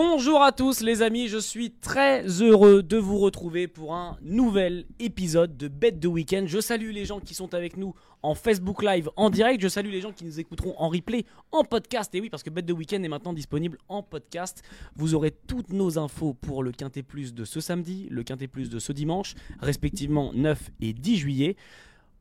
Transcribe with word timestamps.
Bonjour 0.00 0.44
à 0.44 0.52
tous 0.52 0.80
les 0.80 1.02
amis, 1.02 1.26
je 1.26 1.38
suis 1.38 1.72
très 1.72 2.24
heureux 2.40 2.84
de 2.84 2.96
vous 2.96 3.18
retrouver 3.18 3.66
pour 3.66 3.96
un 3.96 4.16
nouvel 4.22 4.84
épisode 5.00 5.56
de 5.56 5.66
Bête 5.66 5.98
de 5.98 6.06
Week-end. 6.06 6.44
Je 6.46 6.60
salue 6.60 6.92
les 6.92 7.04
gens 7.04 7.18
qui 7.18 7.34
sont 7.34 7.52
avec 7.52 7.76
nous 7.76 7.96
en 8.22 8.36
Facebook 8.36 8.84
Live 8.84 9.10
en 9.16 9.28
direct, 9.28 9.60
je 9.60 9.66
salue 9.66 9.90
les 9.90 10.00
gens 10.00 10.12
qui 10.12 10.24
nous 10.24 10.38
écouteront 10.38 10.76
en 10.78 10.88
replay, 10.88 11.24
en 11.50 11.64
podcast. 11.64 12.14
Et 12.14 12.20
oui, 12.20 12.30
parce 12.30 12.44
que 12.44 12.50
Bête 12.50 12.66
de 12.66 12.72
Week-end 12.72 13.02
est 13.02 13.08
maintenant 13.08 13.32
disponible 13.32 13.76
en 13.88 14.04
podcast. 14.04 14.62
Vous 14.94 15.16
aurez 15.16 15.32
toutes 15.32 15.72
nos 15.72 15.98
infos 15.98 16.32
pour 16.32 16.62
le 16.62 16.70
Quintet 16.70 17.02
Plus 17.02 17.34
de 17.34 17.44
ce 17.44 17.58
samedi, 17.58 18.06
le 18.08 18.22
Quintet 18.22 18.46
Plus 18.46 18.70
de 18.70 18.78
ce 18.78 18.92
dimanche, 18.92 19.34
respectivement 19.58 20.32
9 20.32 20.70
et 20.80 20.92
10 20.92 21.16
juillet. 21.16 21.56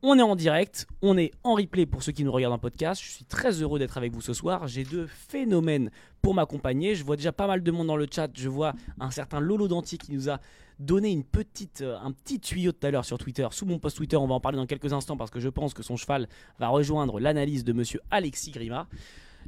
On 0.03 0.19
est 0.19 0.21
en 0.23 0.35
direct, 0.35 0.85
on 1.01 1.17
est 1.17 1.31
en 1.43 1.55
replay 1.55 1.87
pour 1.87 2.03
ceux 2.03 2.11
qui 2.11 2.23
nous 2.23 2.31
regardent 2.31 2.53
en 2.53 2.59
podcast. 2.59 3.01
Je 3.03 3.09
suis 3.09 3.25
très 3.25 3.63
heureux 3.63 3.79
d'être 3.79 3.97
avec 3.97 4.13
vous 4.13 4.21
ce 4.21 4.31
soir. 4.31 4.67
J'ai 4.67 4.83
deux 4.83 5.07
phénomènes 5.07 5.89
pour 6.21 6.35
m'accompagner. 6.35 6.93
Je 6.93 7.03
vois 7.03 7.15
déjà 7.15 7.31
pas 7.31 7.47
mal 7.47 7.63
de 7.63 7.71
monde 7.71 7.87
dans 7.87 7.97
le 7.97 8.05
chat. 8.09 8.29
Je 8.35 8.47
vois 8.47 8.73
un 8.99 9.09
certain 9.09 9.39
Lolo 9.39 9.67
Danti 9.67 9.97
qui 9.97 10.13
nous 10.13 10.29
a 10.29 10.39
donné 10.79 11.11
une 11.11 11.23
petite, 11.23 11.81
euh, 11.81 11.97
un 11.97 12.11
petit 12.11 12.39
tuyau 12.39 12.71
tout 12.73 12.85
à 12.85 12.91
l'heure 12.91 13.05
sur 13.05 13.17
Twitter. 13.17 13.47
Sous 13.49 13.65
mon 13.65 13.79
post 13.79 13.97
Twitter, 13.97 14.17
on 14.17 14.27
va 14.27 14.35
en 14.35 14.39
parler 14.39 14.57
dans 14.57 14.67
quelques 14.67 14.93
instants 14.93 15.17
parce 15.17 15.31
que 15.31 15.39
je 15.39 15.49
pense 15.49 15.73
que 15.73 15.81
son 15.81 15.97
cheval 15.97 16.29
va 16.59 16.67
rejoindre 16.67 17.19
l'analyse 17.19 17.63
de 17.63 17.73
monsieur 17.73 17.99
Alexis 18.11 18.51
Grima. 18.51 18.87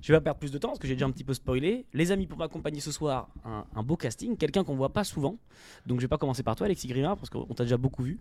Je 0.02 0.14
vais 0.14 0.18
pas 0.20 0.24
perdre 0.24 0.40
plus 0.40 0.52
de 0.52 0.58
temps 0.58 0.70
parce 0.70 0.80
que 0.80 0.88
j'ai 0.88 0.94
déjà 0.96 1.06
un 1.06 1.12
petit 1.12 1.24
peu 1.24 1.34
spoilé. 1.34 1.86
Les 1.94 2.12
amis, 2.12 2.26
pour 2.28 2.38
m'accompagner 2.38 2.80
ce 2.80 2.92
soir, 2.92 3.30
un, 3.46 3.66
un 3.76 3.84
beau 3.84 3.98
casting, 3.98 4.38
quelqu'un 4.38 4.64
qu'on 4.64 4.76
voit 4.76 4.94
pas 4.94 5.04
souvent. 5.04 5.38
Donc 5.86 6.00
je 6.00 6.06
vais 6.06 6.08
pas 6.10 6.18
commencer 6.18 6.44
par 6.44 6.56
toi, 6.56 6.66
Alexis 6.66 6.88
Grima, 6.88 7.16
parce 7.16 7.30
qu'on 7.30 7.46
t'a 7.54 7.64
déjà 7.64 7.78
beaucoup 7.78 8.04
vu. 8.04 8.20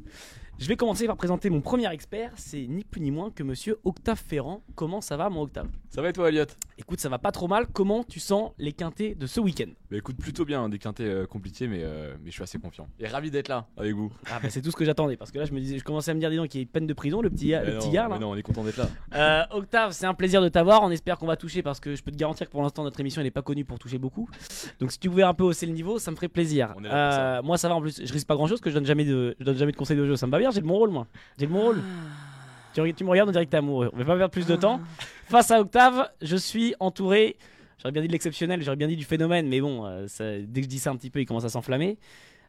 Je 0.58 0.66
vais 0.66 0.76
commencer 0.76 1.06
par 1.06 1.16
présenter 1.16 1.50
mon 1.50 1.60
premier 1.60 1.90
expert. 1.92 2.32
C'est 2.36 2.66
ni 2.66 2.82
plus 2.84 3.00
ni 3.00 3.10
moins 3.10 3.30
que 3.30 3.42
monsieur 3.44 3.78
Octave 3.84 4.18
Ferrand. 4.18 4.62
Comment 4.74 5.00
ça 5.00 5.16
va, 5.16 5.30
mon 5.30 5.42
Octave? 5.42 5.68
Ça 5.90 6.02
va 6.02 6.08
et 6.10 6.12
toi, 6.12 6.28
Elliot? 6.28 6.44
Écoute, 6.78 7.00
ça 7.00 7.08
va 7.08 7.18
pas 7.18 7.30
trop 7.32 7.46
mal. 7.48 7.66
Comment 7.72 8.02
tu 8.02 8.18
sens 8.20 8.52
les 8.58 8.72
quintés 8.72 9.14
de 9.14 9.26
ce 9.26 9.40
week-end? 9.40 9.70
Bah 9.90 9.96
écoute, 9.96 10.16
plutôt 10.16 10.44
bien, 10.44 10.62
hein, 10.64 10.68
des 10.68 10.78
quintés 10.78 11.04
euh, 11.04 11.26
compliqués, 11.26 11.68
mais, 11.68 11.80
euh, 11.82 12.14
mais 12.22 12.30
je 12.30 12.34
suis 12.34 12.42
assez 12.42 12.58
confiant. 12.58 12.88
Et 12.98 13.06
ravi 13.06 13.30
d'être 13.30 13.48
là 13.48 13.66
avec 13.76 13.94
vous. 13.94 14.12
Ah 14.30 14.38
bah 14.42 14.50
c'est 14.50 14.60
tout 14.62 14.70
ce 14.70 14.76
que 14.76 14.84
j'attendais 14.84 15.16
parce 15.16 15.30
que 15.30 15.38
là 15.38 15.44
je 15.44 15.52
me 15.52 15.60
disais, 15.60 15.78
je 15.78 15.84
commençais 15.84 16.10
à 16.10 16.14
me 16.14 16.20
dire 16.20 16.28
dis 16.30 16.36
donc 16.36 16.48
qu'il 16.48 16.60
y 16.60 16.64
a 16.64 16.66
peine 16.66 16.86
de 16.86 16.92
prison 16.92 17.22
le 17.22 17.30
petit, 17.30 17.48
Mais 17.50 17.64
le 17.64 17.72
non, 17.74 17.78
petit 17.80 17.90
gars 17.90 18.08
là. 18.08 18.14
mais 18.16 18.18
non, 18.20 18.30
on 18.32 18.36
est 18.36 18.42
content 18.42 18.64
d'être 18.64 18.76
là. 18.76 18.88
Euh, 19.14 19.56
Octave, 19.56 19.92
c'est 19.92 20.06
un 20.06 20.14
plaisir 20.14 20.42
de 20.42 20.48
t'avoir. 20.48 20.82
On 20.82 20.90
espère 20.90 21.18
qu'on 21.18 21.26
va 21.26 21.36
toucher 21.36 21.62
parce 21.70 21.80
que 21.80 21.94
je 21.94 22.02
peux 22.02 22.10
te 22.10 22.16
garantir 22.16 22.46
que 22.46 22.52
pour 22.52 22.62
l'instant 22.62 22.82
notre 22.84 22.98
émission 23.00 23.22
n'est 23.22 23.30
pas 23.30 23.42
connue 23.42 23.64
pour 23.64 23.78
toucher 23.78 23.98
beaucoup. 23.98 24.28
Donc 24.80 24.92
si 24.92 24.98
tu 24.98 25.08
pouvais 25.08 25.22
un 25.22 25.34
peu 25.34 25.44
hausser 25.44 25.66
le 25.66 25.72
niveau, 25.72 25.98
ça 25.98 26.10
me 26.10 26.16
ferait 26.16 26.28
plaisir. 26.28 26.74
Ça. 26.82 27.38
Euh, 27.38 27.42
moi 27.42 27.56
ça 27.58 27.68
va 27.68 27.74
en 27.74 27.80
plus, 27.80 28.00
je 28.04 28.12
risque 28.12 28.26
pas 28.26 28.34
grand 28.34 28.46
chose 28.46 28.60
que 28.60 28.70
je 28.70 28.74
donne 28.74 28.86
jamais 28.86 29.04
de, 29.04 29.36
je 29.38 29.44
donne 29.44 29.56
jamais 29.56 29.72
de 29.72 29.76
conseils 29.76 29.96
de 29.96 30.04
jeu. 30.06 30.16
Ça 30.16 30.26
me 30.26 30.32
va 30.32 30.38
bien, 30.38 30.50
j'ai 30.50 30.60
le 30.60 30.66
bon 30.66 30.74
rôle 30.76 30.90
moi. 30.90 31.06
J'ai 31.38 31.46
le 31.46 31.52
bon 31.52 31.60
rôle. 31.62 31.82
Tu, 32.74 32.94
tu 32.94 33.04
me 33.04 33.10
regardes, 33.10 33.28
on 33.28 33.32
dirait 33.32 33.46
que 33.46 33.50
t'es 33.50 33.56
amoureux. 33.56 33.90
On 33.92 33.96
va 33.98 34.04
pas 34.04 34.16
perdre 34.16 34.32
plus 34.32 34.46
de 34.46 34.54
temps. 34.56 34.80
Face 35.26 35.50
à 35.50 35.60
Octave, 35.60 36.10
je 36.22 36.36
suis 36.36 36.74
entouré. 36.80 37.36
J'aurais 37.78 37.92
bien 37.92 38.02
dit 38.02 38.08
de 38.08 38.12
l'exceptionnel, 38.12 38.62
j'aurais 38.62 38.76
bien 38.76 38.88
dit 38.88 38.96
du 38.96 39.04
phénomène, 39.04 39.48
mais 39.48 39.60
bon, 39.60 39.84
euh, 39.86 40.06
ça- 40.08 40.38
dès 40.38 40.60
que 40.60 40.64
je 40.64 40.68
dis 40.68 40.78
ça 40.78 40.90
un 40.90 40.96
petit 40.96 41.10
peu, 41.10 41.20
il 41.20 41.26
commence 41.26 41.44
à 41.44 41.48
s'enflammer. 41.48 41.96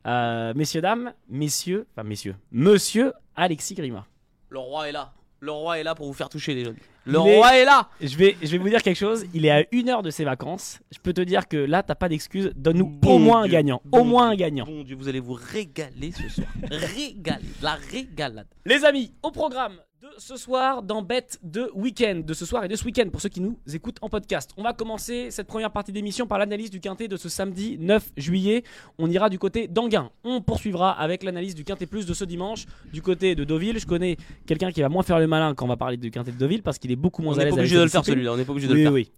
Euh, 0.07 0.53
messieurs, 0.55 0.81
dames, 0.81 1.13
messieurs, 1.29 1.85
enfin 1.93 2.07
messieurs, 2.07 2.35
monsieur 2.51 3.13
Alexis 3.35 3.75
Grima. 3.75 4.05
Le 4.49 4.57
roi 4.59 4.89
est 4.89 4.91
là. 4.91 5.13
Le 5.41 5.51
roi 5.51 5.77
est 5.79 5.83
là 5.83 5.93
pour 5.93 6.05
vous 6.07 6.13
faire 6.13 6.29
toucher 6.29 6.53
les 6.55 6.65
jeunes. 6.65 6.77
Le 7.11 7.19
roi 7.19 7.57
est 7.57 7.65
là. 7.65 7.89
Je 8.01 8.15
vais, 8.15 8.37
je 8.41 8.47
vais 8.47 8.57
vous 8.57 8.69
dire 8.69 8.81
quelque 8.83 8.97
chose. 8.97 9.25
Il 9.33 9.45
est 9.45 9.51
à 9.51 9.65
une 9.71 9.89
heure 9.89 10.03
de 10.03 10.11
ses 10.11 10.23
vacances. 10.23 10.79
Je 10.91 10.99
peux 10.99 11.13
te 11.13 11.21
dire 11.21 11.47
que 11.47 11.57
là, 11.57 11.81
t'as 11.83 11.95
pas 11.95 12.07
d'excuse. 12.09 12.51
Donne-nous 12.55 12.85
Bon 12.85 13.15
au 13.15 13.19
moins 13.19 13.39
un 13.41 13.43
Dieu, 13.43 13.53
gagnant. 13.53 13.81
bon 13.85 14.01
au 14.01 14.03
moins 14.03 14.27
un 14.29 14.35
Dieu, 14.35 14.45
gagnant. 14.45 14.65
Bon 14.65 14.83
Dieu, 14.83 14.95
vous 14.95 15.07
allez 15.07 15.19
vous 15.19 15.33
régaler 15.33 16.11
ce 16.11 16.29
soir. 16.29 16.47
régaler. 16.69 17.45
La 17.61 17.77
régalade. 17.91 18.47
Les 18.65 18.85
amis, 18.85 19.13
au 19.23 19.31
programme 19.31 19.73
de 20.15 20.19
ce 20.21 20.37
soir 20.37 20.81
dans 20.83 21.01
Bête 21.01 21.39
de 21.43 21.69
Week-end, 21.75 22.21
de 22.25 22.33
ce 22.33 22.45
soir 22.45 22.63
et 22.63 22.67
de 22.67 22.75
ce 22.75 22.85
week-end 22.85 23.07
pour 23.11 23.21
ceux 23.21 23.29
qui 23.29 23.41
nous 23.41 23.57
écoutent 23.73 23.97
en 24.01 24.09
podcast. 24.09 24.51
On 24.57 24.63
va 24.63 24.73
commencer 24.73 25.29
cette 25.31 25.47
première 25.47 25.71
partie 25.71 25.91
d'émission 25.91 26.25
par 26.25 26.37
l'analyse 26.39 26.69
du 26.69 26.79
Quintet 26.79 27.07
de 27.07 27.17
ce 27.17 27.29
samedi 27.29 27.77
9 27.79 28.11
juillet. 28.17 28.63
On 28.97 29.09
ira 29.09 29.29
du 29.29 29.37
côté 29.37 29.67
d'Anguin. 29.67 30.09
On 30.23 30.41
poursuivra 30.41 30.91
avec 30.91 31.23
l'analyse 31.23 31.53
du 31.55 31.63
Quintet 31.63 31.85
Plus 31.85 32.05
de 32.05 32.13
ce 32.13 32.23
dimanche 32.23 32.65
du 32.93 33.01
côté 33.01 33.35
de 33.35 33.43
Deauville. 33.43 33.79
Je 33.79 33.85
connais 33.85 34.17
quelqu'un 34.47 34.71
qui 34.71 34.81
va 34.81 34.89
moins 34.89 35.03
faire 35.03 35.19
le 35.19 35.27
malin 35.27 35.53
quand 35.53 35.65
on 35.65 35.69
va 35.69 35.77
parler 35.77 35.97
du 35.97 36.11
Quintet 36.11 36.31
de 36.31 36.37
Deauville 36.37 36.63
parce 36.63 36.79
qu'il 36.79 36.91
est 36.91 36.95
beaucoup 36.95 37.21
moins 37.21 37.33
On 37.33 37.37
à 37.37 37.39
n'est 37.39 37.45
l'aise 37.45 37.53
pas 37.55 37.59
avec 37.61 37.65
obligé 37.67 37.77
de 37.77 37.83
le 37.83 37.89
faire 37.89 38.05
celui-là. 38.05 38.33
On 38.33 38.37
n'est 38.37 38.45
pas 38.45 38.51
obligé 38.53 38.67
de 38.67 38.73
Oui, 38.73 38.79
le 38.79 38.83
faire. 38.85 38.93
oui. 38.93 39.11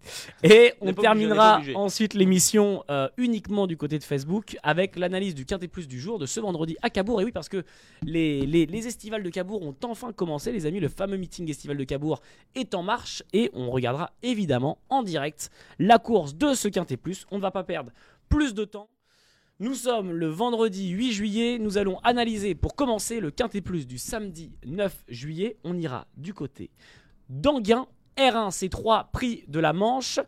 Et 0.44 0.50
on, 0.50 0.50
On 0.50 0.52
n'est 0.52 0.62
pas 0.62 0.62
obligé, 0.62 0.78
on 0.82 0.86
n'est 0.86 0.94
terminera 1.02 1.62
pas 1.74 1.80
ensuite 1.80 2.14
l'émission 2.16 2.84
euh, 2.90 3.08
uniquement 3.18 3.68
du 3.68 3.78
côté 3.78 3.98
de 3.98 4.04
Facebook 4.04 4.58
avec 4.64 4.98
l'analyse 4.98 5.36
du 5.36 5.46
Quintet 5.46 5.68
Plus 5.68 5.88
du 5.88 6.00
jour 6.00 6.20
de 6.20 6.26
ce 6.26 6.40
vendredi 6.40 6.76
à 6.82 6.90
Cabourg. 6.90 7.22
Et 7.22 7.26
oui, 7.26 7.32
parce 7.32 7.50
que 7.50 7.64
les, 8.04 8.46
les, 8.46 8.66
les 8.66 8.88
estivales 8.88 9.24
de 9.24 9.30
Cabourg 9.30 9.62
ont 9.64 9.76
enfin 9.84 10.12
commencé, 10.12 10.52
les 10.52 10.66
amis. 10.66 10.81
Le 10.82 10.90
fameux 10.90 11.18
meeting 11.18 11.48
estival 11.48 11.78
de 11.78 11.84
Cabourg 11.84 12.22
est 12.56 12.74
en 12.74 12.82
marche 12.82 13.22
et 13.34 13.52
on 13.54 13.70
regardera 13.70 14.14
évidemment 14.24 14.80
en 14.90 15.04
direct 15.04 15.52
la 15.78 16.00
course 16.00 16.34
de 16.34 16.56
ce 16.56 16.68
Quintet 16.68 16.98
Plus. 16.98 17.28
On 17.30 17.38
ne 17.38 17.42
va 17.42 17.52
pas 17.52 17.64
perdre 17.64 17.92
plus 18.30 18.56
de 18.56 18.66
temps. 18.66 18.90
Nous 19.60 19.76
sommes 19.76 20.12
le 20.12 20.26
vendredi 20.26 20.90
8 20.90 21.12
juillet. 21.12 21.60
Nous 21.60 21.78
allons 21.78 22.00
analyser 22.00 22.56
pour 22.56 22.74
commencer 22.74 23.20
le 23.20 23.30
Quintet 23.30 23.62
Plus 23.62 23.86
du 23.86 24.00
samedi 24.00 24.54
9 24.66 25.06
juillet. 25.08 25.58
On 25.64 25.78
ira 25.78 26.08
du 26.18 26.34
côté 26.34 26.72
d'Anguin. 27.30 27.86
R1, 28.18 28.50
C3, 28.50 29.12
prix 29.12 29.44
de 29.48 29.60
la 29.60 29.74
Manche. 29.74 30.20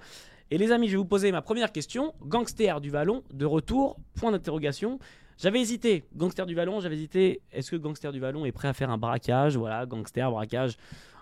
Et 0.52 0.60
les 0.60 0.72
amis, 0.72 0.86
je 0.86 0.92
vais 0.92 0.98
vous 0.98 1.06
poser 1.06 1.32
ma 1.32 1.42
première 1.42 1.72
question. 1.72 2.14
Gangster 2.22 2.80
du 2.80 2.92
Vallon, 2.92 3.24
de 3.34 3.48
retour, 3.48 3.98
point 4.14 4.32
d'interrogation. 4.32 5.00
J'avais 5.38 5.60
hésité, 5.60 6.04
Gangster 6.16 6.46
du 6.46 6.56
Vallon, 6.56 6.80
j'avais 6.80 6.96
hésité, 6.96 7.42
est-ce 7.52 7.72
que 7.72 7.76
Gangster 7.76 8.12
du 8.12 8.20
Vallon 8.20 8.46
est 8.46 8.52
prêt 8.52 8.68
à 8.68 8.74
faire 8.74 8.90
un 8.90 8.98
braquage? 8.98 9.58
Voilà, 9.58 9.86
Gangster, 9.86 10.30
braquage, 10.32 10.78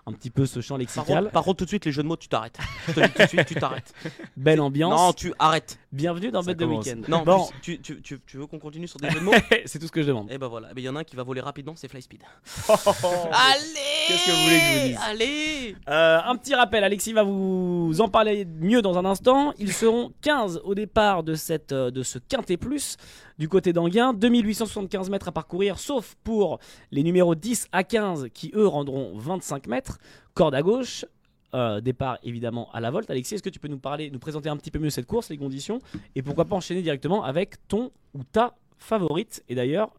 un 0.06 0.12
petit 0.12 0.30
peu 0.30 0.46
ce 0.46 0.60
champ 0.60 0.74
Par 0.74 0.80
lexical. 0.80 1.18
contre, 1.24 1.30
par 1.30 1.44
contre, 1.44 1.58
tout 1.58 1.64
de 1.64 1.68
suite, 1.68 1.84
les 1.84 1.92
jeux 1.92 2.02
de 2.02 2.08
mots, 2.08 2.16
tu 2.16 2.26
t'arrêtes. 2.28 2.58
Je 2.88 2.92
te 2.94 3.00
dis 3.00 3.12
tout 3.12 3.22
de 3.22 3.26
suite, 3.28 3.46
tu 3.46 3.54
t'arrêtes. 3.54 3.92
Belle 4.36 4.60
ambiance. 4.60 5.00
Non, 5.00 5.12
tu 5.12 5.32
arrêêtes. 5.38 5.78
Bienvenue 5.92 6.30
dans 6.32 6.42
Bête 6.42 6.58
de. 6.58 6.64
Week-end. 6.64 7.02
Non, 7.06 7.22
bon, 7.22 7.48
tu, 7.62 7.80
tu, 7.80 8.02
tu, 8.02 8.18
tu 8.26 8.36
veux 8.36 8.46
qu'on 8.46 8.58
continue 8.58 8.88
sur 8.88 8.98
des 8.98 9.10
jeux 9.10 9.20
de 9.20 9.24
mots? 9.24 9.32
C'est 9.64 9.78
tout 9.78 9.86
ce 9.86 9.92
que 9.92 10.02
je 10.02 10.08
demande. 10.08 10.26
Eh 10.30 10.38
ben 10.38 10.48
voilà. 10.48 10.68
Eh 10.72 10.74
ben, 10.74 10.80
Il 10.82 10.84
y 10.84 10.88
en 10.88 10.96
a 10.96 11.00
un 11.00 11.04
qui 11.04 11.14
va 11.14 11.22
voler 11.22 11.40
rapidement, 11.40 11.74
c'est 11.76 11.86
Fly 11.86 12.02
Speed. 12.02 12.22
Oh. 12.68 12.72
Allez 13.32 14.08
Qu'est-ce 14.08 14.26
que 14.26 14.30
vous 14.32 14.42
voulez 14.42 14.58
que 14.58 14.64
je 14.64 14.80
vous 14.80 14.86
dise? 14.88 14.98
Allez 15.06 15.76
Euh, 15.88 16.18
un 16.24 16.36
petit 16.36 16.54
rappel, 16.56 16.82
Alexis 16.82 17.12
va 17.12 17.22
vous 17.22 17.94
en 18.00 18.08
parler 18.08 18.44
mieux 18.44 18.82
dans 18.82 18.98
un 18.98 19.04
instant. 19.04 19.52
Ils 19.58 19.72
seront 19.72 20.12
15 20.22 20.62
au 20.64 20.74
départ 20.74 21.22
de, 21.22 21.34
cette, 21.36 21.70
euh, 21.72 21.90
de 21.92 22.02
ce 22.02 22.18
Quintet 22.18 22.56
Plus 22.56 22.96
du 23.38 23.48
côté 23.48 23.72
d'Anguin. 23.72 24.12
2875 24.12 25.10
mètres 25.10 25.28
à 25.28 25.32
parcourir, 25.32 25.78
sauf 25.78 26.16
pour 26.24 26.58
les 26.90 27.02
numéros 27.02 27.34
10 27.34 27.68
à 27.72 27.84
15 27.84 28.28
qui 28.32 28.52
eux 28.54 28.66
rendront 28.66 29.12
25 29.16 29.66
mètres. 29.66 29.98
Corde 30.34 30.54
à 30.54 30.62
gauche. 30.62 31.04
euh, 31.54 31.80
départ 31.80 32.18
évidemment 32.22 32.70
à 32.72 32.80
la 32.80 32.90
volte. 32.90 33.10
Alexis, 33.10 33.34
est-ce 33.34 33.42
que 33.42 33.50
tu 33.50 33.58
peux 33.58 33.68
nous 33.68 33.78
parler, 33.78 34.10
nous 34.10 34.18
présenter 34.18 34.48
un 34.48 34.56
petit 34.56 34.70
peu 34.70 34.78
mieux 34.78 34.90
cette 34.90 35.06
course, 35.06 35.28
les 35.28 35.36
conditions, 35.36 35.80
et 36.14 36.22
pourquoi 36.22 36.46
pas 36.46 36.56
enchaîner 36.56 36.82
directement 36.82 37.24
avec 37.24 37.56
ton 37.68 37.90
ou 38.14 38.24
ta 38.24 38.54
favorite? 38.78 39.42
Et 39.48 39.54
d'ailleurs, 39.54 39.90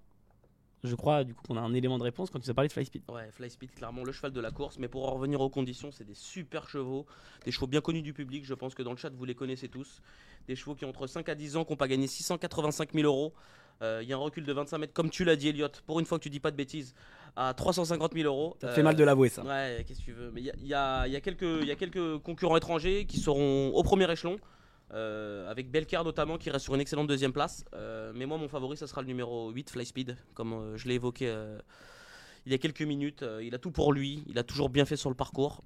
je 0.83 0.95
crois 0.95 1.23
du 1.23 1.33
coup 1.33 1.43
qu'on 1.47 1.57
a 1.57 1.61
un 1.61 1.73
élément 1.73 1.97
de 1.97 2.03
réponse 2.03 2.29
quand 2.29 2.39
tu 2.39 2.49
as 2.49 2.53
parlé 2.53 2.67
de 2.67 2.73
Fly 2.73 2.85
Speed. 2.85 3.03
Ouais, 3.09 3.29
Fly 3.31 3.49
Speed, 3.49 3.71
clairement 3.73 4.03
le 4.03 4.11
cheval 4.11 4.31
de 4.31 4.41
la 4.41 4.51
course. 4.51 4.77
Mais 4.79 4.87
pour 4.87 5.07
en 5.09 5.13
revenir 5.13 5.39
aux 5.41 5.49
conditions, 5.49 5.91
c'est 5.91 6.03
des 6.03 6.13
super 6.15 6.67
chevaux. 6.69 7.05
Des 7.45 7.51
chevaux 7.51 7.67
bien 7.67 7.81
connus 7.81 8.01
du 8.01 8.13
public. 8.13 8.45
Je 8.45 8.53
pense 8.53 8.75
que 8.75 8.83
dans 8.83 8.91
le 8.91 8.97
chat, 8.97 9.09
vous 9.13 9.25
les 9.25 9.35
connaissez 9.35 9.69
tous. 9.69 10.01
Des 10.47 10.55
chevaux 10.55 10.75
qui 10.75 10.83
ont 10.85 10.89
entre 10.89 11.07
5 11.07 11.27
à 11.29 11.35
10 11.35 11.55
ans, 11.57 11.63
qui 11.65 11.71
n'ont 11.71 11.77
pas 11.77 11.87
gagné 11.87 12.07
685 12.07 12.91
000 12.93 13.05
euros. 13.07 13.33
Euh, 13.81 14.01
Il 14.03 14.09
y 14.09 14.13
a 14.13 14.15
un 14.17 14.19
recul 14.19 14.45
de 14.45 14.53
25 14.53 14.77
mètres, 14.77 14.93
comme 14.93 15.09
tu 15.09 15.23
l'as 15.23 15.35
dit, 15.35 15.47
Elliot. 15.49 15.67
Pour 15.85 15.99
une 15.99 16.05
fois 16.05 16.17
que 16.19 16.23
tu 16.23 16.29
dis 16.29 16.39
pas 16.39 16.51
de 16.51 16.57
bêtises, 16.57 16.93
à 17.35 17.53
350 17.53 18.13
000 18.13 18.27
euros. 18.27 18.55
Ça 18.61 18.67
Euh, 18.67 18.75
fait 18.75 18.83
mal 18.83 18.95
de 18.95 19.03
l'avouer 19.03 19.29
ça. 19.29 19.43
Ouais, 19.43 19.83
qu'est-ce 19.87 19.99
que 19.99 20.05
tu 20.05 20.11
veux. 20.11 20.31
Mais 20.31 20.41
il 20.41 20.45
y 20.45 20.51
a, 20.51 20.53
il 20.59 20.67
y 20.67 20.73
a- 20.73 21.07
il 21.07 21.13
y 21.13 21.15
a 21.15 21.21
quelques- 21.21 21.41
il 21.61 21.67
y 21.67 21.71
a 21.71 21.75
quelques 21.75 22.17
concurrents 22.19 22.57
étrangers 22.57 23.05
qui 23.05 23.19
seront 23.19 23.69
au 23.73 23.83
premier 23.83 24.09
échelon. 24.11 24.37
Euh, 24.93 25.49
avec 25.49 25.71
Belcar 25.71 26.03
notamment 26.03 26.37
qui 26.37 26.49
reste 26.49 26.65
sur 26.65 26.75
une 26.75 26.81
excellente 26.81 27.07
deuxième 27.07 27.33
place. 27.33 27.65
Euh, 27.73 28.11
mais 28.15 28.25
moi, 28.25 28.37
mon 28.37 28.47
favori, 28.47 28.77
ça 28.77 28.87
sera 28.87 29.01
le 29.01 29.07
numéro 29.07 29.49
8, 29.49 29.71
Fly 29.71 29.85
Speed, 29.85 30.17
comme 30.33 30.53
euh, 30.53 30.77
je 30.77 30.87
l'ai 30.87 30.95
évoqué 30.95 31.33
il 32.45 32.51
y 32.51 32.55
a 32.55 32.57
quelques 32.57 32.81
minutes. 32.81 33.23
Il 33.41 33.55
a 33.55 33.57
tout 33.57 33.71
pour 33.71 33.93
lui, 33.93 34.23
il 34.27 34.37
a 34.37 34.43
toujours 34.43 34.69
bien 34.69 34.85
fait 34.85 34.97
sur 34.97 35.09
le 35.09 35.15
parcours. 35.15 35.63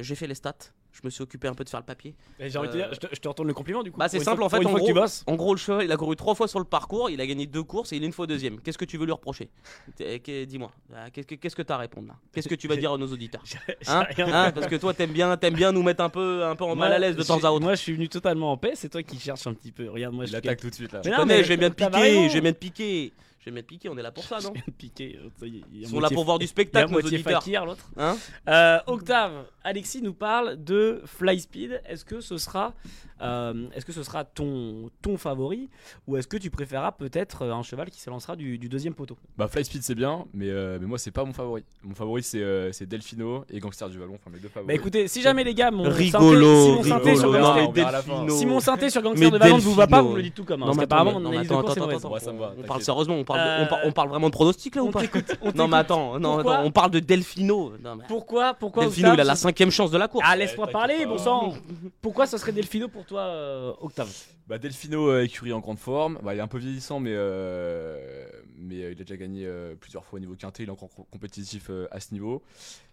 J'ai 0.00 0.14
fait 0.14 0.26
les 0.26 0.34
stats, 0.34 0.72
je 0.94 1.00
me 1.04 1.10
suis 1.10 1.22
occupé 1.22 1.48
un 1.48 1.54
peu 1.54 1.64
de 1.64 1.68
faire 1.68 1.80
le 1.80 1.84
papier. 1.86 2.14
J'ai 2.40 2.56
envie 2.56 2.68
de 2.68 2.72
te 2.72 2.76
dire, 2.78 2.88
je 2.92 2.98
te, 3.00 3.06
je 3.12 3.20
te 3.20 3.28
retourne 3.28 3.48
le 3.48 3.54
compliment 3.54 3.82
du 3.82 3.90
coup. 3.90 3.98
Bah, 3.98 4.08
c'est 4.08 4.20
simple 4.20 4.36
fois- 4.38 4.46
en 4.46 4.48
fait, 4.48 4.58
en 4.58 4.72
gros, 4.72 4.86
tu 4.86 4.94
en 5.26 5.34
gros, 5.36 5.54
le 5.54 5.58
cheval, 5.58 5.84
il 5.84 5.92
a 5.92 5.96
couru 5.96 6.16
trois 6.16 6.34
fois 6.34 6.48
sur 6.48 6.58
le 6.60 6.64
parcours, 6.64 7.10
il 7.10 7.20
a 7.20 7.26
gagné 7.26 7.46
deux 7.46 7.62
courses 7.64 7.92
et 7.92 7.96
il 7.96 8.02
est 8.02 8.06
une 8.06 8.12
fois 8.12 8.26
deuxième. 8.26 8.60
Qu'est-ce 8.60 8.78
que 8.78 8.84
tu 8.84 8.96
veux 8.96 9.04
lui 9.04 9.12
reprocher? 9.12 9.50
Qu'est- 9.96 10.46
Dis-moi, 10.46 10.70
Ah, 10.94 11.10
qu'est-ce 11.10 11.26
que 11.26 11.34
que 11.56 11.62
t'as 11.62 11.74
à 11.74 11.78
répondre 11.78 12.08
là? 12.08 12.14
Qu'est-ce 12.32 12.48
que 12.48 12.54
tu 12.54 12.68
vas 12.68 12.76
dire 12.76 12.92
à 12.92 12.98
nos 12.98 13.06
auditeurs? 13.12 13.42
Hein? 13.88 14.04
Hein? 14.18 14.52
Parce 14.52 14.66
que 14.66 14.76
toi, 14.76 14.94
t'aimes 14.94 15.12
bien, 15.12 15.36
t'aimes 15.36 15.54
bien 15.54 15.72
nous 15.72 15.82
mettre 15.82 16.02
un 16.02 16.08
peu, 16.08 16.44
un 16.44 16.56
peu 16.56 16.64
en 16.64 16.76
mal 16.76 16.92
à 16.92 16.98
l'aise 16.98 17.16
de 17.16 17.22
temps 17.22 17.42
à 17.44 17.50
autre. 17.50 17.62
Moi, 17.64 17.74
je 17.74 17.80
suis 17.80 17.92
venu 17.92 18.08
totalement 18.08 18.52
en 18.52 18.56
paix. 18.56 18.72
C'est 18.74 18.88
toi 18.88 19.02
qui 19.02 19.18
cherches 19.18 19.46
un 19.46 19.54
petit 19.54 19.72
peu. 19.72 19.88
Regarde, 19.88 20.14
moi, 20.14 20.24
je 20.24 20.28
Il 20.30 20.30
suis 20.30 20.38
attaque 20.38 20.60
tout 20.60 20.70
de 20.70 20.74
suite 20.74 20.92
là. 20.92 21.00
Je 21.04 21.10
non, 21.10 21.16
connais, 21.16 21.38
mais 21.38 21.44
je 21.44 21.48
vais 21.48 21.56
bien 21.56 21.70
te 21.70 21.74
piquer, 21.74 22.28
vais 22.28 22.40
bien 22.40 22.52
te 22.52 22.58
piquer. 22.58 23.12
Je 23.44 23.50
vais 23.50 23.56
mettre 23.56 23.68
piqué, 23.68 23.90
on 23.90 23.98
est 23.98 24.02
là 24.02 24.10
pour 24.10 24.24
ça, 24.24 24.38
non 24.42 24.54
Je 24.54 24.70
piquer. 24.70 25.18
euh, 25.22 25.28
ça 25.38 25.46
y 25.46 25.58
est, 25.58 25.60
a 25.60 25.66
Ils 25.74 25.86
sont 25.88 26.00
là 26.00 26.08
pour 26.08 26.24
voir 26.24 26.38
du 26.38 26.46
a 26.46 26.48
spectacle, 26.48 26.86
nos 26.86 26.92
moitié 26.92 27.18
auditeurs. 27.18 27.42
fakir 27.42 27.66
l'autre. 27.66 27.84
Hein 27.98 28.16
Euh, 28.48 28.78
Octave, 28.86 29.44
Alexis 29.62 30.00
nous 30.00 30.14
parle 30.14 30.62
de 30.64 31.02
Fly 31.04 31.40
Speed. 31.40 31.82
Est-ce 31.86 32.06
que 32.06 32.20
ce 32.22 32.38
sera, 32.38 32.72
euh, 33.20 33.66
est-ce 33.74 33.84
que 33.84 33.92
ce 33.92 34.02
sera 34.02 34.24
ton, 34.24 34.88
ton 35.02 35.18
favori 35.18 35.68
ou 36.06 36.16
est-ce 36.16 36.26
que 36.26 36.38
tu 36.38 36.48
préféreras 36.50 36.92
peut-être 36.92 37.42
euh, 37.42 37.52
un 37.52 37.62
cheval 37.62 37.90
qui 37.90 38.00
s'élancera 38.00 38.34
du, 38.34 38.56
du 38.56 38.70
deuxième 38.70 38.94
poteau? 38.94 39.18
Bah 39.36 39.46
Fly 39.48 39.64
Speed 39.66 39.82
c'est 39.82 39.94
bien, 39.94 40.24
mais, 40.32 40.48
euh, 40.48 40.78
mais 40.80 40.86
moi 40.86 40.96
c'est 40.98 41.10
pas 41.10 41.24
mon 41.24 41.34
favori. 41.34 41.64
Mon 41.82 41.94
favori 41.94 42.22
c'est 42.22 42.42
euh, 42.42 42.72
c'est 42.72 42.86
Delfino 42.86 43.44
et 43.50 43.58
Gangster 43.60 43.90
du 43.90 43.98
Vallon, 43.98 44.14
enfin 44.14 44.30
mes 44.30 44.38
deux 44.38 44.48
favoris. 44.48 44.68
Bah 44.68 44.74
écoutez, 44.74 45.06
si 45.06 45.20
jamais 45.20 45.44
les 45.44 45.54
gars, 45.54 45.70
mon 45.70 45.82
Rigolo, 45.90 46.76
synthé, 46.76 46.82
si 46.82 46.92
mon 46.94 46.98
synthé 46.98 47.16
sur 47.16 47.32
Gangster, 47.32 48.08
on 48.08 48.28
si 48.30 48.46
mon 48.46 48.60
synthé 48.60 48.90
sur 48.90 49.02
Gangster 49.02 49.24
Mais 49.26 49.30
de 49.30 49.38
Valence 49.38 49.62
vous 49.62 49.74
va 49.74 49.86
pas, 49.86 50.00
vous 50.00 50.10
me 50.10 50.16
le 50.16 50.22
dites 50.22 50.34
tout 50.34 50.44
comme. 50.44 50.62
hein, 50.62 50.66
Non, 50.66 50.74
mais 50.74 50.86
mais 50.86 50.94
analyse 51.28 51.48
de 51.50 51.54
attends, 51.54 51.68
attends, 51.68 51.88
attends, 51.88 52.18
ça 52.18 52.32
me 52.32 52.38
va, 52.38 52.54
On 52.58 52.62
parle 52.62 52.82
sérieusement, 52.82 53.16
on 53.16 53.24
parle, 53.24 53.33
de- 53.36 53.62
on, 53.62 53.66
par- 53.66 53.78
Euh, 53.78 53.82
on 53.86 53.92
parle 53.92 54.08
vraiment 54.08 54.26
de 54.28 54.32
pronostic 54.32 54.74
là 54.76 54.82
ou 54.82 54.88
On 54.88 54.90
pas 54.90 55.00
t'écoute, 55.00 55.36
on 55.42 55.52
Non 55.54 55.68
mais 55.68 55.76
attends, 55.78 56.18
non, 56.18 56.42
on 56.44 56.70
parle 56.70 56.90
de 56.90 57.00
Delfino. 57.00 57.72
Non, 57.82 57.96
mais- 57.96 58.04
Pourquoi, 58.08 58.54
pourquoi 58.54 58.84
Delfino, 58.84 59.08
Octave, 59.08 59.18
il 59.18 59.20
a 59.20 59.24
la 59.32 59.36
cinquième 59.36 59.70
chance 59.70 59.90
de 59.90 59.98
la 59.98 60.08
course. 60.08 60.24
Ah, 60.28 60.36
laisse-moi 60.36 60.66
Ouais, 60.66 60.72
parler, 60.72 61.06
bon 61.06 61.18
sang. 61.18 61.54
Pourquoi 62.02 62.26
ça 62.26 62.38
serait 62.38 62.52
Delfino 62.52 62.88
pour 62.88 63.04
toi, 63.04 63.20
euh, 63.22 63.72
Octave? 63.80 64.10
Bah 64.46 64.58
Delfino 64.58 65.08
euh, 65.10 65.24
écurie 65.24 65.52
en 65.54 65.60
grande 65.60 65.78
forme, 65.78 66.18
bah, 66.22 66.34
il 66.34 66.38
est 66.38 66.42
un 66.42 66.48
peu 66.48 66.58
vieillissant 66.58 67.00
mais, 67.00 67.14
euh, 67.14 68.26
mais 68.56 68.82
euh, 68.84 68.92
il 68.92 69.00
a 69.00 69.04
déjà 69.04 69.16
gagné 69.16 69.46
euh, 69.46 69.74
plusieurs 69.74 70.04
fois 70.04 70.18
au 70.18 70.20
niveau 70.20 70.34
quintet, 70.34 70.64
il 70.64 70.68
est 70.68 70.72
encore 70.72 70.90
co- 70.94 71.06
compétitif 71.10 71.68
euh, 71.70 71.86
à 71.90 72.00
ce 72.00 72.12
niveau. 72.12 72.42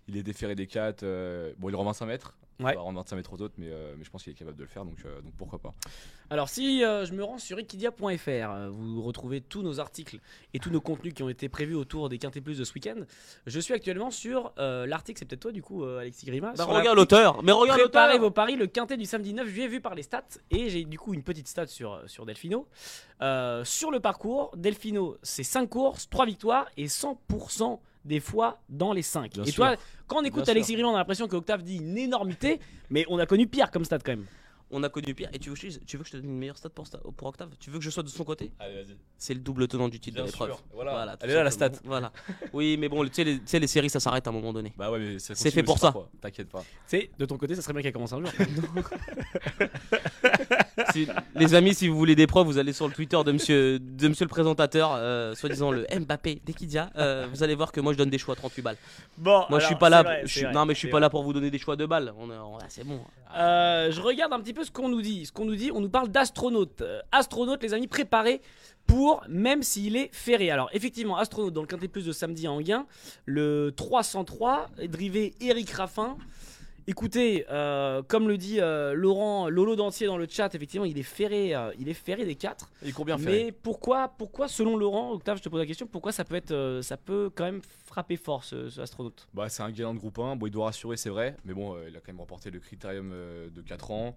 Il 0.08 0.18
est 0.18 0.24
déféré 0.24 0.56
des 0.56 0.68
4, 0.68 1.04
bon 1.58 1.70
il 1.70 1.76
rend 1.76 1.84
25 1.84 2.06
mètres, 2.06 2.38
Ouais. 2.60 2.74
il 2.74 2.76
va 2.76 2.82
rendre 2.82 3.00
25 3.00 3.16
mètres 3.16 3.34
aux 3.34 3.42
autres 3.42 3.56
mais, 3.58 3.70
euh, 3.72 3.96
mais 3.98 4.04
je 4.04 4.12
pense 4.12 4.22
qu'il 4.24 4.32
est 4.34 4.36
capable 4.36 4.56
de 4.58 4.62
le 4.62 4.68
faire 4.70 4.86
donc, 4.86 4.98
euh, 5.06 5.20
donc 5.22 5.34
pourquoi 5.36 5.58
pas. 5.58 5.74
Alors 6.30 6.48
si 6.48 6.84
euh, 6.84 7.06
je 7.06 7.14
me 7.14 7.24
rends 7.24 7.40
sur 7.40 7.58
equidia.fr, 7.58 8.70
vous 8.72 9.02
retrouvez 9.02 9.42
tous 9.42 9.64
nos 9.64 9.80
articles 9.80 10.20
et 10.54 10.60
tous 10.60 10.70
nos 10.70 10.80
contenus 10.82 11.14
qui 11.16 11.24
ont 11.24 11.30
été 11.30 11.50
prévus 11.50 11.74
autour 11.74 12.08
des 12.08 12.20
Quintet 12.20 12.40
Plus 12.40 12.60
de 12.60 12.64
ce 12.64 12.74
week-end. 12.76 12.98
Je 13.48 13.60
suis 13.60 13.74
actuellement 13.74 14.12
sur 14.12 14.54
euh, 14.60 14.86
l'article, 14.86 15.18
c'est 15.20 15.26
peut-être 15.26 15.42
toi 15.42 15.52
du 15.52 15.64
coup 15.64 15.84
euh, 15.84 16.00
Alexis 16.02 16.26
Grima. 16.28 16.54
Bah, 16.56 16.66
regarde 16.66 16.98
l'auteur, 16.98 17.42
mais 17.42 17.52
regarde 17.52 17.80
Préparez 17.82 18.14
l'auteur. 18.14 18.22
vos 18.22 18.32
paris, 18.32 18.56
le 18.56 18.68
Quintet 18.68 18.96
du 18.98 19.06
samedi 19.06 19.34
9 19.34 19.48
juillet 19.48 19.68
vu 19.68 19.82
par 19.82 19.96
les 19.96 20.04
stats 20.04 20.22
et 20.52 20.70
j'ai 20.70 20.84
du 20.86 21.00
coup 21.00 21.16
une 21.16 21.24
petite 21.24 21.41
stat 21.48 21.68
sur, 21.68 22.02
sur 22.08 22.26
Delfino. 22.26 22.68
Euh, 23.22 23.64
sur 23.64 23.92
le 23.92 24.00
parcours, 24.00 24.52
Delfino 24.56 25.18
c'est 25.24 25.44
5 25.44 25.68
courses, 25.70 26.10
3 26.10 26.26
victoires 26.26 26.68
et 26.78 26.88
100% 26.88 27.80
des 28.06 28.20
fois 28.20 28.60
dans 28.70 28.94
les 28.94 29.04
5. 29.04 29.34
Bien 29.34 29.44
et 29.44 29.52
sûr. 29.52 29.66
toi, 29.66 29.76
quand 30.08 30.18
on 30.22 30.24
écoute 30.24 30.46
Bien 30.46 30.54
Alexis 30.54 30.74
Grima, 30.74 30.90
on 30.90 30.96
a 30.96 31.00
l'impression 31.00 31.28
que 31.28 31.36
Octave 31.36 31.64
dit 31.64 31.78
une 31.78 31.98
énormité, 31.98 32.60
mais 32.90 33.06
on 33.10 33.20
a 33.20 33.26
connu 33.26 33.48
pire 33.48 33.70
comme 33.72 33.86
stat 33.86 34.00
quand 34.00 34.14
même. 34.14 34.26
On 34.74 34.82
a 34.84 34.90
connu 34.90 35.14
pire. 35.14 35.28
Et 35.34 35.40
tu 35.40 35.50
veux, 35.50 35.56
que 35.56 35.70
je, 35.70 35.80
tu 35.80 35.98
veux 35.98 36.04
que 36.04 36.08
je 36.08 36.14
te 36.14 36.18
donne 36.18 36.30
une 36.30 36.38
meilleure 36.38 36.58
stat 36.58 36.70
pour, 36.70 36.88
Octave? 37.28 37.50
Tu 37.60 37.70
veux 37.70 37.78
que 37.78 37.84
je 37.84 37.90
sois 37.90 38.04
de 38.04 38.08
son 38.08 38.24
côté? 38.24 38.54
Allez 38.58 38.76
vas-y. 38.76 38.96
C'est 39.18 39.34
le 39.34 39.42
double 39.42 39.68
tenant 39.68 39.90
du 39.90 40.00
titre 40.00 40.16
Bien 40.16 40.24
de 40.24 40.30
l'épreuve. 40.30 40.56
voilà. 40.74 41.18
tout 41.18 41.26
Elle 41.26 41.32
est 41.32 41.34
là, 41.34 41.44
la 41.44 41.52
stat. 41.52 41.72
Voilà. 41.84 42.14
Oui, 42.54 42.78
mais 42.78 42.88
bon, 42.88 43.04
tu 43.04 43.10
sais, 43.14 43.26
les, 43.26 43.36
tu 43.40 43.48
sais, 43.48 43.60
les 43.60 43.68
séries 43.68 43.90
ça 43.90 44.00
s'arrête 44.00 44.26
à 44.28 44.30
un 44.30 44.34
moment 44.34 44.54
donné. 44.54 44.72
Bah 44.78 44.90
ouais 44.90 45.00
mais 45.00 45.20
ça 45.20 45.36
C'est 45.36 45.52
fait 45.52 45.62
pour 45.62 45.78
ça. 45.78 45.92
parfois, 45.92 46.10
T'inquiète 46.22 46.48
pas. 46.50 46.64
C'est 46.88 47.12
de 47.20 47.26
ton 47.26 47.38
côté, 47.38 47.54
ça 47.56 47.62
serait 47.62 47.74
bien 47.74 47.82
qu'elle 47.82 47.92
commence 47.92 48.14
un 48.14 48.22
jour. 48.22 48.30
Si- 50.94 51.08
les 51.36 51.54
amis, 51.56 51.74
si 51.74 51.88
vous 51.88 51.98
voulez 51.98 52.16
des 52.16 52.28
preuves, 52.28 52.46
vous 52.46 52.58
allez 52.58 52.74
sur 52.74 52.88
le 52.88 52.94
Twitter 52.94 53.18
de 53.26 53.32
monsieur, 53.32 53.80
de 53.80 54.08
monsieur 54.08 54.26
le 54.26 54.30
présentateur, 54.30 54.92
euh, 54.96 55.34
soi-disant 55.36 55.72
le 55.72 55.86
Mbappé 56.00 56.42
d'Equidia. 56.46 56.90
Euh, 56.98 57.28
vous 57.32 57.44
allez 57.44 57.56
voir 57.56 57.72
que 57.72 57.82
moi 57.82 57.94
je 57.94 57.98
donne 57.98 58.10
des 58.10 58.18
choix 58.18 58.34
à 58.34 58.38
38 58.38 58.62
balles. 58.62 58.78
Bon, 59.18 59.44
Moi 59.50 59.60
je 59.60 59.66
suis 59.66 59.76
pas 59.76 59.90
là, 59.90 60.04
je 60.24 60.28
suis- 60.28 60.42
non 60.54 60.66
mais 60.66 60.74
je 60.74 60.80
suis 60.80 60.88
pas 60.90 61.00
là 61.00 61.10
pour 61.10 61.24
vous 61.24 61.34
donner 61.34 61.52
des 61.52 61.60
choix 61.60 61.76
de 61.76 61.86
balles. 61.86 62.14
On 62.18 62.30
est- 62.32 62.38
on- 62.38 62.58
c'est 62.70 62.86
bon. 62.86 63.02
Euh, 63.38 63.92
je 63.92 64.02
regarde 64.02 64.32
un 64.34 64.40
petit 64.40 64.54
peu 64.54 64.64
ce 64.64 64.72
qu'on 64.72 64.90
nous 64.90 65.02
dit. 65.02 65.26
Ce 65.26 65.32
qu'on 65.32 65.46
nous 65.46 65.56
dit, 65.56 65.72
on 65.74 65.82
nous 65.82 65.90
parle 65.90 66.10
d'astronaute. 66.10 66.82
Euh, 66.82 67.00
astronaute, 67.12 67.62
les 67.64 67.74
amis, 67.74 67.88
préparés 67.88 68.42
pour, 68.88 69.24
même 69.30 69.64
s'il 69.64 69.96
est 69.96 70.10
ferré. 70.14 70.52
Alors, 70.52 70.70
effectivement, 70.74 71.18
astronaute 71.18 71.54
dans 71.54 71.62
le 71.62 71.68
Quintet 71.68 71.88
Plus 71.88 72.06
de 72.06 72.12
samedi 72.12 72.48
à 72.48 72.52
Anguin, 72.52 72.86
le 73.26 73.72
303, 73.76 74.68
drivé 74.88 75.34
Eric 75.42 75.70
Raffin. 75.72 76.18
Écoutez, 76.88 77.46
euh, 77.50 78.02
comme 78.04 78.28
le 78.28 78.38
dit 78.38 78.60
euh, 78.60 78.94
Laurent 78.94 79.50
Lolo 79.50 79.76
Dentier 79.76 80.08
dans 80.08 80.18
le 80.18 80.28
chat, 80.30 80.54
effectivement, 80.56 80.86
il 80.86 80.98
est 80.98 81.04
ferré, 81.04 81.56
euh, 81.56 81.72
il 81.80 81.88
est 81.90 81.94
ferré 81.94 82.26
des 82.26 82.36
4. 82.36 82.72
Il 82.84 82.94
court 82.94 83.06
bien 83.06 83.18
fait. 83.18 83.46
Mais 83.46 83.52
pourquoi, 83.52 84.10
pourquoi, 84.10 84.48
selon 84.48 84.78
Laurent, 84.78 85.12
Octave, 85.12 85.38
je 85.38 85.44
te 85.44 85.50
pose 85.50 85.60
la 85.60 85.66
question, 85.66 85.88
pourquoi 85.88 86.12
ça 86.12 86.26
peut 86.26 86.36
être, 86.36 86.80
ça 86.82 86.98
peut 86.98 87.32
quand 87.34 87.46
même 87.46 87.62
frapper 87.86 88.18
fort 88.18 88.44
ce, 88.44 88.70
ce 88.70 88.82
astronaute? 88.82 89.28
Bah, 89.34 89.50
c'est 89.50 89.64
un 89.64 89.72
gagnant 89.72 89.94
de 89.94 90.00
groupe 90.00 90.20
1. 90.20 90.36
Bon, 90.36 90.48
il 90.48 90.52
doit 90.52 90.66
rassurer, 90.66 90.98
c'est 90.98 91.10
vrai. 91.10 91.36
Mais 91.46 91.54
bon, 91.54 91.76
il 91.88 91.96
a 91.96 92.00
quand 92.00 92.10
même 92.10 92.20
remporté 92.20 92.50
le 92.50 92.60
critérium 92.60 93.14
de 93.54 93.62
4 93.62 93.92
ans. 93.92 94.16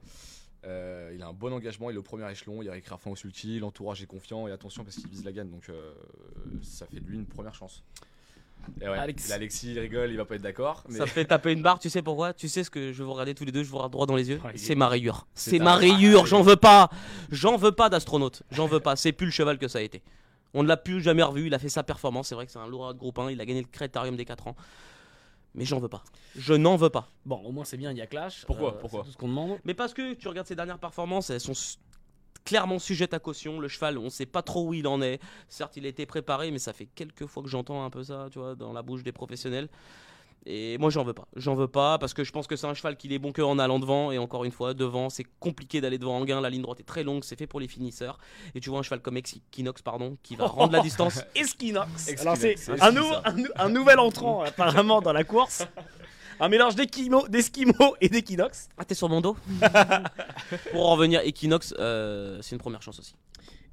Euh, 0.67 1.13
il 1.15 1.23
a 1.23 1.29
un 1.29 1.33
bon 1.33 1.53
engagement, 1.53 1.91
il 1.91 1.97
est 1.97 1.99
au 1.99 2.03
premier 2.03 2.31
échelon. 2.31 2.63
Il 2.63 2.67
y 2.67 2.69
a 2.69 2.73
Eric 2.73 2.87
Raffin 2.87 3.11
au 3.11 3.17
sulky. 3.17 3.59
L'entourage 3.59 4.03
est 4.03 4.07
confiant. 4.07 4.49
Et 4.49 4.53
attention 4.53 4.85
parce 4.85 4.97
qu'il 4.97 5.09
vise 5.09 5.25
la 5.25 5.33
gagne. 5.33 5.51
Donc, 5.51 5.69
euh, 5.69 5.93
ça 6.63 6.87
fait 6.87 7.01
de 7.01 7.07
lui 7.07 7.17
une 7.17 7.27
première 7.27 7.55
chance. 7.55 7.83
Et 8.81 8.89
ouais, 8.89 8.99
Alex. 8.99 9.29
là, 9.29 9.37
Alexis, 9.37 9.73
il 9.73 9.79
rigole, 9.79 10.11
il 10.11 10.17
va 10.17 10.25
pas 10.25 10.35
être 10.37 10.43
d'accord. 10.43 10.85
Mais 10.89 10.99
Ça 10.99 11.07
fait 11.07 11.25
taper 11.25 11.53
une 11.53 11.63
barre, 11.63 11.79
tu 11.79 11.89
sais 11.91 12.03
pourquoi? 12.03 12.33
Tu 12.35 12.49
sais 12.49 12.65
ce 12.65 12.71
que 12.71 12.93
je 12.93 12.99
vais 12.99 13.05
vous 13.05 13.13
regarder 13.13 13.35
tous 13.35 13.45
les 13.45 13.53
deux, 13.53 13.63
je 13.63 13.71
vous 13.71 13.77
regarde 13.77 13.93
droit 13.93 14.07
dans 14.07 14.17
les 14.17 14.29
yeux? 14.31 14.41
Ouais, 14.45 14.53
C'est 14.57 14.75
ma 14.75 14.89
rayure. 14.89 15.27
C'est 15.35 15.59
ma 15.59 15.77
rayure. 15.77 16.27
j'en 16.27 16.43
veux 16.43 16.57
pas. 16.57 16.91
J'en 17.31 17.57
veux 17.57 17.73
pas 17.73 17.89
d'astronaute. 17.89 18.43
J'en 18.51 18.67
veux 18.67 18.81
pas. 18.81 18.97
C'est 18.97 19.13
plus 19.13 19.27
le 19.27 19.33
cheval 19.33 19.59
que 19.59 19.69
ça 19.69 19.79
a 19.79 19.83
été. 19.83 20.03
On 20.53 20.63
ne 20.63 20.69
l'a 20.69 20.77
plus 20.77 21.01
jamais 21.03 21.23
revu. 21.23 21.47
Il 21.49 21.55
a 21.55 21.59
fait 21.59 21.69
sa 21.69 21.83
performance. 21.83 22.29
C'est 22.29 22.35
vrai 22.35 22.47
que 22.47 22.53
c'est 22.53 22.59
un 22.61 22.69
lauréat 22.69 22.93
de 22.93 22.99
groupe 22.99 23.19
1. 23.19 23.31
Il 23.31 23.41
a 23.41 23.45
gagné 23.47 23.61
le 23.63 23.67
critérium 23.69 24.15
des 24.17 24.25
4 24.25 24.47
ans. 24.49 24.57
Mais 25.57 25.65
j'en 25.65 25.79
veux 25.79 25.89
pas. 25.89 26.03
Je 26.37 26.55
n'en 26.55 26.77
veux 26.77 26.91
pas. 26.91 27.09
Bon, 27.27 27.37
au 27.45 27.53
moins 27.53 27.65
c'est 27.65 27.77
bien, 27.77 27.93
il 27.93 27.97
y 27.99 28.03
a 28.03 28.07
clash. 28.07 28.45
Pourquoi? 28.47 28.71
Euh, 28.75 28.79
Pourquoi? 28.81 29.05
tout 29.05 29.11
ce 29.13 29.17
qu'on 29.17 29.29
demande. 29.29 29.59
Mais 29.65 29.75
parce 29.75 29.95
que 29.95 30.15
tu 30.15 30.27
regardes 30.29 30.47
ses 30.49 30.57
dernières 30.57 30.79
performances, 30.81 31.31
elles 31.31 31.41
sont 31.41 31.53
clairement 32.45 32.79
sujettes 32.79 33.15
à 33.15 33.19
caution. 33.19 33.59
Le 33.61 33.69
cheval, 33.69 33.99
on 33.99 34.11
sait 34.11 34.27
pas 34.27 34.43
trop 34.43 34.69
où 34.69 34.75
il 34.75 34.87
en 34.87 35.01
est. 35.03 35.21
Certes, 35.49 35.77
il 35.77 35.87
a 35.87 35.89
été 35.89 36.07
préparé, 36.07 36.51
mais 36.51 36.59
ça 36.59 36.73
fait 36.73 36.87
quelques 36.95 37.27
fois 37.27 37.43
que 37.43 37.49
j'entends 37.49 37.85
un 37.85 37.91
peu 37.91 38.03
ça, 38.05 38.29
tu 38.31 38.39
vois, 38.39 38.55
dans 38.55 38.73
la 38.73 38.83
bouche 38.83 39.03
des 39.03 39.13
professionnels. 39.13 39.69
Et 40.47 40.77
moi, 40.77 40.91
j'en 40.91 41.05
veux 41.05 41.15
pas. 41.15 41.27
J'en 41.37 41.55
veux 41.55 41.69
pas 41.69 41.97
parce 41.97 42.13
que 42.13 42.23
je 42.23 42.31
pense 42.31 42.47
que 42.47 42.55
c'est 42.55 42.67
un 42.67 42.75
cheval 42.75 42.99
qui 42.99 43.13
est 43.15 43.19
bon 43.19 43.33
que 43.33 43.41
en 43.41 43.59
allant 43.59 43.79
devant. 43.79 44.13
Et 44.13 44.19
encore 44.19 44.45
une 44.45 44.53
fois, 44.53 44.75
devant, 44.75 45.09
c'est 45.09 45.25
compliqué 45.41 45.81
d'aller 45.81 45.97
devant 45.97 46.19
en 46.19 46.25
gain. 46.27 46.43
La 46.43 46.51
ligne 46.51 46.61
droite 46.61 46.81
est 46.81 46.85
très 46.87 47.03
longue, 47.03 47.25
c'est 47.25 47.39
fait 47.39 47.47
pour 47.47 47.61
les 47.61 47.67
finisseurs. 47.69 48.19
Et 48.55 48.61
tu 48.61 48.69
vois 48.69 48.79
un 48.81 48.83
cheval 48.83 49.01
comme 49.01 49.17
Equinox, 49.17 49.81
pardon, 49.81 50.19
qui 50.23 50.37
va 50.37 50.45
rendre 50.47 50.73
la 50.75 50.81
distance. 50.81 51.23
Esquinox. 51.35 52.21
Alors 52.21 52.37
c'est 52.37 52.57
c'est 52.59 52.73
un, 52.83 52.91
qui, 52.91 52.97
nou- 52.97 53.11
ça 53.11 53.23
un 53.25 53.33
nou- 53.33 53.49
un 53.57 53.69
nouvel 53.71 53.99
entrant 53.99 54.43
apparemment 54.43 55.01
dans 55.01 55.15
la 55.15 55.25
course. 55.25 55.67
Un 56.41 56.49
mélange 56.49 56.75
d'Eskimo 56.75 57.97
et 58.01 58.09
d'Equinox. 58.09 58.69
Ah, 58.77 58.85
t'es 58.85 58.95
sur 58.95 59.09
mon 59.09 59.21
dos 59.21 59.37
Pour 60.73 60.89
en 60.89 60.93
revenir, 60.93 61.21
Equinox, 61.21 61.75
euh, 61.79 62.39
c'est 62.43 62.55
une 62.55 62.61
première 62.61 62.83
chance 62.83 62.99
aussi. 62.99 63.15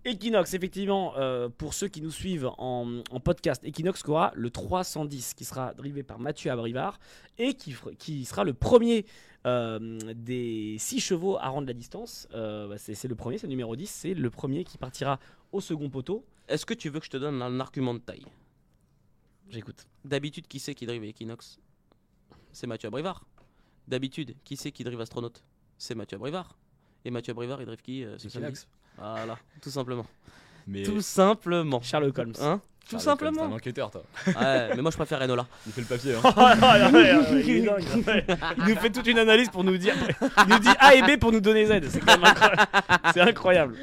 Equinox, 0.04 0.56
effectivement, 0.56 1.14
euh, 1.18 1.48
pour 1.50 1.76
ceux 1.76 1.88
qui 1.88 2.02
nous 2.02 2.12
suivent 2.12 2.50
en, 2.58 3.02
en 3.12 3.20
podcast, 3.20 3.64
Equinox 3.64 4.04
aura 4.08 4.32
le 4.36 4.50
310 4.50 5.36
qui 5.36 5.46
sera 5.46 5.74
drivé 5.76 6.02
par 6.02 6.18
Mathieu 6.18 6.50
Abrivard 6.52 7.00
et 7.38 7.54
qui, 7.54 8.26
sera 8.26 8.44
le 8.44 8.54
premier 8.54 9.06
euh, 9.46 10.00
des 10.16 10.78
6 10.80 11.00
chevaux 11.00 11.38
à 11.38 11.50
rendre 11.50 11.68
la 11.68 11.74
distance. 11.74 12.28
Euh, 12.34 12.68
bah, 12.68 12.78
c'est 12.80 12.96
c'est 12.96 13.08
le 13.08 13.16
premier, 13.16 13.38
c'est 13.38 13.46
le 13.46 13.52
numéro 13.52 13.76
10, 13.76 13.88
c'est 13.88 14.14
le 14.16 14.30
premier 14.32 14.64
qui 14.64 14.80
partira 14.80 15.20
au 15.52 15.62
second 15.62 15.90
poteau. 15.90 16.26
Est-ce 16.48 16.66
que 16.66 16.74
tu 16.74 16.90
veux 16.90 17.00
que 17.00 17.06
je 17.06 17.12
te 17.12 17.18
donne 17.18 17.40
un 17.42 17.60
argument 17.60 17.94
de 17.94 18.00
taille? 18.00 18.26
J'écoute. 19.50 19.86
D'habitude, 20.04 20.48
qui 20.48 20.60
c'est 20.60 20.74
qui 20.74 20.88
drive 20.88 21.04
Equinox? 21.04 21.60
C'est 22.54 22.68
Mathieu 22.68 22.88
Abrivard. 22.88 23.24
D'habitude, 23.88 24.36
qui 24.44 24.58
c'est 24.58 24.72
qui 24.72 24.84
drive 24.84 25.00
Astronaute? 25.02 25.44
C'est 25.78 25.96
Mathieu 25.96 26.16
Abrivard. 26.18 26.58
Et 27.06 27.12
Mathieu 27.12 27.32
Abrivard, 27.32 27.62
il 27.62 27.66
drive 27.66 27.82
qui 27.82 28.04
euh, 28.04 28.18
ce 28.18 28.30
samedi? 28.30 28.48
Equinox. 28.48 28.68
Voilà, 28.98 29.38
tout 29.62 29.70
simplement. 29.72 30.06
Mais 30.68 30.84
Tout 30.84 31.02
simplement. 31.02 31.82
Sherlock 31.82 32.18
Holmes. 32.18 32.34
Hein? 32.40 32.62
Tout 32.90 33.00
Charles, 33.00 33.02
C'est 33.04 33.08
un 33.08 33.12
simplement. 33.32 33.56
enquêteur, 33.56 33.90
toi. 33.92 34.04
Ouais, 34.28 34.76
mais 34.76 34.82
moi 34.82 34.92
je 34.92 34.98
préfère 34.98 35.22
Enola. 35.22 35.48
Il 35.66 35.72
fait 35.72 35.82
le 35.82 35.88
papier. 35.88 36.14
Hein. 36.16 36.22
il, 37.46 37.50
est 37.50 37.62
dingue. 37.66 37.84
Il 38.58 38.64
nous 38.66 38.76
fait 38.76 38.90
toute 38.90 39.08
une 39.08 39.20
analyse 39.20 39.50
pour 39.50 39.64
nous 39.64 39.78
dire. 39.78 39.94
Il 40.46 40.54
nous 40.54 40.60
dit 40.60 40.68
A 40.80 40.96
et 40.96 41.02
B 41.02 41.18
pour 41.20 41.32
nous 41.32 41.40
donner 41.40 41.66
Z. 41.66 41.88
C'est 41.90 42.00
quand 42.02 42.18
même 42.18 42.26
incroyable. 42.26 42.68
C'est 43.14 43.22
incroyable. 43.22 43.76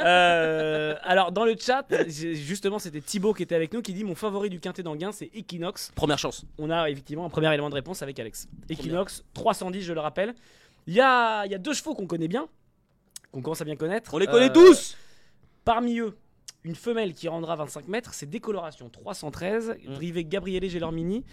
Euh, 0.00 0.94
alors, 1.02 1.30
dans 1.30 1.44
le 1.44 1.54
chat, 1.58 1.84
justement, 2.08 2.78
c'était 2.78 3.00
Thibaut 3.00 3.32
qui 3.34 3.42
était 3.44 3.54
avec 3.54 3.72
nous 3.72 3.82
qui 3.82 3.92
dit 3.92 4.02
Mon 4.04 4.14
favori 4.14 4.50
du 4.50 4.58
quintet 4.60 4.82
d'Anguin, 4.82 5.12
c'est 5.12 5.30
Equinox. 5.34 5.92
Première 5.94 6.18
chance. 6.18 6.44
On 6.58 6.70
a 6.70 6.90
effectivement 6.90 7.26
un 7.26 7.30
premier 7.30 7.48
élément 7.52 7.70
de 7.70 7.74
réponse 7.74 8.02
avec 8.02 8.18
Alex. 8.18 8.48
Equinox, 8.70 9.24
310, 9.34 9.82
je 9.82 9.92
le 9.92 10.00
rappelle. 10.00 10.34
Il 10.86 10.94
y 10.94 11.00
a, 11.00 11.44
il 11.46 11.52
y 11.52 11.54
a 11.54 11.58
deux 11.58 11.74
chevaux 11.74 11.94
qu'on 11.94 12.06
connaît 12.06 12.28
bien, 12.28 12.48
qu'on 13.30 13.42
commence 13.42 13.60
à 13.60 13.64
bien 13.64 13.76
connaître. 13.76 14.12
On 14.14 14.18
les 14.18 14.26
connaît 14.26 14.46
Euh, 14.50 14.52
tous 14.52 14.96
Parmi 15.64 15.98
eux, 15.98 16.16
une 16.68 16.74
femelle 16.74 17.14
qui 17.14 17.28
rendra 17.28 17.56
25 17.56 17.88
mètres, 17.88 18.12
c'est 18.14 18.26
Décoloration 18.28 18.90
313, 18.90 19.74
Mm. 19.86 19.92
drivé 19.94 20.24
Gabriele 20.24 20.68
Gelormini. 20.68 21.24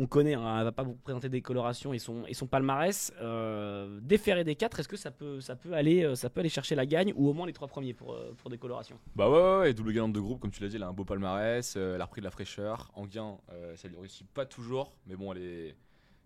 On 0.00 0.06
connaît, 0.06 0.34
hein, 0.34 0.58
elle 0.58 0.64
va 0.64 0.72
pas 0.72 0.84
vous 0.84 0.94
présenter 0.94 1.28
Décoloration 1.28 1.92
et 1.92 1.98
son, 1.98 2.24
et 2.26 2.32
son 2.32 2.46
palmarès. 2.46 3.12
Euh, 3.20 3.98
déféré 4.00 4.44
des 4.44 4.54
4, 4.54 4.78
est-ce 4.80 4.88
que 4.88 4.96
ça 4.96 5.10
peut, 5.10 5.40
ça, 5.40 5.56
peut 5.56 5.72
aller, 5.74 6.04
euh, 6.04 6.14
ça 6.14 6.30
peut 6.30 6.40
aller 6.40 6.48
chercher 6.48 6.74
la 6.76 6.86
gagne 6.86 7.12
ou 7.16 7.28
au 7.28 7.32
moins 7.34 7.46
les 7.48 7.52
trois 7.52 7.66
premiers 7.68 7.92
pour, 7.94 8.14
euh, 8.14 8.32
pour 8.38 8.48
Décoloration? 8.48 8.96
Bah 9.16 9.28
ouais, 9.28 9.36
ouais, 9.38 9.58
ouais, 9.58 9.74
double 9.74 9.92
gagnante 9.92 10.12
de 10.12 10.20
groupe, 10.20 10.40
comme 10.40 10.52
tu 10.52 10.62
l'as 10.62 10.68
dit, 10.68 10.76
elle 10.76 10.84
a 10.84 10.88
un 10.88 10.92
beau 10.92 11.04
palmarès, 11.04 11.74
euh, 11.76 11.96
elle 11.96 12.00
a 12.00 12.04
repris 12.04 12.20
de 12.20 12.24
la 12.26 12.30
fraîcheur. 12.30 12.90
Anguin, 12.94 13.36
euh, 13.52 13.74
ça 13.76 13.88
lui 13.88 13.96
réussit 13.98 14.26
pas 14.28 14.46
toujours, 14.46 14.92
mais 15.06 15.16
bon, 15.16 15.32
elle 15.32 15.42
est, 15.42 15.76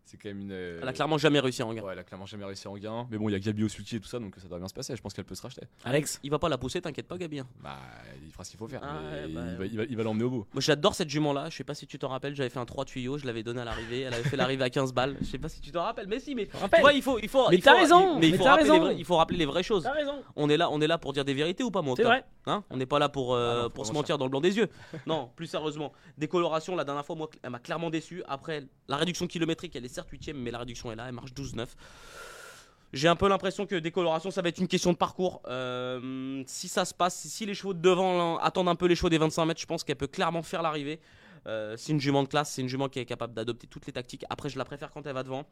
C'est 0.04 0.16
quand 0.18 0.28
même 0.28 0.40
une. 0.40 0.52
euh, 0.52 0.80
Elle 0.82 0.88
a 0.88 0.92
clairement 0.92 1.16
jamais 1.16 1.38
réussi 1.40 1.62
en 1.62 1.72
gain. 1.72 1.82
Ouais, 1.82 1.92
elle 1.92 1.98
a 1.98 2.04
clairement 2.04 2.26
jamais 2.26 2.44
réussi 2.44 2.66
en 2.68 2.76
gain. 2.76 3.06
Mais 3.10 3.16
bon, 3.18 3.28
il 3.28 3.32
y 3.32 3.34
a 3.34 3.38
Gabi 3.38 3.64
au 3.64 3.68
sulky 3.68 3.96
et 3.96 4.00
tout 4.00 4.08
ça, 4.08 4.18
donc 4.18 4.34
ça 4.36 4.48
doit 4.48 4.58
bien 4.58 4.68
se 4.68 4.74
passer. 4.74 4.94
Je 4.96 5.00
pense 5.00 5.14
qu'elle 5.14 5.24
peut 5.24 5.34
se 5.34 5.42
racheter. 5.42 5.62
Alex 5.84 6.18
Il 6.22 6.30
va 6.30 6.38
pas 6.38 6.48
la 6.48 6.58
pousser, 6.58 6.82
t'inquiète 6.82 7.06
pas, 7.06 7.16
Gabi. 7.16 7.38
hein. 7.38 7.46
Bah, 7.62 7.78
il 8.24 8.30
fera 8.32 8.44
ce 8.44 8.50
qu'il 8.50 8.58
faut 8.58 8.66
faire. 8.68 8.80
Ah 8.82 8.98
mais 9.02 9.10
ouais, 9.20 9.28
il, 9.28 9.34
bah, 9.34 9.40
va, 9.58 9.66
il 9.66 9.76
va- 9.78 9.84
il 9.84 9.96
va 9.96 10.02
l'emmener 10.02 10.24
au 10.24 10.30
bout. 10.30 10.46
Moi 10.52 10.60
j'adore 10.60 10.94
cette 10.94 11.08
jument 11.08 11.32
là, 11.32 11.48
je 11.50 11.56
sais 11.56 11.64
pas 11.64 11.74
si 11.74 11.86
tu 11.86 11.98
t'en 11.98 12.08
rappelles, 12.08 12.34
j'avais 12.34 12.50
fait 12.50 12.58
un 12.58 12.64
3 12.66 12.84
tuyaux, 12.84 13.16
je 13.16 13.26
l'avais 13.26 13.42
donné 13.42 13.60
à 13.60 13.64
l'arrivée, 13.64 14.00
elle 14.00 14.12
avait 14.14 14.22
fait 14.28 14.36
l'arrivée 14.36 14.64
à 14.64 14.70
15 14.70 14.92
balles. 14.92 15.16
Je 15.20 15.26
sais 15.26 15.38
pas 15.38 15.48
si 15.48 15.60
tu 15.60 15.70
t'en 15.70 15.82
rappelles, 15.82 16.08
mais 16.08 16.18
si, 16.18 16.34
mais 16.34 16.46
tu 16.46 16.56
rappelle. 16.56 16.80
vois, 16.80 16.92
il 16.92 17.02
faut, 17.02 17.18
il 17.20 17.28
faut, 17.28 17.48
Mais 17.48 17.56
il 17.56 17.62
t'as 17.62 17.72
faut- 17.74 17.78
raison, 17.78 18.18
mais 18.18 18.26
il 18.26 18.32
mais 18.32 18.38
faut 18.38 18.44
t'as 18.44 18.50
rappeler, 18.50 18.64
les 18.66 18.70
raison. 18.72 18.84
vrais- 18.84 18.96
il 18.98 19.04
faut 19.04 19.16
rappeler 19.16 19.38
les 19.38 19.46
vraies 19.46 19.62
choses. 19.62 19.84
T'as 19.84 19.92
raison. 19.92 20.16
On 20.36 20.50
est 20.50 20.56
là, 20.56 20.68
on 20.70 20.80
est 20.80 20.86
là 20.88 20.98
pour 20.98 21.12
dire 21.12 21.24
des 21.24 21.34
vérités 21.34 21.62
ou 21.62 21.70
pas, 21.70 21.80
mon 21.82 21.94
C'est 21.96 22.02
vrai. 22.02 22.24
Hein? 22.46 22.64
On 22.70 22.76
n'est 22.76 22.86
pas 22.86 22.98
là 22.98 23.08
pour, 23.08 23.34
euh, 23.34 23.50
Ah 23.52 23.56
non, 23.56 23.62
faut 23.64 23.70
pour 23.70 23.86
se 23.86 23.92
mentir 23.92 24.18
dans 24.18 24.24
le 24.26 24.30
blanc 24.30 24.40
des 24.40 24.56
yeux. 24.56 24.68
non, 25.06 25.30
plus 25.36 25.46
sérieusement. 25.46 25.92
Décoloration, 26.18 26.74
la 26.74 26.84
dernière 26.84 27.06
fois, 27.06 27.14
moi, 27.14 27.30
elle 27.42 27.50
m'a 27.50 27.60
clairement 27.60 27.88
déçu. 27.88 28.22
Après, 28.28 28.64
la 28.88 28.96
réduction 28.96 29.26
kilométrique, 29.28 29.76
elle 29.76 29.84
est 29.84 29.88
certes 29.92 30.10
8 30.10 30.32
mais 30.34 30.50
la 30.50 30.58
réduction 30.58 30.90
est 30.92 30.96
là, 30.96 31.06
elle 31.08 31.14
marche 31.14 31.32
12-9. 31.32 31.66
J'ai 32.92 33.08
un 33.08 33.16
peu 33.16 33.26
l'impression 33.26 33.64
que 33.64 33.74
décoloration, 33.76 34.30
ça 34.30 34.42
va 34.42 34.50
être 34.50 34.58
une 34.58 34.68
question 34.68 34.92
de 34.92 34.98
parcours. 34.98 35.40
Euh, 35.46 36.42
si 36.46 36.68
ça 36.68 36.84
se 36.84 36.92
passe, 36.92 37.16
si 37.16 37.46
les 37.46 37.54
chevaux 37.54 37.72
de 37.72 37.80
devant 37.80 38.36
attendent 38.36 38.68
un 38.68 38.74
peu 38.74 38.86
les 38.86 38.94
chevaux 38.94 39.08
des 39.08 39.16
25 39.16 39.46
mètres, 39.46 39.60
je 39.60 39.66
pense 39.66 39.82
qu'elle 39.82 39.96
peut 39.96 40.06
clairement 40.06 40.42
faire 40.42 40.60
l'arrivée. 40.60 41.00
Euh, 41.46 41.74
c'est 41.78 41.92
une 41.92 42.00
jument 42.00 42.22
de 42.22 42.28
classe, 42.28 42.50
c'est 42.50 42.60
une 42.60 42.68
jument 42.68 42.88
qui 42.88 42.98
est 42.98 43.06
capable 43.06 43.32
d'adopter 43.32 43.66
toutes 43.66 43.86
les 43.86 43.92
tactiques. 43.92 44.26
Après, 44.28 44.50
je 44.50 44.58
la 44.58 44.66
préfère 44.66 44.90
quand 44.90 45.06
elle 45.06 45.14
va 45.14 45.22
devant. 45.22 45.46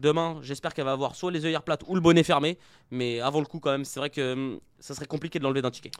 Demain, 0.00 0.40
j'espère 0.42 0.74
qu'elle 0.74 0.84
va 0.84 0.92
avoir 0.92 1.14
soit 1.14 1.30
les 1.30 1.46
œillères 1.46 1.62
plates 1.62 1.84
ou 1.86 1.94
le 1.94 2.00
bonnet 2.00 2.24
fermé. 2.24 2.58
Mais 2.90 3.20
avant 3.20 3.38
le 3.38 3.46
coup, 3.46 3.60
quand 3.60 3.70
même, 3.70 3.84
c'est 3.84 4.00
vrai 4.00 4.10
que 4.10 4.32
hum, 4.32 4.60
ça 4.80 4.94
serait 4.94 5.06
compliqué 5.06 5.38
de 5.38 5.44
l'enlever 5.44 5.62
d'un 5.62 5.70
ticket. 5.70 5.92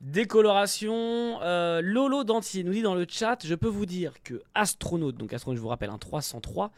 Décoloration. 0.00 1.40
euh, 1.42 1.80
Lolo 1.82 2.24
Dentier 2.24 2.64
nous 2.64 2.72
dit 2.72 2.82
dans 2.82 2.94
le 2.94 3.06
chat 3.08 3.38
Je 3.44 3.54
peux 3.54 3.68
vous 3.68 3.86
dire 3.86 4.22
que 4.22 4.42
Astronaute, 4.54 5.16
donc 5.16 5.32
Astronaute, 5.32 5.56
je 5.58 5.62
vous 5.62 5.68
rappelle, 5.68 5.90
un 5.90 5.98
303, 5.98 6.70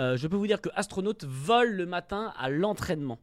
euh, 0.00 0.16
je 0.16 0.26
peux 0.28 0.36
vous 0.36 0.46
dire 0.46 0.60
que 0.60 0.68
Astronaute 0.74 1.24
vole 1.24 1.72
le 1.72 1.86
matin 1.86 2.32
à 2.38 2.48
l'entraînement. 2.50 3.18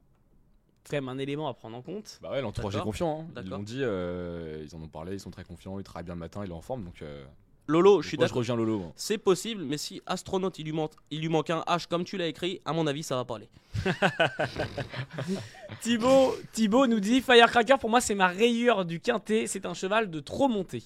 C'est 0.84 0.92
quand 0.98 1.04
même 1.04 1.10
un 1.10 1.18
élément 1.20 1.48
à 1.48 1.54
prendre 1.54 1.78
en 1.78 1.82
compte. 1.82 2.20
Bah 2.22 2.32
ouais, 2.32 2.42
l'entourage 2.42 2.76
est 2.76 2.82
confiant. 2.82 3.22
hein. 3.22 3.26
Ils 3.30 3.34
D'accord. 3.36 3.58
l'ont 3.58 3.64
dit, 3.64 3.82
euh, 3.84 4.64
ils 4.66 4.76
en 4.76 4.82
ont 4.82 4.88
parlé, 4.88 5.14
ils 5.14 5.20
sont 5.20 5.30
très 5.32 5.44
confiants, 5.44 5.78
ils 5.78 5.84
travaillent 5.84 6.06
bien 6.06 6.16
le 6.16 6.20
matin, 6.20 6.42
il 6.44 6.50
est 6.50 6.54
en 6.54 6.62
forme. 6.62 6.84
Donc, 6.84 7.02
euh, 7.02 7.24
Lolo, 7.70 8.02
je 8.02 8.08
suis 8.08 8.18
moi, 8.18 8.26
je 8.26 8.30
d'accord. 8.30 8.40
reviens 8.40 8.56
Lolo. 8.56 8.80
moi. 8.80 8.92
C'est 8.96 9.18
possible, 9.20 9.64
mais 9.64 9.78
si 9.78 10.02
astronaute 10.08 10.58
il 10.58 10.66
lui, 10.66 10.72
manque, 10.72 10.94
il 11.12 11.22
lui 11.22 11.30
manque 11.30 11.50
un 11.52 11.60
H 11.68 11.88
comme 11.88 12.04
tu 12.04 12.18
l'as 12.18 12.28
écrit, 12.28 12.60
à 12.66 12.74
mon 12.74 12.88
avis, 12.88 13.04
ça 13.04 13.16
va 13.16 13.26
pas 13.26 13.36
aller. 13.36 13.50
Thibaut, 15.82 16.36
Thibaut 16.52 16.88
nous 16.88 17.00
dit 17.00 17.22
Firecracker, 17.22 17.76
pour 17.80 17.90
moi, 17.90 18.02
c'est 18.02 18.16
ma 18.16 18.28
rayure 18.28 18.86
du 18.86 19.00
quintet. 19.00 19.48
C'est 19.48 19.66
un 19.66 19.74
cheval 19.74 20.10
de 20.10 20.20
trop 20.20 20.48
monté. 20.48 20.84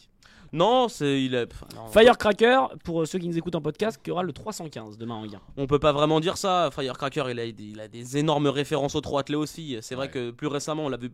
Non, 0.51 0.87
c'est 0.87 1.23
il 1.23 1.33
est. 1.33 1.47
enfin, 1.51 1.65
non, 1.75 1.87
Firecracker, 1.87 2.59
pour 2.83 3.01
euh, 3.01 3.05
ceux 3.05 3.17
qui 3.17 3.27
nous 3.27 3.37
écoutent 3.37 3.55
en 3.55 3.61
podcast, 3.61 3.99
qui 4.03 4.11
aura 4.11 4.21
le 4.21 4.33
315 4.33 4.97
demain 4.99 5.15
en 5.15 5.25
gain. 5.25 5.41
On 5.57 5.65
peut 5.65 5.79
pas 5.79 5.91
vraiment 5.93 6.19
dire 6.19 6.37
ça. 6.37 6.69
Firecracker, 6.71 7.23
il 7.31 7.39
a, 7.39 7.51
des- 7.51 7.63
il 7.63 7.79
a 7.79 7.87
des 7.87 8.17
énormes 8.17 8.47
références 8.47 8.93
au 8.93 9.01
trot 9.01 9.17
attelé 9.17 9.35
aussi. 9.35 9.77
C'est 9.81 9.95
vrai 9.95 10.07
Ouais. 10.07 10.11
que 10.11 10.31
plus 10.31 10.47
récemment, 10.47 10.85
on 10.85 10.89
l'a 10.89 10.97
vu 10.97 11.11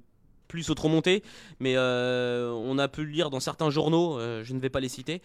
plus 0.49 0.69
au 0.71 0.73
trot 0.73 0.89
monté, 0.89 1.23
mais 1.59 1.75
euh, 1.77 2.51
on 2.51 2.79
a 2.79 2.87
pu 2.87 3.05
le 3.05 3.11
lire 3.11 3.29
dans 3.29 3.39
certains 3.39 3.69
journaux, 3.69 4.17
euh, 4.19 4.43
je 4.43 4.53
ne 4.53 4.59
vais 4.59 4.71
pas 4.71 4.79
les 4.79 4.89
citer, 4.89 5.21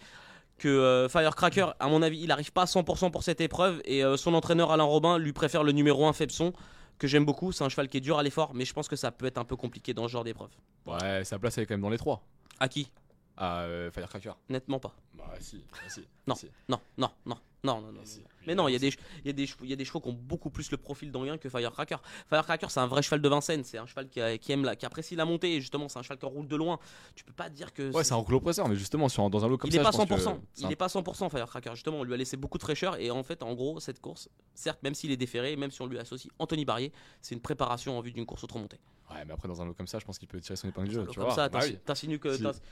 que 0.57 0.67
euh, 0.67 1.09
Firecracker, 1.09 1.67
à 1.79 1.87
mon 1.87 2.01
avis, 2.01 2.19
il 2.21 2.31
arrive 2.31 2.51
pas 2.51 2.63
à 2.63 2.65
100% 2.65 3.11
pour 3.11 3.23
cette 3.23 3.41
épreuve 3.41 3.81
et 3.85 4.03
euh, 4.03 4.17
son 4.17 4.33
entraîneur 4.33 4.71
Alain 4.71 4.83
Robin 4.83 5.17
lui 5.17 5.33
préfère 5.33 5.63
le 5.63 5.71
numéro 5.71 6.05
1 6.05 6.13
Fepson 6.13 6.53
que 6.97 7.07
j'aime 7.07 7.25
beaucoup. 7.25 7.51
C'est 7.51 7.63
un 7.63 7.69
cheval 7.69 7.87
qui 7.87 7.97
est 7.97 8.01
dur 8.01 8.17
à 8.17 8.23
l'effort, 8.23 8.53
mais 8.53 8.65
je 8.65 8.73
pense 8.73 8.87
que 8.87 8.95
ça 8.95 9.11
peut 9.11 9.25
être 9.25 9.37
un 9.37 9.43
peu 9.43 9.55
compliqué 9.55 9.93
dans 9.93 10.07
ce 10.07 10.13
genre 10.13 10.23
d'épreuve. 10.23 10.51
Ouais, 10.85 11.23
sa 11.23 11.39
place 11.39 11.57
elle 11.57 11.63
est 11.63 11.67
quand 11.67 11.73
même 11.73 11.81
dans 11.81 11.89
les 11.89 11.97
trois. 11.97 12.23
À 12.59 12.69
qui? 12.69 12.89
Ah, 13.37 13.61
euh, 13.63 13.91
Firecracker. 13.91 14.33
Nettement 14.49 14.79
pas. 14.79 14.95
Bah 15.13 15.25
si, 15.39 15.57
bah, 15.71 15.77
si. 15.89 16.05
Non. 16.27 16.35
si. 16.35 16.47
Non, 16.69 16.79
non, 16.97 17.09
non, 17.25 17.35
non, 17.63 17.81
non, 17.81 17.91
non. 17.91 18.01
si. 18.03 18.23
Mais 18.47 18.53
non, 18.55 18.67
il 18.67 18.73
y, 18.73 18.75
a 18.75 18.79
des, 18.79 18.91
y 19.25 19.29
a 19.29 19.33
des, 19.33 19.47
y 19.63 19.73
a 19.73 19.75
des 19.75 19.85
chevaux 19.85 19.99
qui 19.99 20.07
ont 20.09 20.13
beaucoup 20.13 20.49
plus 20.51 20.69
le 20.71 20.77
profil 20.77 21.11
d'Anguin 21.11 21.37
que 21.37 21.49
Firecracker. 21.49 21.97
Firecracker, 22.29 22.69
c'est 22.69 22.79
un 22.79 22.85
vrai 22.87 23.01
cheval 23.01 23.21
de 23.21 23.27
Vincennes. 23.27 23.63
C'est 23.63 23.77
un 23.79 23.87
cheval 23.87 24.07
qui, 24.07 24.21
a- 24.21 24.37
qui 24.37 24.51
aime 24.51 24.63
la, 24.63 24.75
qui 24.75 24.85
apprécie 24.85 25.15
la 25.15 25.25
montée. 25.25 25.55
Et 25.55 25.61
justement, 25.61 25.89
c'est 25.89 25.97
un 25.97 26.03
cheval 26.03 26.19
qui 26.19 26.25
roule 26.27 26.47
de 26.47 26.55
loin. 26.55 26.79
Tu 27.15 27.23
peux 27.23 27.33
pas 27.33 27.49
dire 27.49 27.73
que. 27.73 27.91
Ouais, 27.91 28.03
c'est 28.03 28.13
un 28.13 28.17
rouleau 28.17 28.39
presseur, 28.39 28.69
mais 28.69 28.75
justement, 28.75 29.09
sur, 29.09 29.27
dans 29.29 29.43
un 29.43 29.47
lot 29.49 29.57
comme 29.57 29.69
il 29.69 29.73
ça, 29.73 29.79
n'est 29.79 29.83
pas 29.83 29.91
je 29.91 29.97
pense 29.97 30.07
que 30.07 30.13
100%. 30.15 30.39
c'est 30.53 30.61
Il 30.61 30.65
un- 30.65 30.69
n'est 30.69 30.75
pas 30.75 30.87
100% 30.87 31.29
Firecracker. 31.29 31.71
Justement, 31.73 31.97
on 31.99 32.03
lui 32.03 32.13
a 32.13 32.17
laissé 32.17 32.37
beaucoup 32.37 32.59
de 32.59 32.63
fraîcheur. 32.63 32.97
Et 32.99 33.09
en 33.09 33.23
fait, 33.23 33.41
en 33.41 33.53
gros, 33.55 33.79
cette 33.79 33.99
course, 33.99 34.29
certes, 34.53 34.81
même 34.83 34.93
s'il 34.95 35.11
est 35.11 35.17
déféré, 35.17 35.55
même 35.55 35.71
si 35.71 35.81
on 35.81 35.87
lui 35.87 35.97
associe 35.97 36.31
Anthony 36.39 36.65
Barrier, 36.65 36.91
c'est 37.21 37.33
une 37.35 37.41
préparation 37.41 37.97
en 37.97 38.01
vue 38.01 38.11
d'une 38.11 38.25
course 38.27 38.43
au 38.43 38.47
trop 38.47 38.59
montée. 38.59 38.79
Ouais, 39.11 39.23
mais 39.25 39.33
après, 39.33 39.47
dans 39.47 39.61
un 39.61 39.65
lot 39.65 39.73
comme 39.75 39.85
ça, 39.87 39.99
je 39.99 40.05
pense 40.05 40.17
qu'il 40.17 40.27
peut 40.27 40.39
tirer 40.41 40.55
son 40.55 40.67
épingle 40.67 40.87
du 40.89 40.95
jeu. 40.95 41.05
Tu 41.09 41.15
Comme 41.19 41.25
vois. 41.25 41.35
ça, 41.35 41.47
Bah 41.47 41.59
oui. 41.63 41.77
t'insinues 41.85 42.19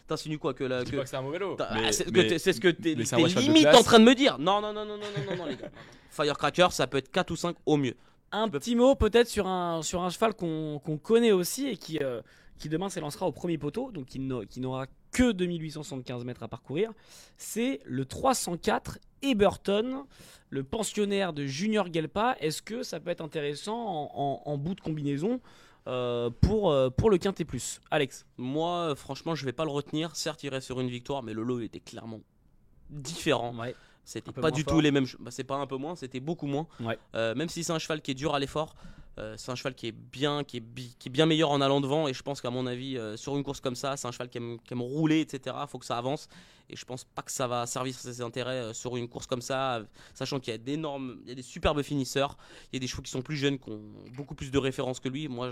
t'insinues 0.07 0.39
quoi 0.39 0.53
que 0.55 0.63
la. 0.63 0.83
Que- 0.83 0.89
que 1.01 1.05
c'est 1.05 1.15
un 1.15 1.21
mauvais 1.21 1.37
lot. 1.39 1.55
Mais- 1.59 1.65
ah, 1.85 1.91
c'est 1.91 2.03
ce 2.05 2.09
que 2.09 2.11
mais- 2.21 2.27
t'es- 2.27 2.39
ce 2.39 2.59
que 2.59 3.39
limite 3.39 3.67
en 3.67 3.83
train 3.83 3.99
de 3.99 4.05
me 4.05 4.15
dire. 4.15 4.39
Non, 4.39 4.59
non, 4.59 4.73
non, 4.73 4.83
non, 4.85 4.97
non, 4.97 5.03
non, 5.15 5.31
non, 5.31 5.37
non, 5.37 5.45
les 5.45 5.55
gars. 5.57 5.69
Firecracker, 6.09 6.67
ça 6.71 6.87
peut 6.87 6.97
être 6.97 7.11
4 7.11 7.31
ou 7.31 7.35
5 7.35 7.55
au 7.65 7.77
mieux. 7.77 7.95
Un 8.31 8.49
petit 8.49 8.75
mot 8.75 8.95
peut-être 8.95 9.27
sur 9.29 9.47
un, 9.47 9.83
sur 9.83 10.01
un 10.01 10.09
cheval 10.09 10.33
qu'on 10.33 10.79
qu'on 10.83 10.97
connaît 10.97 11.31
aussi 11.31 11.67
et 11.67 11.77
qui, 11.77 11.99
euh, 12.01 12.21
qui 12.57 12.67
demain 12.67 12.89
s'élancera 12.89 13.27
au 13.27 13.31
premier 13.31 13.59
poteau, 13.59 13.91
donc 13.91 14.07
qui 14.07 14.19
n'a- 14.19 14.45
qui 14.47 14.59
n'aura 14.59 14.87
que 15.11 15.31
2875 15.31 16.23
mètres 16.25 16.41
à 16.41 16.47
parcourir. 16.47 16.91
C'est 17.37 17.79
le 17.85 18.05
304 18.05 18.97
Eberton, 19.21 20.05
le 20.49 20.63
pensionnaire 20.63 21.33
de 21.33 21.45
Junior 21.45 21.91
Gelpa. 21.93 22.35
Est-ce 22.39 22.61
que 22.63 22.81
ça 22.83 22.99
peut 22.99 23.11
être 23.11 23.21
intéressant 23.21 23.77
en, 23.77 24.11
en- 24.15 24.41
en 24.51 24.57
bout 24.57 24.73
de 24.75 24.81
combinaison 24.81 25.39
euh, 25.87 26.29
pour, 26.41 26.71
euh, 26.71 26.89
pour 26.89 27.09
le 27.09 27.17
Quintet 27.17 27.43
Plus 27.43 27.81
Alex 27.91 28.25
Moi, 28.37 28.71
euh, 28.71 28.95
franchement, 28.95 29.35
je 29.35 29.45
vais 29.45 29.51
pas 29.51 29.65
le 29.65 29.71
retenir. 29.71 30.15
Certes, 30.15 30.43
il 30.43 30.49
reste 30.49 30.65
sur 30.65 30.79
une 30.79 30.89
victoire, 30.89 31.23
mais 31.23 31.33
le 31.33 31.43
lot 31.43 31.59
était 31.59 31.79
clairement 31.79 32.21
différent. 32.89 33.55
Ouais. 33.55 33.75
C'était 34.05 34.31
pas 34.31 34.51
du 34.51 34.63
fort. 34.63 34.73
tout 34.73 34.79
les 34.81 34.91
mêmes. 34.91 35.05
Bah, 35.19 35.31
c'est 35.31 35.43
pas 35.43 35.55
un 35.55 35.67
peu 35.67 35.77
moins, 35.77 35.95
c'était 35.95 36.19
beaucoup 36.19 36.47
moins. 36.47 36.67
Ouais. 36.79 36.97
Euh, 37.15 37.35
même 37.35 37.49
si 37.49 37.63
c'est 37.63 37.73
un 37.73 37.79
cheval 37.79 38.01
qui 38.01 38.11
est 38.11 38.15
dur 38.15 38.35
à 38.35 38.39
l'effort, 38.39 38.75
euh, 39.19 39.35
c'est 39.37 39.51
un 39.51 39.55
cheval 39.55 39.75
qui 39.75 39.87
est 39.87 39.91
bien, 39.91 40.43
qui 40.43 40.57
est, 40.57 41.09
bien 41.09 41.25
meilleur 41.25 41.51
en 41.51 41.61
allant 41.61 41.81
devant. 41.81 42.07
Et 42.07 42.13
je 42.13 42.23
pense 42.23 42.41
qu'à 42.41 42.49
mon 42.49 42.65
avis, 42.65 42.97
euh, 42.97 43.15
sur 43.15 43.35
une 43.35 43.43
course 43.43 43.59
comme 43.59 43.75
ça, 43.75 43.95
c'est 43.97 44.07
un 44.07 44.11
cheval 44.11 44.29
qui 44.29 44.37
aime, 44.37 44.81
rouler, 44.81 45.21
etc. 45.21 45.55
Faut 45.67 45.77
que 45.77 45.85
ça 45.85 45.97
avance. 45.97 46.27
Et 46.69 46.75
je 46.75 46.85
pense 46.85 47.03
pas 47.03 47.21
que 47.21 47.31
ça 47.31 47.47
va 47.47 47.65
servir 47.67 47.93
ses 47.93 48.21
intérêts 48.21 48.51
euh, 48.53 48.73
sur 48.73 48.97
une 48.97 49.07
course 49.07 49.27
comme 49.27 49.41
ça, 49.41 49.81
sachant 50.13 50.39
qu'il 50.39 50.51
y 50.51 50.55
a 50.55 50.57
d'énormes, 50.57 51.17
il 51.23 51.29
y 51.29 51.31
a 51.31 51.35
des 51.35 51.41
superbes 51.43 51.81
finisseurs. 51.83 52.37
Il 52.71 52.75
y 52.75 52.77
a 52.77 52.79
des 52.79 52.87
chevaux 52.87 53.01
qui 53.01 53.11
sont 53.11 53.21
plus 53.21 53.35
jeunes, 53.35 53.59
qui 53.59 53.69
ont 53.69 53.81
beaucoup 54.15 54.35
plus 54.35 54.49
de 54.49 54.57
références 54.57 54.99
que 54.99 55.09
lui. 55.09 55.27
Moi, 55.27 55.51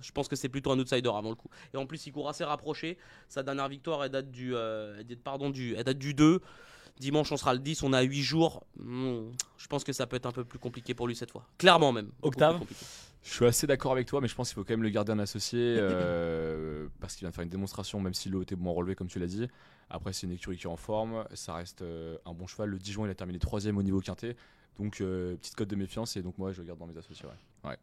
je, 0.00 0.12
pense 0.12 0.28
que 0.28 0.36
c'est 0.36 0.48
plutôt 0.48 0.70
un 0.70 0.78
outsider 0.78 1.10
avant 1.14 1.30
le 1.30 1.34
coup. 1.34 1.48
Et 1.74 1.76
en 1.76 1.86
plus, 1.86 2.06
il 2.06 2.12
court 2.12 2.28
assez 2.28 2.44
rapproché. 2.44 2.96
Sa 3.28 3.42
dernière 3.42 3.68
victoire, 3.68 4.08
date 4.08 4.30
du, 4.30 4.54
pardon, 5.22 5.52
elle 5.54 5.84
date 5.84 5.98
du 5.98 6.14
2. 6.14 6.40
Dimanche, 7.02 7.30
on 7.32 7.36
sera 7.36 7.52
le 7.52 7.60
10, 7.60 7.82
on 7.82 7.92
a 7.92 8.02
8 8.02 8.22
jours. 8.22 8.64
Hmm, 8.78 9.30
je 9.58 9.66
pense 9.66 9.84
que 9.84 9.92
ça 9.92 10.06
peut 10.06 10.16
être 10.16 10.26
un 10.26 10.32
peu 10.32 10.44
plus 10.44 10.58
compliqué 10.58 10.94
pour 10.94 11.06
lui 11.06 11.16
cette 11.16 11.30
fois. 11.30 11.44
Clairement 11.58 11.92
même. 11.92 12.10
Octave. 12.22 12.60
Je 13.24 13.30
suis 13.30 13.44
assez 13.44 13.66
d'accord 13.66 13.92
avec 13.92 14.06
toi, 14.08 14.20
mais 14.20 14.28
je 14.28 14.34
pense 14.34 14.48
qu'il 14.48 14.54
faut 14.54 14.64
quand 14.64 14.72
même 14.72 14.82
le 14.82 14.88
garder 14.88 15.12
un 15.12 15.18
associé 15.18 15.58
euh, 15.78 16.88
parce 17.00 17.14
qu'il 17.14 17.20
vient 17.24 17.30
de 17.30 17.34
faire 17.34 17.44
une 17.44 17.50
démonstration, 17.50 18.00
même 18.00 18.14
si 18.14 18.28
l'eau 18.28 18.42
était 18.42 18.56
moins 18.56 18.72
relevé, 18.72 18.94
comme 18.94 19.08
tu 19.08 19.18
l'as 19.18 19.26
dit. 19.26 19.48
Après, 19.90 20.12
c'est 20.12 20.26
une 20.26 20.32
écurie 20.32 20.56
qui 20.56 20.64
est 20.64 20.70
en 20.70 20.76
forme, 20.76 21.24
ça 21.34 21.54
reste 21.54 21.82
euh, 21.82 22.16
un 22.24 22.32
bon 22.32 22.46
cheval. 22.46 22.70
Le 22.70 22.78
10 22.78 22.92
juin, 22.92 23.06
il 23.06 23.10
a 23.10 23.14
terminé 23.14 23.38
troisième 23.38 23.76
au 23.76 23.82
niveau 23.82 24.00
quintet, 24.00 24.36
donc 24.78 25.00
euh, 25.00 25.36
petite 25.36 25.54
cote 25.54 25.68
de 25.68 25.76
méfiance, 25.76 26.16
et 26.16 26.22
donc 26.22 26.38
moi, 26.38 26.52
je 26.52 26.62
le 26.62 26.66
garde 26.66 26.78
dans 26.78 26.86
mes 26.86 26.96
associés. 26.96 27.26
ouais. 27.64 27.76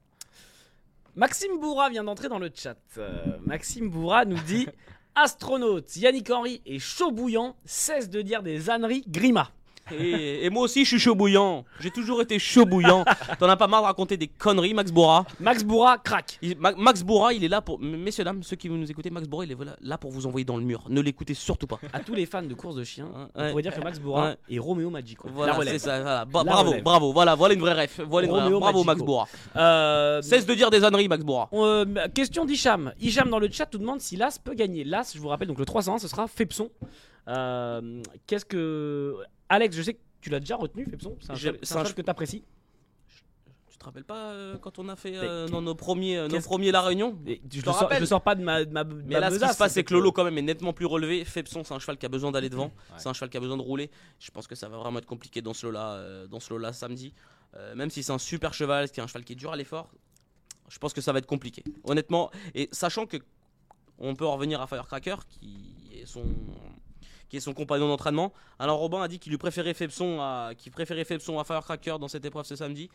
Maxime 1.16 1.60
Bourra 1.60 1.90
vient 1.90 2.04
d'entrer 2.04 2.30
dans 2.30 2.40
le 2.40 2.50
chat. 2.54 2.78
Euh, 2.98 3.38
Maxime 3.46 3.90
Bourra 3.90 4.26
nous 4.26 4.40
dit 4.44 4.68
Astronaute, 5.16 5.96
Yannick 5.98 6.30
Henry 6.30 6.62
est 6.66 6.80
chaud 6.80 7.12
bouillant, 7.12 7.56
cesse 7.66 8.10
de 8.10 8.22
dire 8.22 8.44
des 8.44 8.70
âneries, 8.70 9.04
Grima. 9.08 9.52
Et, 9.98 10.46
et 10.46 10.50
moi 10.50 10.64
aussi, 10.64 10.84
je 10.84 10.90
suis 10.90 11.00
chaud 11.00 11.16
bouillant. 11.16 11.66
J'ai 11.80 11.92
toujours 11.92 12.22
été 12.22 12.38
chaud 12.40 12.66
bouillant. 12.66 13.04
T'en 13.40 13.48
as 13.50 13.56
pas 13.58 13.68
marre 13.68 13.82
de 13.82 13.86
raconter 13.88 14.18
des 14.18 14.28
conneries, 14.28 14.74
Max 14.74 14.92
Bora. 14.92 15.26
Max 15.40 15.64
Bourra 15.64 15.98
craque. 15.98 16.38
Il- 16.42 16.58
Ma- 16.58 16.74
Max 16.74 17.04
Bourra, 17.04 17.34
il 17.34 17.44
est 17.44 17.48
là 17.48 17.62
pour. 17.62 17.80
Messieurs, 17.80 18.24
dames, 18.24 18.44
ceux 18.44 18.56
qui 18.56 18.68
vous 18.68 18.78
nous 18.78 18.90
écoutez, 18.90 19.10
Max 19.10 19.28
Bourra, 19.28 19.46
il 19.46 19.52
est 19.52 19.58
là 19.82 19.98
pour 19.98 20.12
vous 20.12 20.26
envoyer 20.28 20.46
dans 20.46 20.58
le 20.58 20.64
mur. 20.64 20.84
Ne 20.90 21.02
l'écoutez 21.02 21.34
surtout 21.34 21.68
pas. 21.68 21.80
À 21.94 22.00
tous 22.00 22.14
les 22.14 22.26
fans 22.26 22.42
de 22.44 22.54
course 22.54 22.76
de 22.76 22.84
chiens, 22.84 23.08
on 23.36 23.42
Ouais. 23.42 23.50
pourrait 23.52 23.64
dire 23.64 23.74
que 23.76 23.82
Max 23.82 24.00
Bourra 24.00 24.30
Ouais. 24.30 24.38
est 24.56 24.60
Roméo 24.60 24.90
Magico. 24.90 25.28
Voilà, 25.34 25.58
c'est 25.64 25.80
ça. 25.80 26.02
voilà. 26.02 26.26
Bravo, 26.26 26.70
relève. 26.72 26.84
bravo. 26.84 27.14
Voilà, 27.14 27.36
voilà 27.36 27.54
une 27.54 27.62
vraie 27.62 27.84
ref. 27.84 28.00
Voilà 28.08 28.28
une 28.28 28.34
vraie 28.34 28.44
ref. 28.44 28.52
Bravo, 28.52 28.84
Magico. 28.84 28.84
Max 28.86 29.02
Bourra. 29.02 29.28
Euh, 29.56 30.22
Cesse 30.22 30.46
de 30.46 30.54
dire 30.54 30.70
des 30.70 30.84
âneries, 30.84 31.08
Max 31.08 31.24
Bourra. 31.24 31.50
euh, 31.54 31.86
question 32.14 32.46
d'Hicham. 32.46 32.94
Hicham 33.02 33.30
dans 33.30 33.40
le 33.40 33.50
chat 33.52 33.68
nous 33.74 33.80
demande 33.80 34.02
si 34.02 34.16
l'As 34.18 34.38
peut 34.44 34.54
gagner. 34.54 34.84
L'As, 34.84 35.14
je 35.16 35.20
vous 35.20 35.28
rappelle, 35.30 35.48
donc 35.48 35.60
le 35.60 35.66
301, 35.66 35.98
ce 36.00 36.08
sera 36.08 36.28
Fepson. 36.28 36.70
Euh, 37.28 38.02
Qu'est-ce 38.28 38.46
que. 38.46 39.16
Alex, 39.50 39.76
je 39.76 39.82
sais 39.82 39.94
que 39.96 40.00
tu 40.22 40.30
l'as 40.30 40.40
déjà 40.40 40.56
retenu, 40.56 40.86
Fepson. 40.86 41.18
C'est 41.20 41.32
un 41.32 41.36
cheval 41.36 41.60
c'est 41.62 41.74
c'est 41.74 41.78
un 41.78 41.84
que 41.84 42.02
tu 42.02 42.10
apprécies. 42.10 42.44
Tu 43.68 43.78
te 43.78 43.86
rappelles 43.86 44.04
pas 44.04 44.32
euh, 44.32 44.58
quand 44.58 44.78
on 44.78 44.90
a 44.90 44.96
fait 44.96 45.16
euh, 45.16 45.48
dans 45.48 45.62
nos 45.62 45.74
premiers, 45.74 46.18
euh, 46.18 46.28
nos 46.28 46.42
premiers 46.42 46.72
La 46.72 46.82
Réunion? 46.82 47.18
Et 47.26 47.42
je, 47.52 47.62
t'en 47.62 47.72
le 47.72 47.78
sors, 47.78 47.94
je 47.94 48.00
le 48.00 48.06
sors 48.06 48.22
pas 48.22 48.36
de 48.36 48.44
ma, 48.44 48.66
de 48.66 48.72
ma, 48.72 48.84
Mais 48.84 49.16
ma 49.16 49.20
là, 49.22 49.32
ce 49.32 49.40
qui 49.40 49.48
se 49.48 49.58
passe, 49.58 49.74
c'est 49.74 49.84
que 49.84 49.94
Lolo, 49.94 50.12
quand 50.12 50.26
même, 50.26 50.38
est 50.38 50.44
nettement 50.44 50.74
plus 50.74 50.86
relevé. 50.86 51.24
Fepson, 51.24 51.64
c'est 51.64 51.74
un 51.74 51.80
cheval 51.80 51.98
qui 51.98 52.06
a 52.06 52.10
besoin 52.10 52.32
d'aller 52.32 52.50
devant. 52.50 52.72
C'est 52.98 53.10
un 53.10 53.14
cheval 53.14 53.30
qui 53.30 53.38
a 53.38 53.40
besoin 53.40 53.58
de 53.58 53.62
rouler. 53.62 53.90
Je 54.20 54.32
pense 54.32 54.48
que 54.48 54.56
ça 54.56 54.68
va 54.70 54.78
vraiment 54.78 55.00
être 55.00 55.06
compliqué 55.06 55.42
dans 55.42 55.54
ce 55.54 55.66
lot-là, 55.66 56.28
dans 56.28 56.40
ce 56.40 56.54
lot-là 56.54 56.74
samedi. 56.74 57.14
Même 57.76 57.90
si 57.90 58.04
c'est 58.04 58.12
un 58.12 58.20
super 58.20 58.54
cheval, 58.54 58.90
qui 58.92 59.00
est 59.00 59.04
un 59.04 59.08
cheval 59.08 59.24
qui 59.24 59.34
est 59.34 59.38
dur 59.38 59.52
à 59.52 59.56
l'effort, 59.56 59.90
je 60.68 60.78
pense 60.78 60.94
que 60.94 61.02
ça 61.02 61.12
va 61.14 61.20
être 61.20 61.26
compliqué. 61.26 61.64
Honnêtement, 61.84 62.32
et 62.54 62.70
sachant 62.72 63.06
que 63.06 63.18
on 63.98 64.16
peut 64.16 64.26
en 64.26 64.34
revenir 64.34 64.62
à 64.62 64.68
Firecracker, 64.68 65.16
qui 65.28 65.90
est 65.94 66.06
son 66.06 66.26
qui 67.30 67.38
est 67.38 67.40
son 67.40 67.54
compagnon 67.54 67.88
d'entraînement. 67.88 68.34
Alors 68.58 68.80
Robin 68.80 69.02
a 69.02 69.08
dit 69.08 69.20
qu'il 69.20 69.32
lui 69.32 69.38
préférait 69.38 69.74
Febson 69.74 70.20
à, 70.20 70.52
qu'il 70.58 70.72
préférait 70.72 71.06
Febson 71.06 71.40
à 71.40 71.44
Firecracker 71.44 71.98
dans 72.00 72.08
cette 72.08 72.26
épreuve 72.26 72.46
ce 72.46 72.56
samedi. 72.56 72.90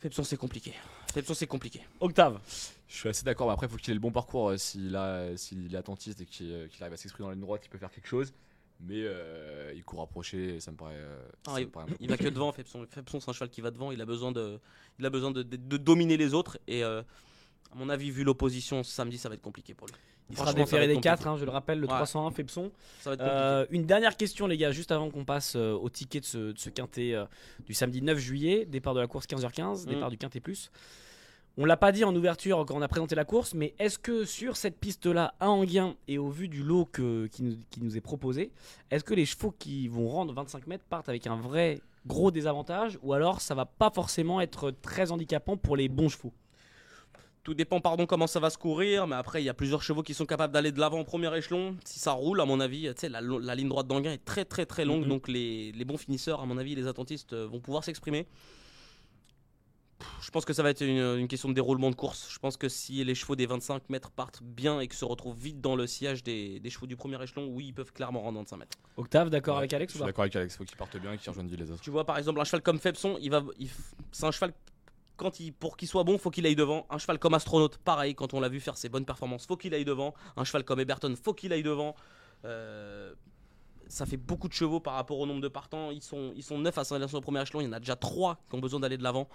Febson 0.00 0.24
c'est 0.24 0.36
compliqué. 0.36 0.74
Febson 1.14 1.34
c'est 1.34 1.46
compliqué. 1.46 1.80
Octave. 2.00 2.40
Je 2.88 2.96
suis 2.96 3.08
assez 3.08 3.24
d'accord, 3.24 3.46
mais 3.46 3.52
après, 3.54 3.66
il 3.66 3.70
faut 3.70 3.76
qu'il 3.76 3.90
ait 3.92 3.94
le 3.94 4.00
bon 4.00 4.10
parcours. 4.10 4.48
euh, 4.50 4.56
S'il 4.56 4.94
est 4.96 5.76
attentiste 5.76 6.20
et 6.20 6.26
qu'il 6.26 6.50
euh, 6.52 6.66
arrive 6.80 6.92
à 6.92 6.96
s'exprimer 6.96 7.24
dans 7.24 7.28
la 7.30 7.34
ligne 7.36 7.44
droite, 7.44 7.62
il 7.64 7.68
peut 7.68 7.78
faire 7.78 7.90
quelque 7.90 8.08
chose. 8.08 8.32
Mais 8.80 8.96
euh, 9.04 9.72
il 9.76 9.84
court 9.84 10.02
approché, 10.02 10.56
et 10.56 10.60
ça 10.60 10.72
me 10.72 10.76
paraît. 10.76 10.98
Ah, 11.46 11.54
ça 11.54 11.60
me 11.60 11.66
paraît 11.66 11.84
un 11.84 11.88
peu 11.88 11.96
Il 12.00 12.08
va 12.08 12.16
que 12.16 12.28
devant, 12.28 12.50
Febson. 12.50 12.84
Febson 12.90 13.20
c'est 13.20 13.30
un 13.30 13.32
cheval 13.32 13.48
qui 13.50 13.60
va 13.60 13.70
devant, 13.70 13.92
il 13.92 14.00
a 14.00 14.04
besoin 14.06 14.32
de, 14.32 14.58
il 14.98 15.06
a 15.06 15.10
besoin 15.10 15.30
de, 15.30 15.42
de- 15.44 15.56
de 15.56 15.76
dominer 15.76 16.16
les 16.16 16.34
autres 16.34 16.58
et 16.66 16.82
euh, 16.82 17.00
à 17.72 17.76
mon 17.76 17.88
avis 17.88 18.10
vu 18.10 18.24
l'opposition 18.24 18.82
ce 18.82 18.90
samedi 18.90 19.18
ça 19.18 19.28
va 19.28 19.36
être 19.36 19.42
compliqué 19.42 19.72
pour 19.72 19.86
lui. 19.86 19.94
Il 20.32 20.38
sera 20.38 20.52
déféré 20.54 20.86
des 20.88 20.94
compliqué. 20.94 21.08
4, 21.22 21.36
je 21.38 21.44
le 21.44 21.50
rappelle, 21.50 21.78
le 21.78 21.86
Ouais. 21.86 21.94
301 21.94 22.30
Fepson. 22.32 22.70
Ça 23.00 23.10
va 23.10 23.14
être 23.14 23.20
compliqué. 23.20 23.38
Euh, 23.38 23.66
une 23.70 23.84
dernière 23.86 24.16
question, 24.16 24.46
les 24.46 24.56
gars, 24.56 24.72
juste 24.72 24.90
avant 24.90 25.10
qu'on 25.10 25.24
passe 25.24 25.54
euh, 25.56 25.72
au 25.74 25.88
ticket 25.90 26.20
de 26.20 26.24
ce, 26.24 26.38
de 26.52 26.58
ce 26.58 26.70
quintet 26.70 27.14
euh, 27.14 27.24
du 27.66 27.74
samedi 27.74 28.02
9 28.02 28.18
juillet, 28.18 28.64
départ 28.66 28.94
de 28.94 29.00
la 29.00 29.06
course 29.06 29.26
15h15, 29.26 29.84
Mm. 29.86 29.90
départ 29.90 30.10
du 30.10 30.16
quintet 30.18 30.40
plus. 30.40 30.70
On 31.58 31.66
l'a 31.66 31.76
pas 31.76 31.92
dit 31.92 32.02
en 32.02 32.16
ouverture 32.16 32.64
quand 32.66 32.74
on 32.74 32.80
a 32.80 32.88
présenté 32.88 33.14
la 33.14 33.26
course, 33.26 33.52
mais 33.52 33.74
est-ce 33.78 33.98
que 33.98 34.24
sur 34.24 34.56
cette 34.56 34.78
piste-là, 34.78 35.34
à 35.38 35.50
Anguien, 35.50 35.96
et 36.08 36.16
au 36.16 36.30
vu 36.30 36.48
du 36.48 36.62
lot 36.62 36.86
que- 36.86 37.26
qui, 37.26 37.42
nous, 37.42 37.56
qui 37.70 37.82
nous 37.82 37.94
est 37.94 38.00
proposé, 38.00 38.52
est-ce 38.90 39.04
que 39.04 39.12
les 39.12 39.26
chevaux 39.26 39.54
qui 39.58 39.86
vont 39.86 40.08
rendre 40.08 40.32
25 40.32 40.66
mètres 40.66 40.84
partent 40.88 41.10
avec 41.10 41.26
un 41.26 41.36
vrai 41.36 41.82
gros 42.06 42.30
désavantage, 42.30 42.98
ou 43.02 43.12
alors 43.12 43.42
ça 43.42 43.54
va 43.54 43.66
pas 43.66 43.90
forcément 43.94 44.40
être 44.40 44.70
très 44.70 45.12
handicapant 45.12 45.58
pour 45.58 45.76
les 45.76 45.88
bons 45.90 46.08
chevaux? 46.08 46.32
Tout 47.44 47.54
dépend, 47.54 47.80
pardon, 47.80 48.06
comment 48.06 48.28
ça 48.28 48.38
va 48.38 48.50
se 48.50 48.58
courir, 48.58 49.08
mais 49.08 49.16
après, 49.16 49.42
il 49.42 49.46
y 49.46 49.48
a 49.48 49.54
plusieurs 49.54 49.82
chevaux 49.82 50.02
qui 50.04 50.14
sont 50.14 50.26
capables 50.26 50.52
d'aller 50.52 50.70
de 50.70 50.78
l'avant 50.78 51.00
au 51.00 51.04
premier 51.04 51.36
échelon. 51.36 51.76
Si 51.84 51.98
ça 51.98 52.12
roule, 52.12 52.40
à 52.40 52.44
mon 52.44 52.60
avis, 52.60 52.82
tu 52.94 53.00
sais, 53.00 53.08
la, 53.08 53.20
la 53.20 53.54
ligne 53.56 53.68
droite 53.68 53.88
d'Anguin 53.88 54.12
est 54.12 54.24
très 54.24 54.44
très 54.44 54.64
très 54.64 54.84
longue, 54.84 55.02
Mhm. 55.02 55.08
donc 55.08 55.26
les, 55.28 55.72
les 55.72 55.84
bons 55.84 55.96
finisseurs, 55.96 56.40
à 56.40 56.46
mon 56.46 56.56
avis, 56.56 56.76
les 56.76 56.86
attentistes 56.86 57.32
euh, 57.32 57.46
vont 57.48 57.58
pouvoir 57.60 57.82
s'exprimer. 57.82 58.28
Je 60.20 60.30
pense 60.30 60.44
que 60.44 60.52
ça 60.52 60.62
va 60.64 60.70
être 60.70 60.80
une, 60.82 60.98
une 61.18 61.28
question 61.28 61.48
de 61.48 61.54
déroulement 61.54 61.90
de 61.90 61.94
course. 61.96 62.28
Je 62.32 62.38
pense 62.38 62.56
que 62.56 62.68
si 62.68 63.02
les 63.04 63.14
chevaux 63.14 63.36
des 63.36 63.46
25 63.46 63.88
mètres 63.90 64.10
partent 64.10 64.42
bien 64.42 64.80
et 64.80 64.86
que 64.88 64.94
se 64.96 65.04
retrouvent 65.04 65.36
vite 65.38 65.60
dans 65.60 65.76
le 65.76 65.86
sillage 65.86 66.22
des, 66.24 66.58
des 66.60 66.70
chevaux 66.70 66.86
du 66.86 66.96
premier 66.96 67.20
échelon, 67.22 67.48
oui, 67.52 67.66
ils 67.68 67.72
peuvent 67.74 67.92
clairement 67.92 68.20
rendre 68.20 68.38
25 68.38 68.56
mètres. 68.56 68.78
Octave, 68.96 69.30
d'accord 69.30 69.54
Ouais, 69.54 69.60
avec 69.60 69.72
Alex 69.72 69.92
Je 69.92 69.98
suis 69.98 70.04
d'accord 70.06 70.22
avec 70.22 70.34
Alex, 70.36 70.54
il 70.54 70.58
faut 70.58 70.64
qu'il 70.64 70.76
parte 70.76 70.96
bien 70.96 71.12
et 71.12 71.18
qu'il 71.18 71.28
rejoigne 71.28 71.48
les 71.48 71.70
autres. 71.70 71.82
Tu 71.82 71.90
vois, 71.90 72.04
par 72.04 72.18
exemple, 72.18 72.40
un 72.40 72.44
cheval 72.44 72.62
comme 72.62 72.78
Febson, 72.80 73.16
il 73.20 73.30
va, 73.30 73.44
c'est 74.12 74.24
un 74.24 74.30
cheval 74.32 74.52
quand 75.22 75.40
il, 75.40 75.52
pour 75.52 75.76
qu'il 75.76 75.88
soit 75.88 76.04
bon, 76.04 76.18
faut 76.18 76.30
qu'il 76.30 76.44
aille 76.46 76.56
devant. 76.56 76.86
Un 76.90 76.98
cheval 76.98 77.18
comme 77.18 77.34
Astronaute, 77.34 77.78
pareil, 77.78 78.14
quand 78.14 78.34
on 78.34 78.40
l'a 78.40 78.48
vu 78.48 78.60
faire 78.60 78.76
ses 78.76 78.88
bonnes 78.88 79.04
performances, 79.04 79.46
faut 79.46 79.56
qu'il 79.56 79.72
aille 79.74 79.84
devant. 79.84 80.14
Un 80.36 80.44
cheval 80.44 80.64
comme 80.64 80.80
Eberton, 80.80 81.14
faut 81.22 81.34
qu'il 81.34 81.52
aille 81.52 81.62
devant. 81.62 81.94
Euh, 82.44 83.14
ça 83.88 84.06
fait 84.06 84.16
beaucoup 84.16 84.48
de 84.48 84.52
chevaux 84.52 84.80
par 84.80 84.94
rapport 84.94 85.18
au 85.18 85.26
nombre 85.26 85.40
de 85.40 85.48
partants. 85.48 85.90
Ils 85.90 86.02
sont, 86.02 86.32
ils 86.34 86.42
sont 86.42 86.58
9 86.58 86.76
à 86.76 86.84
s'installer 86.84 87.14
au 87.14 87.20
premier 87.20 87.42
échelon. 87.42 87.60
Il 87.60 87.64
y 87.64 87.68
en 87.68 87.72
a 87.72 87.78
déjà 87.78 87.94
3 87.94 88.38
qui 88.48 88.56
ont 88.56 88.60
besoin 88.60 88.80
d'aller 88.80 88.96
de 88.96 89.02
l'avant. 89.02 89.28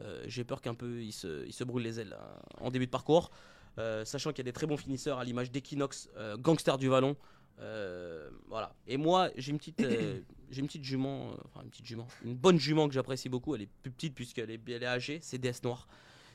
Euh, 0.00 0.24
J'ai 0.26 0.44
peur 0.44 0.60
qu'un 0.60 0.74
peu 0.74 1.02
ils 1.02 1.12
se, 1.12 1.46
ils 1.46 1.52
se 1.52 1.64
brûlent 1.64 1.84
les 1.84 2.00
ailes 2.00 2.16
euh, 2.18 2.64
en 2.66 2.70
début 2.70 2.86
de 2.86 2.90
parcours. 2.90 3.30
Euh, 3.78 4.04
sachant 4.04 4.30
qu'il 4.30 4.38
y 4.38 4.42
a 4.42 4.50
des 4.50 4.52
très 4.52 4.66
bons 4.66 4.76
finisseurs 4.76 5.18
à 5.18 5.24
l'image 5.24 5.50
d'Equinox, 5.50 6.10
Gangster 6.38 6.76
du 6.78 6.88
Vallon. 6.88 7.16
Euh, 7.60 8.28
voilà. 8.48 8.74
Et 8.86 8.96
moi, 8.96 9.30
j'ai 9.36 9.50
une 9.52 9.58
petite, 9.58 9.80
euh, 9.80 10.20
j'ai 10.50 10.60
une 10.60 10.66
petite 10.66 10.84
jument, 10.84 11.30
euh, 11.30 11.34
enfin 11.46 11.62
une 11.64 11.70
petite 11.70 11.86
jument, 11.86 12.06
une 12.24 12.34
bonne 12.34 12.58
jument 12.58 12.88
que 12.88 12.94
j'apprécie 12.94 13.28
beaucoup. 13.28 13.54
Elle 13.54 13.62
est 13.62 13.68
plus 13.82 13.90
petite 13.92 14.14
puisqu'elle 14.14 14.50
est, 14.50 14.60
elle 14.68 14.82
est 14.82 14.86
âgée. 14.86 15.18
C'est 15.22 15.38
DS 15.38 15.62
Noir. 15.64 15.86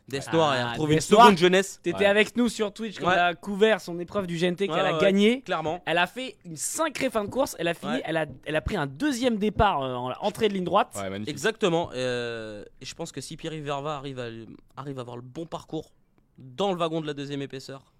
DS 0.08 0.24
Ah, 0.28 0.32
Noir, 0.32 0.54
elle 0.56 0.62
a 0.62 0.70
retrouvé 0.72 0.94
une 0.96 1.02
Noir. 1.12 1.26
seconde 1.26 1.38
jeunesse. 1.38 1.82
T'étais 1.84 2.00
Ouais. 2.00 2.06
avec 2.06 2.38
nous 2.38 2.48
sur 2.48 2.74
Twitch 2.74 2.98
quand 2.98 3.08
Ouais. 3.08 3.14
elle 3.14 3.20
a 3.20 3.36
couvert 3.36 3.82
son 3.82 4.00
épreuve 4.00 4.26
du 4.26 4.38
GNT 4.38 4.56
qu'elle 4.68 4.70
Ouais, 4.72 4.80
a 4.80 4.94
ouais, 4.96 5.02
gagné. 5.02 5.42
Clairement. 5.42 5.84
Elle 5.86 5.98
a 5.98 6.08
fait 6.08 6.38
une 6.46 6.56
sacrée 6.56 7.10
fin 7.10 7.26
de 7.26 7.30
course. 7.30 7.58
Elle 7.60 7.68
a 7.68 7.74
fini. 7.74 7.92
Ouais. 7.92 8.02
Elle, 8.06 8.16
a, 8.16 8.26
elle 8.46 8.56
a 8.56 8.62
pris 8.62 8.78
un 8.78 8.88
deuxième 8.88 9.36
départ 9.36 9.82
euh, 9.84 9.96
en 9.96 10.14
entrée 10.22 10.48
de 10.48 10.54
ligne 10.54 10.64
droite. 10.64 10.98
Exactement. 11.28 11.90
euh, 11.94 12.64
et 12.80 12.86
je 12.86 12.96
pense 12.96 13.12
que 13.12 13.20
si 13.20 13.36
Pierre 13.36 13.52
Verva 13.62 13.98
arrive 13.98 14.20
à, 14.20 14.28
arrive 14.78 14.98
à 14.98 15.02
avoir 15.02 15.18
le 15.18 15.24
bon 15.24 15.46
parcours 15.46 15.92
dans 16.38 16.72
le 16.72 16.78
wagon 16.78 17.02
de 17.02 17.06
la 17.08 17.14
deuxième 17.14 17.42
épaisseur, 17.42 17.92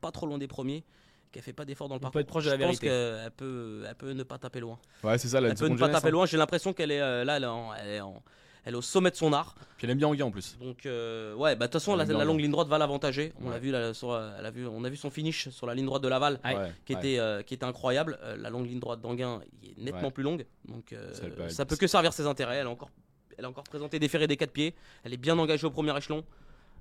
pas 0.00 0.12
trop 0.12 0.26
loin 0.26 0.38
des 0.38 0.46
premiers, 0.46 0.84
qu'elle 1.30 1.42
fait 1.42 1.52
pas 1.52 1.64
d'effort 1.64 1.88
dans 1.88 1.94
le 1.94 1.98
On 1.98 2.02
parcours, 2.02 2.12
peut 2.14 2.20
être 2.20 2.26
proche 2.28 2.44
de 2.44 2.50
la 2.50 2.56
je 2.56 2.62
pense 2.62 2.78
qu'elle 2.80 3.30
peut, 3.32 3.84
elle 3.88 3.94
peut 3.94 4.12
ne 4.12 4.22
pas 4.22 4.38
taper 4.38 4.60
loin. 4.60 4.78
Ouais, 5.04 5.18
c'est 5.18 5.28
ça, 5.28 5.40
la 5.40 5.48
Elle 5.48 5.54
peut 5.54 5.68
ne 5.68 5.76
pas 5.76 5.88
taper 5.88 6.10
loin. 6.10 6.26
J'ai 6.26 6.36
l'impression 6.36 6.72
qu'elle 6.72 6.90
est 6.90 7.00
euh, 7.00 7.24
là, 7.24 7.36
elle 7.36 7.44
est, 7.44 7.46
en- 7.46 7.74
elle 7.74 7.88
est 7.88 8.00
en- 8.00 8.22
elle 8.64 8.74
est 8.74 8.76
au 8.76 8.82
sommet 8.82 9.10
de 9.10 9.16
son 9.16 9.32
art. 9.32 9.54
Puis 9.78 9.86
elle 9.86 9.90
aime 9.92 9.98
bien 9.98 10.08
Anguien 10.08 10.26
en 10.26 10.30
plus. 10.30 10.58
Donc 10.58 10.84
euh, 10.84 11.32
ouais, 11.34 11.56
bah 11.56 11.66
de 11.68 11.72
toute 11.72 11.80
façon 11.80 11.96
la, 11.96 12.04
longue 12.04 12.40
ligne 12.40 12.50
droite 12.50 12.68
va 12.68 12.76
l'avantager. 12.76 13.32
On 13.40 13.46
Ouais. 13.46 13.52
l'a 13.52 13.58
vu, 13.58 13.70
là, 13.70 13.94
sur, 13.94 14.10
euh, 14.12 14.30
elle 14.38 14.44
a 14.44 14.50
vu, 14.50 14.66
on 14.66 14.84
a 14.84 14.88
vu 14.90 14.96
son 14.96 15.10
finish 15.10 15.48
sur 15.48 15.66
la 15.66 15.74
ligne 15.74 15.86
droite 15.86 16.02
de 16.02 16.08
Laval, 16.08 16.38
Ouais. 16.44 16.72
Qui 16.84 16.92
ouais. 16.94 16.98
était, 16.98 17.18
euh, 17.18 17.42
qui 17.42 17.54
était 17.54 17.64
incroyable. 17.64 18.18
Euh, 18.22 18.36
la 18.36 18.50
longue 18.50 18.66
ligne 18.66 18.80
droite 18.80 19.00
d'Anguin 19.00 19.40
est 19.64 19.78
nettement 19.80 20.08
Ouais. 20.08 20.10
plus 20.10 20.22
longue, 20.24 20.44
donc 20.66 20.92
euh, 20.92 21.14
Ça, 21.14 21.22
elle- 21.38 21.50
ça 21.50 21.64
peut 21.64 21.76
que 21.76 21.86
servir 21.86 22.12
ses 22.12 22.26
intérêts. 22.26 22.56
Elle 22.56 22.66
a 22.66 22.70
encore, 22.70 22.90
elle 23.38 23.44
a 23.44 23.48
encore 23.48 23.64
présenté 23.64 23.98
des 23.98 24.08
ferrés 24.08 24.26
des 24.26 24.36
quatre 24.36 24.52
pieds. 24.52 24.74
Elle 25.04 25.14
est 25.14 25.18
bien 25.18 25.38
engagée 25.38 25.66
au 25.66 25.70
premier 25.70 25.96
échelon. 25.96 26.22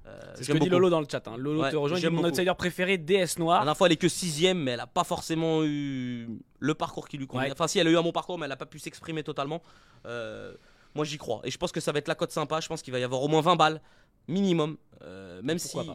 Euh, 0.07 0.19
C'est 0.35 0.43
ce 0.45 0.51
que 0.53 0.57
dit. 0.57 0.69
Lolo 0.69 0.89
dans 0.89 1.01
le 1.01 1.07
chat. 1.11 1.27
hein. 1.27 1.35
Lolo 1.37 1.61
Ouais, 1.61 1.71
te 1.71 1.75
rejoint. 1.75 1.97
j'aime 1.97 2.13
Mon 2.13 2.23
outsider 2.25 2.53
préféré, 2.57 2.97
DS 2.97 3.37
La 3.37 3.43
Noir. 3.43 3.59
dernière 3.59 3.75
fois, 3.77 3.87
elle 3.87 3.93
est 3.93 3.97
que 3.97 4.07
sixième, 4.07 4.59
mais 4.63 4.71
elle 4.71 4.79
a 4.79 4.87
pas 4.87 5.03
forcément 5.03 5.63
eu 5.63 6.29
le 6.59 6.73
parcours 6.75 7.07
qui 7.09 7.17
lui 7.17 7.27
convient. 7.27 7.47
Ouais. 7.47 7.51
Enfin, 7.51 7.67
si 7.67 7.77
elle 7.79 7.87
a 7.87 7.91
eu 7.91 7.97
un 7.97 8.01
bon 8.03 8.11
parcours, 8.13 8.37
mais 8.39 8.45
elle 8.45 8.51
a 8.51 8.57
pas 8.57 8.65
pu 8.65 8.79
s'exprimer 8.79 9.23
totalement. 9.23 9.61
Euh, 10.05 10.53
moi, 10.95 11.03
j'y 11.05 11.17
crois. 11.17 11.41
Et 11.43 11.51
je 11.51 11.57
pense 11.57 11.71
que 11.71 11.79
ça 11.81 11.91
va 11.91 11.99
être 11.99 12.07
la 12.07 12.15
cote 12.15 12.31
sympa. 12.31 12.59
Je 12.61 12.67
pense 12.67 12.81
qu'il 12.81 12.93
va 12.93 12.99
y 12.99 13.03
avoir 13.03 13.21
au 13.21 13.27
moins 13.27 13.41
20 13.41 13.55
balles 13.57 13.81
minimum. 14.27 14.77
Euh, 15.03 15.41
même 15.43 15.59
Pourquoi 15.59 15.83
si 15.83 15.89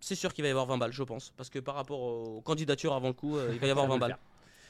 c'est 0.00 0.14
sûr 0.14 0.32
qu'il 0.32 0.42
va 0.42 0.48
y 0.48 0.50
avoir 0.52 0.66
20 0.66 0.78
balles, 0.78 0.92
je 0.92 1.02
pense. 1.02 1.32
Parce 1.36 1.50
que 1.50 1.58
par 1.58 1.74
rapport 1.74 2.00
aux 2.00 2.40
candidatures 2.42 2.92
avant 2.94 3.08
le 3.08 3.14
coup, 3.14 3.36
euh, 3.36 3.50
il 3.52 3.58
va 3.58 3.66
y 3.66 3.70
avoir 3.72 3.86
Ça 3.86 3.88
va 3.92 3.94
20 3.94 3.94
le 3.96 4.00
balles. 4.12 4.18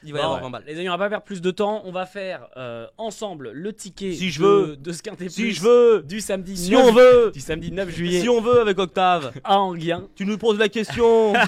Il 0.03 0.13
va 0.13 0.19
y 0.19 0.21
avoir 0.21 0.37
ouais. 0.37 0.43
20 0.43 0.49
balles. 0.49 0.63
Les 0.67 0.77
amis, 0.79 0.89
on 0.89 0.93
va 0.93 0.97
pas 0.97 1.09
perdre 1.09 1.25
plus 1.25 1.41
de 1.41 1.51
temps. 1.51 1.81
On 1.85 1.91
va 1.91 2.05
faire 2.05 2.47
euh, 2.57 2.87
ensemble 2.97 3.51
le 3.51 3.73
ticket 3.73 4.13
Si 4.13 4.29
je 4.29 4.41
de, 4.41 4.47
veux. 4.47 4.77
de 4.77 4.91
ce 4.91 5.01
quintet 5.01 5.29
Si 5.29 5.41
plus 5.41 5.51
je 5.53 5.61
veux, 5.61 6.03
du 6.03 6.21
samedi 6.21 6.55
si 6.57 6.71
9 6.71 6.85
on 6.85 6.91
veut, 6.93 7.31
du 7.33 7.39
samedi 7.39 7.71
9 7.71 7.89
juillet 7.89 8.21
si 8.21 8.29
on 8.29 8.41
veut 8.41 8.61
avec 8.61 8.77
Octave, 8.79 9.33
à 9.43 9.59
Anguien. 9.59 10.07
tu 10.15 10.25
nous 10.25 10.37
poses 10.37 10.57
la 10.57 10.69
question. 10.69 11.33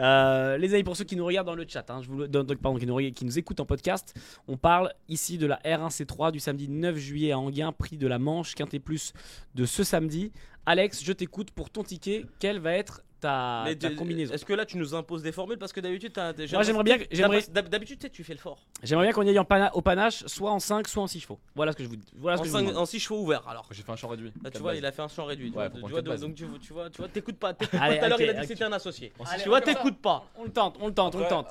Euh, 0.00 0.56
les 0.56 0.72
amis, 0.72 0.82
pour 0.82 0.96
ceux 0.96 1.04
qui 1.04 1.14
nous 1.14 1.26
regardent 1.26 1.48
dans 1.48 1.54
le 1.54 1.66
chat, 1.68 1.84
hein, 1.90 2.00
je 2.02 2.08
vous 2.08 2.26
donc, 2.26 2.54
pardon, 2.56 2.78
qui 2.78 2.86
nous, 2.86 2.96
qui 3.12 3.26
nous 3.26 3.38
écoutent 3.38 3.60
en 3.60 3.66
podcast, 3.66 4.14
on 4.48 4.56
parle 4.56 4.94
ici 5.10 5.36
de 5.36 5.46
la 5.46 5.56
R1C3 5.58 6.32
du 6.32 6.40
samedi 6.40 6.68
9 6.68 6.96
juillet 6.96 7.32
à 7.32 7.38
Anguien, 7.38 7.70
prix 7.70 7.98
de 7.98 8.06
la 8.06 8.18
Manche, 8.18 8.54
quintet 8.54 8.78
plus 8.78 9.12
de 9.54 9.66
ce 9.66 9.84
samedi. 9.84 10.32
Alex, 10.64 11.04
je 11.04 11.12
t'écoute 11.12 11.50
pour 11.50 11.68
ton 11.68 11.82
ticket. 11.82 12.24
Quelle 12.38 12.60
va 12.60 12.72
être 12.72 13.02
ta, 13.20 13.62
Mais 13.64 13.76
ta 13.76 13.90
de- 13.90 13.94
combinaison 13.94 14.34
Est-ce 14.34 14.44
que 14.44 14.52
là 14.52 14.64
tu 14.66 14.76
nous 14.78 14.94
imposes 14.94 15.22
des 15.22 15.32
formules? 15.32 15.58
Parce 15.58 15.72
que 15.72 15.80
d'habitude 15.80 16.12
Moi, 16.16 16.62
j'aimerais 16.62 16.84
bien, 16.84 16.98
j'aimerais, 17.10 17.42
D'habitude 17.50 18.10
tu 18.12 18.24
fais 18.24 18.32
le 18.32 18.38
fort. 18.38 18.58
j'aimerais 18.82 19.06
bien 19.06 19.12
qu'on 19.12 19.22
y 19.22 19.28
aille 19.28 19.38
en 19.38 19.44
pana- 19.44 19.70
au 19.74 19.82
panache, 19.82 20.24
soit 20.26 20.50
en 20.50 20.58
5, 20.58 20.88
soit 20.88 21.02
en 21.02 21.06
6 21.06 21.20
chevaux. 21.20 21.38
Voilà 21.54 21.72
ce 21.72 21.76
que 21.76 21.84
je 21.84 21.88
vous 21.88 21.96
dis. 21.96 22.06
Voilà 22.16 22.36
ce 22.36 22.40
En, 22.40 22.44
que 22.44 22.48
je 22.50 22.56
vous 22.56 22.70
demande. 22.70 22.86
6 22.86 23.00
chevaux 23.00 23.20
ouverts 23.22 23.46
alors. 23.48 23.66
J'ai 23.70 23.82
fait 23.82 23.92
un 23.92 23.96
champ 23.96 24.08
réduit. 24.08 24.32
Là, 24.42 24.50
tu 24.50 24.58
vois, 24.58 24.72
bases. 24.72 24.78
il 24.78 24.86
a 24.86 24.92
fait 24.92 25.02
un 25.02 25.08
champ 25.08 25.24
réduit. 25.26 25.50
tu 25.52 25.56
Ouais, 25.58 25.68
vois, 25.68 26.02
tu 26.02 26.20
donc 26.20 26.34
tu, 26.34 26.46
tu 26.60 26.72
vois, 26.72 26.90
tu 26.90 26.98
vois, 26.98 27.08
t'écoutes 27.08 27.38
pas. 27.38 27.54
Tout 27.54 27.66
à 27.72 28.08
l'heure, 28.08 28.20
il 28.20 28.30
a 28.30 28.32
dit 28.34 28.40
que 28.40 28.46
c'était 28.46 28.64
un 28.64 28.72
associé. 28.72 29.12
Tu 29.42 29.48
vois, 29.48 29.60
t'écoutes 29.60 29.98
pas. 30.00 30.24
On 30.36 30.44
le 30.44 30.50
tente, 30.50 30.76
on 30.80 30.88
le 30.88 30.94
tente, 30.94 31.14
on 31.14 31.18
le 31.20 31.26
tente. 31.28 31.48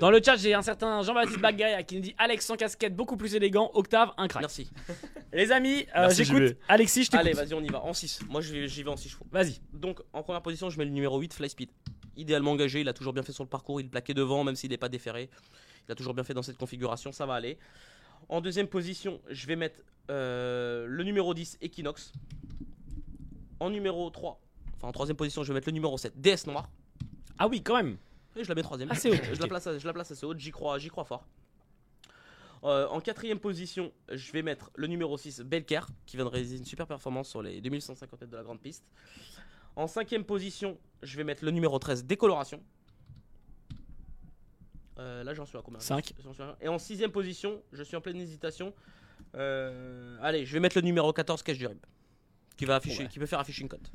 Dans 0.00 0.10
le... 0.10 0.20
chat, 0.22 0.36
j'ai 0.36 0.54
un 0.54 0.62
certain 0.62 1.02
Jean-Baptiste 1.02 1.40
Bagaya 1.40 1.82
qui 1.82 1.96
nous 1.96 2.02
dit 2.02 2.14
Alex 2.18 2.44
sans 2.46 2.56
casquette, 2.56 2.94
beaucoup 2.94 3.16
plus 3.16 3.34
élégant. 3.34 3.70
Octave, 3.74 4.12
un 4.16 4.28
crack. 4.28 4.42
Merci. 4.42 4.70
Les 5.32 5.52
amis, 5.52 5.86
euh, 5.96 6.10
j'écoute. 6.10 6.56
Alexis, 6.68 7.04
je 7.04 7.10
t'écoute. 7.10 7.26
Allez, 7.26 7.34
vas-y, 7.34 7.54
on 7.54 7.60
y 7.62 7.68
va. 7.68 7.82
En 7.84 7.92
6. 7.92 8.20
Moi, 8.28 8.40
j'y 8.40 8.82
vais 8.82 8.90
en 8.90 8.96
6 8.96 9.10
chevaux. 9.10 9.26
Vas-y. 9.30 9.60
Donc, 9.72 10.00
en 10.12 10.22
première 10.22 10.42
position, 10.42 10.57
je 10.68 10.78
mets 10.78 10.84
le 10.84 10.90
numéro 10.90 11.18
8, 11.18 11.32
Fly 11.34 11.48
Speed. 11.48 11.70
Idéalement 12.16 12.52
engagé, 12.52 12.80
il 12.80 12.88
a 12.88 12.92
toujours 12.92 13.12
bien 13.12 13.22
fait 13.22 13.32
sur 13.32 13.44
le 13.44 13.48
parcours. 13.48 13.80
Il 13.80 13.88
plaquait 13.88 14.14
devant, 14.14 14.42
même 14.44 14.56
s'il 14.56 14.70
n'est 14.70 14.76
pas 14.76 14.88
déféré. 14.88 15.30
Il 15.88 15.92
a 15.92 15.94
toujours 15.94 16.14
bien 16.14 16.24
fait 16.24 16.34
dans 16.34 16.42
cette 16.42 16.58
configuration, 16.58 17.12
ça 17.12 17.26
va 17.26 17.34
aller. 17.34 17.58
En 18.28 18.40
deuxième 18.40 18.66
position, 18.66 19.20
je 19.30 19.46
vais 19.46 19.56
mettre 19.56 19.80
euh, 20.10 20.86
le 20.86 21.04
numéro 21.04 21.32
10, 21.32 21.58
Equinox. 21.62 22.12
En 23.60 23.70
numéro 23.70 24.08
3, 24.10 24.40
enfin 24.76 24.88
en 24.88 24.92
troisième 24.92 25.16
position, 25.16 25.42
je 25.42 25.48
vais 25.48 25.54
mettre 25.54 25.68
le 25.68 25.72
numéro 25.72 25.98
7, 25.98 26.20
DS 26.20 26.46
Noir. 26.46 26.68
Ah 27.38 27.48
oui, 27.48 27.62
quand 27.62 27.76
même. 27.76 27.96
Et 28.36 28.44
je 28.44 28.48
la 28.48 28.54
mets 28.54 28.62
troisième. 28.62 28.90
Assez 28.90 29.10
haut, 29.10 29.14
Je, 29.22 29.32
ok. 29.32 29.40
la 29.40 29.48
place, 29.48 29.78
je 29.78 29.86
la 29.86 29.92
place 29.92 30.10
assez 30.12 30.26
haute, 30.26 30.38
j'y 30.38 30.50
crois, 30.50 30.78
j'y 30.78 30.88
crois 30.88 31.04
fort. 31.04 31.26
Euh, 32.64 32.86
en 32.88 33.00
quatrième 33.00 33.38
position, 33.38 33.92
je 34.12 34.32
vais 34.32 34.42
mettre 34.42 34.70
le 34.74 34.86
numéro 34.86 35.16
6, 35.16 35.40
Belker, 35.40 35.80
qui 36.06 36.16
vient 36.16 36.24
de 36.24 36.30
réaliser 36.30 36.56
une 36.58 36.64
super 36.64 36.86
performance 36.86 37.28
sur 37.28 37.42
les 37.42 37.60
2150 37.60 38.20
mètres 38.20 38.30
de 38.32 38.36
la 38.36 38.42
grande 38.42 38.60
piste. 38.60 38.84
En 39.78 39.86
cinquième 39.86 40.24
position, 40.24 40.76
je 41.04 41.16
vais 41.16 41.22
mettre 41.22 41.44
le 41.44 41.52
numéro 41.52 41.78
13, 41.78 42.04
Décoloration. 42.04 42.60
Euh, 44.98 45.22
là, 45.22 45.34
j'en 45.34 45.46
suis 45.46 45.56
à 45.56 45.62
combien? 45.62 45.78
Cinq. 45.78 46.12
J'en 46.24 46.32
suis 46.32 46.42
à- 46.42 46.56
Et 46.60 46.66
en 46.66 46.78
sixième 46.80 47.12
position, 47.12 47.62
je 47.72 47.84
suis 47.84 47.94
en 47.96 48.00
pleine 48.00 48.20
hésitation. 48.20 48.74
Euh, 49.36 50.18
allez, 50.20 50.44
je 50.44 50.52
vais 50.52 50.58
mettre 50.58 50.76
le 50.76 50.82
numéro 50.82 51.12
14, 51.12 51.44
Cash 51.44 51.58
du 51.58 51.66
Rib, 51.68 51.78
qui, 52.56 52.64
va 52.64 52.74
afficher, 52.74 53.04
Ouais. 53.04 53.08
qui 53.08 53.20
peut 53.20 53.26
faire 53.26 53.38
afficher 53.38 53.62
une 53.62 53.68
cote. 53.68 53.92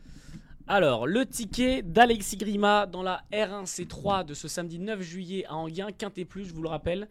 Alors, 0.67 1.05
le 1.05 1.25
ticket 1.25 1.81
d'Alexis 1.81 2.37
Grima 2.37 2.85
dans 2.85 3.03
la 3.03 3.25
R1C3 3.33 4.23
de 4.23 4.33
ce 4.33 4.47
samedi 4.47 4.79
9 4.79 5.01
juillet 5.01 5.43
à 5.47 5.55
Anguien, 5.55 5.91
Quintet 5.91 6.23
Plus, 6.23 6.45
je 6.45 6.53
vous 6.53 6.63
le 6.63 6.69
rappelle. 6.69 7.09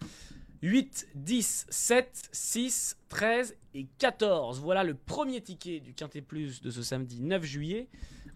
8, 0.63 1.09
10, 1.15 1.67
7, 1.69 2.31
6, 2.33 2.97
13 3.11 3.55
et 3.75 3.87
14. 3.99 4.61
Voilà 4.61 4.83
le 4.83 4.95
premier 4.95 5.43
ticket 5.43 5.81
du 5.81 5.93
Quintet 5.93 6.23
Plus 6.23 6.63
de 6.63 6.71
ce 6.71 6.83
samedi 6.83 7.21
9 7.21 7.43
juillet. 7.45 7.89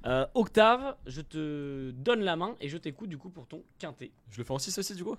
Euh, 0.07 0.27
Octave, 0.35 0.97
je 1.07 1.21
te 1.21 1.90
donne 1.90 2.21
la 2.21 2.37
main 2.37 2.55
et 2.61 2.69
je 2.69 2.77
t'écoute 2.77 3.09
du 3.09 3.19
coup 3.19 3.31
pour 3.31 3.47
ton 3.47 3.62
Quintet. 3.79 4.12
Je 4.31 4.38
le 4.38 4.45
fais 4.45 4.53
en 4.53 4.59
6 4.59 4.79
aussi 4.79 4.95
du 4.95 5.03
coup? 5.03 5.16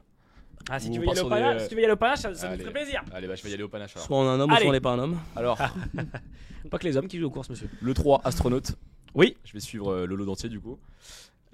Ah, 0.70 0.80
si 0.80 0.90
Ou 0.90 0.94
tu 0.94 1.00
veux 1.00 1.06
y 1.06 1.10
aller 1.10 1.20
au 1.20 1.24
des, 1.26 1.30
panache, 1.30 1.62
si 1.62 1.70
tu 1.70 1.76
veux 1.76 1.82
y 1.82 1.84
aller 1.84 1.94
au 1.94 1.98
panache, 1.98 2.20
ça, 2.20 2.34
ça 2.34 2.50
nous 2.50 2.60
ferait 2.60 2.72
plaisir. 2.72 3.04
Allez, 3.14 3.28
bah, 3.28 3.36
je 3.36 3.44
vais 3.44 3.50
y 3.50 3.54
aller 3.54 3.64
au 3.64 3.70
panache 3.70 3.96
alors. 3.96 4.06
Soit 4.06 4.18
on 4.18 4.26
est 4.26 4.30
un 4.30 4.40
homme 4.40 4.52
ou 4.52 4.56
soit 4.56 4.68
on 4.68 4.72
n'est 4.72 4.80
pas 4.80 4.92
un 4.92 5.00
homme? 5.00 5.20
Alors, 5.36 5.58
Pas 6.70 6.80
que 6.80 6.84
les 6.84 6.98
hommes 6.98 7.08
qui 7.08 7.20
jouent 7.20 7.28
aux 7.28 7.32
courses, 7.32 7.50
monsieur. 7.50 7.70
le 7.82 7.94
3, 7.94 8.22
astronaute. 8.24 8.74
Oui. 9.14 9.38
Je 9.44 9.54
vais 9.54 9.60
suivre 9.60 9.92
euh, 9.92 10.06
le 10.06 10.16
lot 10.16 10.28
entier 10.30 10.50
du 10.50 10.60
coup. 10.60 10.80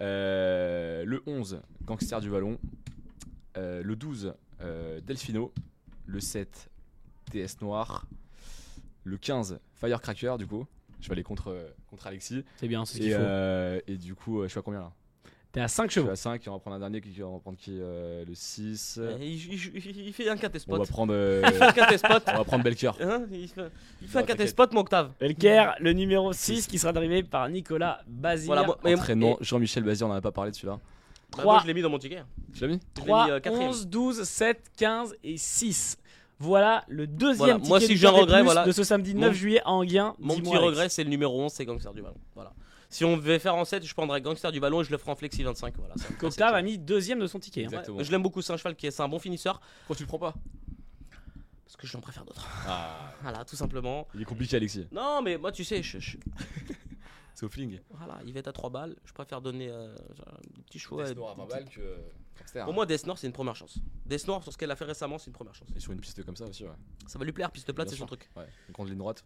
Euh, 0.02 1.04
le 1.06 1.22
11, 1.28 1.62
gangster 1.86 2.20
du 2.20 2.30
vallon. 2.30 2.58
Euh, 3.58 3.84
le 3.84 3.96
12, 3.96 4.34
euh, 4.62 5.00
Delfino. 5.02 5.54
Le 6.06 6.20
7, 6.20 6.70
TS 7.32 7.62
Noir. 7.62 8.06
Le 9.04 9.18
15, 9.18 9.60
Firecracker 9.74 10.36
du 10.38 10.48
coup. 10.48 10.66
Je 11.04 11.10
vais 11.10 11.14
aller 11.14 11.24
contre, 11.24 11.50
euh, 11.50 11.68
contre 11.90 12.08
Alexis. 12.08 12.44
C'est 12.58 12.68
bien, 12.68 12.86
c'est 12.86 12.96
ce 12.96 13.00
qu'il 13.02 13.12
Et, 13.12 13.14
faut. 13.16 13.20
euh, 13.22 13.80
et 13.88 13.98
du 13.98 14.16
coup, 14.16 14.40
euh, 14.40 14.44
je 14.46 14.48
suis 14.50 14.60
à 14.60 14.62
combien 14.64 14.80
là? 14.80 14.92
T'es 15.52 15.60
à 15.62 15.68
5 15.68 15.84
Je 15.86 15.92
suis 15.92 16.02
chevaux. 16.02 16.10
à 16.12 16.16
5 16.16 16.48
et 16.48 16.50
on 16.50 16.54
va 16.54 16.60
prendre 16.60 16.78
un 16.78 16.80
dernier 16.80 17.00
qui 17.00 17.22
on 17.22 17.34
va 17.34 17.40
prendre 17.40 17.58
qui 17.60 17.78
euh, 17.80 18.26
Le 18.26 18.34
6. 18.34 18.98
Euh, 19.00 19.16
Il, 19.22 19.54
il- 19.54 20.08
il 20.08 20.12
fait 20.14 20.28
un 20.28 20.36
quintet 20.36 20.58
On 20.68 20.72
va 20.78 20.84
spot. 20.86 20.90
prendre, 20.90 21.14
euh, 21.14 21.44
Il 21.46 21.52
fait 21.54 21.62
un 21.62 21.72
quintet 21.72 21.98
spot. 22.00 22.24
on 22.28 22.38
va 22.38 22.44
prendre 22.44 22.64
Belker. 22.64 22.92
Hein, 23.02 23.26
il 23.32 23.48
fait, 23.48 23.62
il 24.02 24.08
fait 24.08 24.18
Non, 24.18 24.24
un 24.24 24.26
t'inquiète. 24.26 24.48
spot, 24.50 24.74
mon 24.74 24.80
Octave. 24.80 25.12
Belker, 25.20 25.74
le 25.80 25.94
numéro 25.94 26.34
6 26.34 26.66
qui 26.66 26.80
sera 26.80 26.92
drivé 26.92 27.22
par 27.22 27.48
Nicolas 27.50 28.02
Bazir. 28.08 28.48
Voilà, 28.48 28.64
moi- 28.64 28.80
Entraînement, 28.84 29.38
et- 29.40 29.44
Jean-Michel 29.44 29.84
Bazir, 29.84 30.08
on 30.08 30.10
n'en 30.10 30.16
a 30.16 30.22
pas 30.22 30.32
parlé 30.32 30.50
de 30.50 30.56
celui-là. 30.56 30.80
bah, 31.38 31.44
moi, 31.44 31.60
je 31.62 31.68
l'ai 31.68 31.74
mis 31.76 31.84
dans 31.84 31.90
mon 31.92 32.00
ticket. 32.00 32.24
Tu 32.56 32.62
l'as 32.62 32.68
mis? 32.70 32.80
Je 32.96 33.02
l'ai 33.02 33.06
3, 33.08 33.26
mis, 33.26 33.32
euh, 33.34 33.40
quatrième. 33.40 33.70
11, 33.70 33.88
12, 33.88 34.24
7, 34.24 34.72
15 34.76 35.16
et 35.24 35.38
6. 35.38 35.98
Voilà 36.44 36.84
le 36.90 37.08
deuxième 37.08 37.38
Voilà, 37.38 37.54
ticket 37.56 37.68
moi, 37.70 37.80
si 37.80 37.88
du 37.88 37.98
j'ai 37.98 38.08
un 38.08 38.12
regret, 38.12 38.38
Plus 38.40 38.44
voilà. 38.46 38.66
de 38.66 38.72
ce 38.72 38.84
samedi 38.84 39.14
Mon- 39.16 39.22
9 39.22 39.34
juillet 39.34 39.62
à 39.64 39.70
Anguien. 39.72 40.16
Mon 40.20 40.36
petit 40.36 40.50
Alex. 40.50 40.64
regret, 40.66 40.90
c'est 40.90 41.04
le 41.04 41.10
numéro 41.10 41.42
11, 41.42 41.52
c'est 41.54 41.66
Gangster 41.66 41.94
du 41.94 42.02
Ballon. 42.02 42.18
Voilà. 42.36 42.54
Si 42.90 43.04
on 43.06 43.18
devait 43.18 43.40
faire 43.40 43.56
en 43.56 43.66
7, 43.66 43.84
je 43.86 43.94
prendrais 43.94 44.22
Gangster 44.22 44.52
du 44.52 44.60
Ballon 44.60 44.82
et 44.82 44.84
je 44.84 44.92
le 44.92 44.98
ferais 44.98 45.12
en 45.12 45.16
Flexi 45.16 45.42
25. 45.42 45.74
Voilà. 45.78 45.96
Octave 46.22 46.54
a 46.54 46.62
mis 46.62 46.78
deuxième 46.78 47.20
de 47.20 47.28
son 47.28 47.40
ticket. 47.40 47.66
hein. 47.74 47.82
Je 48.00 48.12
l'aime 48.12 48.22
beaucoup, 48.22 48.42
c'est 48.42 48.54
un 48.54 48.58
cheval 48.58 48.76
qui 48.76 48.86
est, 48.88 48.92
c'est 48.92 49.02
un 49.02 49.10
bon 49.10 49.20
finisseur 49.20 49.60
Pourquoi 49.82 49.96
tu 49.96 50.04
le 50.04 50.08
prends 50.08 50.20
pas? 50.20 50.34
Parce 51.66 51.78
que 51.78 51.88
j'en 51.88 52.02
préfère 52.02 52.24
d'autres. 52.26 52.48
Ah, 52.68 53.14
Voilà, 53.24 53.46
tout 53.46 53.56
simplement. 53.56 54.08
il 54.14 54.22
est 54.22 54.26
compliqué, 54.26 54.58
Alexis. 54.58 54.86
Non, 54.92 55.22
mais 55.24 55.38
moi, 55.38 55.52
tu 55.52 55.64
sais, 55.64 55.82
je, 55.82 55.98
je- 56.00 56.18
C'est 57.34 57.46
au 57.48 57.50
feeling. 57.50 57.80
voilà, 57.90 58.20
il 58.28 58.34
va 58.34 58.42
être 58.42 58.48
à 58.50 58.54
3 58.54 58.70
balles. 58.70 58.96
Je 59.06 59.12
préfère 59.14 59.42
donner 59.42 59.70
euh, 59.70 59.96
un 60.28 60.62
petit 60.68 60.78
choix. 60.78 61.04
À 61.04 61.14
20 61.14 61.48
balles 61.48 61.66
que 61.66 61.80
Gangster. 61.82 61.88
Pour 62.66 62.74
moi, 62.74 62.86
Death 62.86 63.06
Noir, 63.06 63.18
c'est 63.18 63.28
une 63.28 63.34
première 63.34 63.56
chance. 63.56 63.78
Death 64.06 64.28
Noir, 64.28 64.44
sur 64.44 64.52
ce 64.54 64.58
qu'elle 64.58 64.72
a 64.72 64.76
fait 64.76 64.86
récemment, 64.86 65.18
c'est 65.18 65.28
une 65.28 65.34
première 65.34 65.56
chance. 65.56 65.68
Et 65.76 65.80
sur 65.80 65.92
une 65.92 66.00
piste 66.00 66.24
comme 66.24 66.36
ça 66.36 66.46
aussi, 66.46 66.64
ouais. 66.64 66.70
Ça 67.08 67.18
va 67.20 67.26
lui 67.26 67.32
plaire, 67.32 67.52
piste 67.52 67.72
plate, 67.72 67.90
c'est 67.90 67.96
son 67.96 68.06
truc. 68.06 68.30
Ouais, 68.36 68.44
une 68.68 68.74
grande 68.74 68.90
ligne 68.90 68.98
droite. 68.98 69.24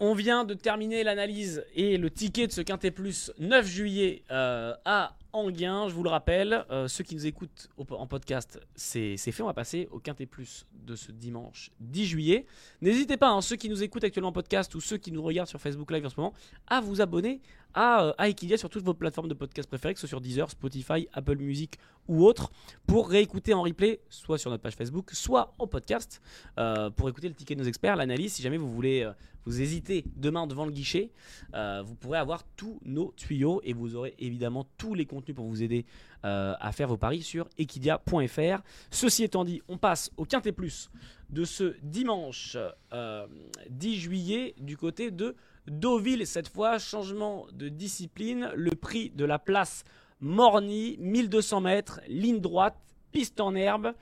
On 0.00 0.14
vient 0.14 0.44
de 0.46 0.54
terminer 0.54 1.04
l'analyse 1.04 1.62
et 1.74 1.98
le 1.98 2.08
ticket 2.10 2.46
de 2.46 2.52
ce 2.52 2.62
Quintet 2.62 2.90
Plus 2.90 3.30
9 3.38 3.66
juillet 3.66 4.22
euh, 4.30 4.74
à 4.86 5.14
Anguien. 5.34 5.88
Je 5.90 5.94
vous 5.94 6.02
le 6.02 6.08
rappelle, 6.08 6.64
euh, 6.70 6.88
ceux 6.88 7.04
qui 7.04 7.14
nous 7.14 7.26
écoutent 7.26 7.68
au- 7.76 7.84
en 7.94 8.06
podcast, 8.06 8.58
c'est 8.74 9.18
c'est 9.18 9.30
fait. 9.30 9.42
On 9.42 9.46
va 9.46 9.52
passer 9.52 9.86
au 9.92 9.98
Quintet 9.98 10.24
Plus 10.24 10.64
de 10.72 10.96
ce 10.96 11.12
dimanche 11.12 11.70
10 11.80 12.06
juillet. 12.06 12.46
N'hésitez 12.80 13.18
pas, 13.18 13.28
hein, 13.28 13.42
ceux 13.42 13.56
qui 13.56 13.68
nous 13.68 13.82
écoutent 13.82 14.04
actuellement 14.04 14.30
en 14.30 14.32
podcast 14.32 14.74
ou 14.74 14.80
ceux 14.80 14.96
qui 14.96 15.12
nous 15.12 15.22
regardent 15.22 15.50
sur 15.50 15.60
Facebook 15.60 15.90
Live 15.90 16.06
en 16.06 16.08
ce 16.08 16.16
moment, 16.18 16.32
à 16.66 16.80
vous 16.80 17.02
abonner 17.02 17.42
à, 17.74 18.04
euh, 18.04 18.12
à 18.18 18.28
Equidia 18.28 18.56
sur 18.56 18.70
toutes 18.70 18.84
vos 18.84 18.94
plateformes 18.94 19.28
de 19.28 19.34
podcast 19.34 19.68
préférées, 19.68 19.94
que 19.94 20.00
ce 20.00 20.06
soit 20.06 20.16
sur 20.16 20.20
Deezer, 20.20 20.50
Spotify, 20.50 21.08
Apple 21.12 21.36
Music 21.36 21.78
ou 22.08 22.24
autres, 22.24 22.50
pour 22.86 23.08
réécouter 23.08 23.54
en 23.54 23.62
replay, 23.62 24.00
soit 24.08 24.38
sur 24.38 24.50
notre 24.50 24.62
page 24.62 24.74
Facebook, 24.74 25.10
soit 25.12 25.54
en 25.58 25.66
podcast, 25.66 26.20
euh, 26.58 26.90
pour 26.90 27.08
écouter 27.08 27.28
le 27.28 27.34
ticket 27.34 27.54
de 27.54 27.60
nos 27.60 27.68
experts, 27.68 27.96
l'analyse. 27.96 28.34
Si 28.34 28.42
jamais 28.42 28.58
vous 28.58 28.70
voulez, 28.70 29.02
euh, 29.02 29.12
vous 29.46 29.60
hésitez 29.60 30.04
demain 30.16 30.46
devant 30.46 30.64
le 30.64 30.72
guichet, 30.72 31.10
vous 31.52 31.94
pourrez 31.96 32.18
avoir 32.18 32.44
tous 32.56 32.80
nos 32.82 33.12
tuyaux 33.12 33.60
et 33.62 33.74
vous 33.74 33.94
aurez 33.94 34.14
évidemment 34.18 34.66
tous 34.78 34.94
les 34.94 35.04
contenus 35.04 35.36
pour 35.36 35.46
vous 35.46 35.62
aider 35.62 35.84
à 36.22 36.72
faire 36.72 36.88
vos 36.88 36.96
paris 36.96 37.20
sur 37.20 37.46
equidia.fr. 37.58 38.62
Ceci 38.90 39.22
étant 39.22 39.44
dit, 39.44 39.60
on 39.68 39.76
passe 39.76 40.10
au 40.16 40.24
Quintet 40.24 40.52
Plus 40.52 40.90
de 41.34 41.44
ce 41.44 41.74
dimanche 41.82 42.56
euh, 42.92 43.26
10 43.68 43.96
juillet 43.96 44.54
du 44.58 44.76
côté 44.76 45.10
de 45.10 45.34
Deauville. 45.66 46.26
Cette 46.26 46.48
fois, 46.48 46.78
changement 46.78 47.46
de 47.52 47.68
discipline. 47.68 48.50
Le 48.54 48.70
prix 48.72 49.10
de 49.10 49.24
la 49.24 49.38
place 49.38 49.84
Morny, 50.20 50.96
1200 51.00 51.60
mètres, 51.60 52.00
ligne 52.08 52.40
droite, 52.40 52.76
piste 53.12 53.40
en 53.40 53.54
herbe. 53.54 53.92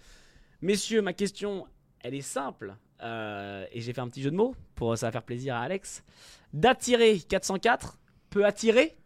Messieurs, 0.61 1.03
ma 1.03 1.13
question, 1.13 1.67
elle 2.01 2.15
est 2.15 2.21
simple. 2.21 2.77
euh, 3.03 3.67
et 3.73 3.81
j'ai 3.81 3.93
fait 3.93 4.01
un 4.01 4.09
petit 4.09 4.23
jeu 4.23 4.31
de 4.31 4.37
mots 4.37 4.55
pour 4.77 4.97
ça 4.97 5.11
faire 5.11 5.25
plaisir 5.25 5.57
à 5.57 5.61
Alex. 5.63 6.05
D'attirer 6.53 7.19
404 7.19 7.99
peut 8.31 8.45
attirer? 8.47 8.97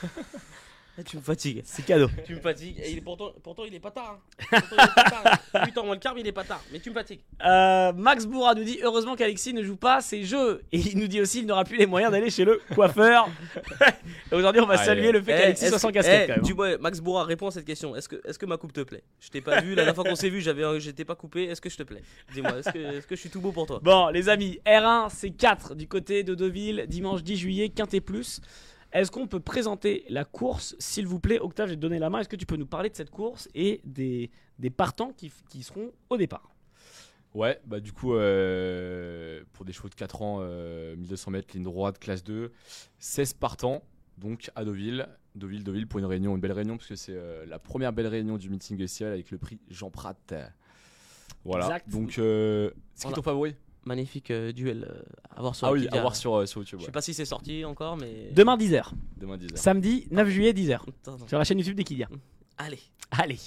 Tu 1.06 1.16
me 1.16 1.22
fatigues. 1.22 1.62
C'est 1.64 1.84
cadeau. 1.84 2.08
Tu 2.26 2.34
me 2.34 2.40
fatigues. 2.40 2.78
Et 2.82 2.90
il 2.92 2.98
est 2.98 3.00
pourtant, 3.00 3.32
pourtant, 3.42 3.64
il 3.64 3.74
est 3.74 3.80
pas 3.80 3.90
tard. 3.90 4.18
hein. 4.52 4.60
Pourtant, 4.68 4.76
il 4.78 4.84
est 4.84 4.94
pas 4.94 5.10
tard. 5.10 5.38
hein. 5.54 5.64
8 5.66 5.78
ans 5.78 5.84
moins 5.84 5.94
le 5.94 6.00
quart, 6.00 6.14
mais 6.14 6.20
il 6.22 6.26
est 6.26 6.32
pas 6.32 6.44
tard. 6.44 6.62
Mais 6.72 6.80
tu 6.80 6.90
me 6.90 6.94
fatigues. 6.94 7.20
Euh, 7.44 7.92
Max 7.92 8.26
Bourra 8.26 8.54
nous 8.54 8.64
dit 8.64 8.78
heureusement 8.82 9.14
qu'Alexis 9.16 9.52
ne 9.54 9.62
joue 9.62 9.76
pas 9.76 10.00
ces 10.00 10.24
jeux. 10.24 10.62
Et 10.72 10.78
il 10.78 10.98
nous 10.98 11.06
dit 11.08 11.20
aussi 11.20 11.38
qu'il 11.38 11.46
n'aura 11.46 11.64
plus 11.64 11.76
les 11.78 11.86
moyens 11.86 12.10
d'aller 12.12 12.30
chez 12.30 12.44
le 12.44 12.60
coiffeur. 12.74 13.28
Aujourd'hui, 14.32 14.60
on 14.60 14.66
va 14.66 14.74
Allez. 14.74 14.84
saluer 14.84 15.12
le 15.12 15.22
fait 15.22 15.34
Eh, 15.36 15.40
qu'Alexis 15.40 15.68
soit 15.68 15.78
sans 15.78 15.88
que- 15.88 15.94
casquette 15.94 16.22
eh, 16.24 16.26
quand 16.28 16.36
même. 16.36 16.44
du 16.44 16.54
moins, 16.54 16.76
Max 16.78 17.00
Bourra, 17.00 17.24
réponds 17.24 17.48
à 17.48 17.50
cette 17.50 17.64
question. 17.64 17.94
Est-ce 17.96 18.08
que, 18.08 18.16
est 18.28 18.36
que 18.38 18.46
ma 18.46 18.56
coupe 18.56 18.72
te 18.72 18.80
plaît? 18.82 19.02
Je 19.20 19.28
t'ai 19.30 19.40
pas 19.40 19.60
vu. 19.60 19.70
La 19.70 19.76
dernière 19.76 19.94
fois 19.94 20.04
qu'on 20.04 20.16
s'est 20.16 20.28
vu, 20.30 20.40
j'avais, 20.40 20.64
un- 20.64 20.78
j'étais 20.78 21.04
pas 21.04 21.14
coupé. 21.14 21.44
Est-ce 21.44 21.60
que 21.60 21.70
je 21.70 21.76
te 21.76 21.82
plais? 21.82 22.02
Dis-moi, 22.34 22.58
est-ce 22.58 22.70
que, 22.70 22.78
est-ce 22.78 23.06
que 23.06 23.14
je 23.16 23.20
suis 23.20 23.30
tout 23.30 23.40
beau 23.40 23.52
pour 23.52 23.66
toi? 23.66 23.80
Bon, 23.82 24.08
les 24.08 24.28
amis, 24.28 24.58
R1, 24.66 25.08
c'est 25.10 25.30
4 25.30 25.74
du 25.74 25.86
côté 25.88 26.22
de 26.22 26.34
Deauville, 26.34 26.84
dimanche 26.88 27.22
10 27.22 27.36
juillet, 27.36 27.68
Quintet 27.70 28.00
Plus. 28.00 28.40
Est-ce 28.92 29.10
qu'on 29.10 29.26
peut 29.26 29.40
présenter 29.40 30.04
la 30.08 30.24
course, 30.24 30.74
s'il 30.78 31.06
vous 31.06 31.20
plaît 31.20 31.38
Octave, 31.38 31.68
j'ai 31.68 31.76
donné 31.76 31.98
la 31.98 32.08
main. 32.08 32.20
Est-ce 32.20 32.28
que 32.28 32.36
tu 32.36 32.46
peux 32.46 32.56
nous 32.56 32.66
parler 32.66 32.88
de 32.88 32.96
cette 32.96 33.10
course 33.10 33.48
et 33.54 33.80
des, 33.84 34.30
des 34.58 34.70
partants 34.70 35.12
qui, 35.12 35.30
qui 35.50 35.62
seront 35.62 35.92
au 36.08 36.16
départ? 36.16 36.54
Ouais, 37.34 37.60
bah 37.66 37.80
du 37.80 37.92
coup, 37.92 38.14
euh, 38.14 39.42
pour 39.52 39.66
des 39.66 39.72
chevaux 39.74 39.90
de 39.90 39.94
4 39.94 40.22
ans, 40.22 40.38
euh, 40.40 40.96
1200 40.96 41.30
mètres, 41.32 41.48
ligne 41.54 41.64
droite, 41.64 41.98
classe 41.98 42.24
2, 42.24 42.50
16 42.98 43.34
partants, 43.34 43.82
donc 44.16 44.50
à 44.56 44.64
Deauville. 44.64 45.06
Deauville, 45.34 45.62
Deauville 45.62 45.86
pour 45.86 45.98
une 46.00 46.06
réunion, 46.06 46.34
une 46.34 46.40
belle 46.40 46.52
réunion, 46.52 46.78
parce 46.78 46.88
que 46.88 46.96
c'est 46.96 47.12
euh, 47.14 47.44
la 47.46 47.58
première 47.58 47.92
belle 47.92 48.06
réunion 48.06 48.38
du 48.38 48.48
meeting 48.48 48.84
SCL 48.84 49.08
avec 49.12 49.30
le 49.30 49.36
prix 49.38 49.60
Jean 49.68 49.90
Prat. 49.90 50.16
Voilà, 51.44 51.66
Exact. 51.66 51.90
donc 51.90 52.18
euh, 52.18 52.70
c'est 52.94 53.08
qui 53.08 53.14
ton 53.14 53.22
favori? 53.22 53.54
Magnifique 53.88 54.30
euh, 54.30 54.52
duel 54.52 54.86
euh, 54.88 55.02
à 55.34 55.40
voir 55.40 55.54
sur 55.54 55.66
Ah 55.66 55.72
oui, 55.72 55.78
Wikipédia. 55.80 55.98
à 55.98 56.02
voir 56.02 56.14
sur, 56.14 56.34
euh, 56.36 56.46
sur 56.46 56.60
YouTube, 56.60 56.78
Je 56.78 56.82
ouais. 56.84 56.86
sais 56.86 56.92
pas 56.92 57.00
si 57.00 57.14
c'est 57.14 57.24
sorti 57.24 57.64
encore, 57.64 57.96
mais. 57.96 58.28
Demain 58.32 58.56
10h. 58.56 58.90
demain 59.16 59.36
10h. 59.38 59.56
Samedi 59.56 60.06
9 60.10 60.28
juillet 60.28 60.52
10h. 60.52 60.74
Attends, 60.74 61.14
attends. 61.14 61.26
Sur 61.28 61.38
la 61.38 61.44
chaîne 61.44 61.58
YouTube 61.58 61.76
d'Equidia. 61.76 62.06
Allez. 62.58 62.78
Allez. 63.10 63.38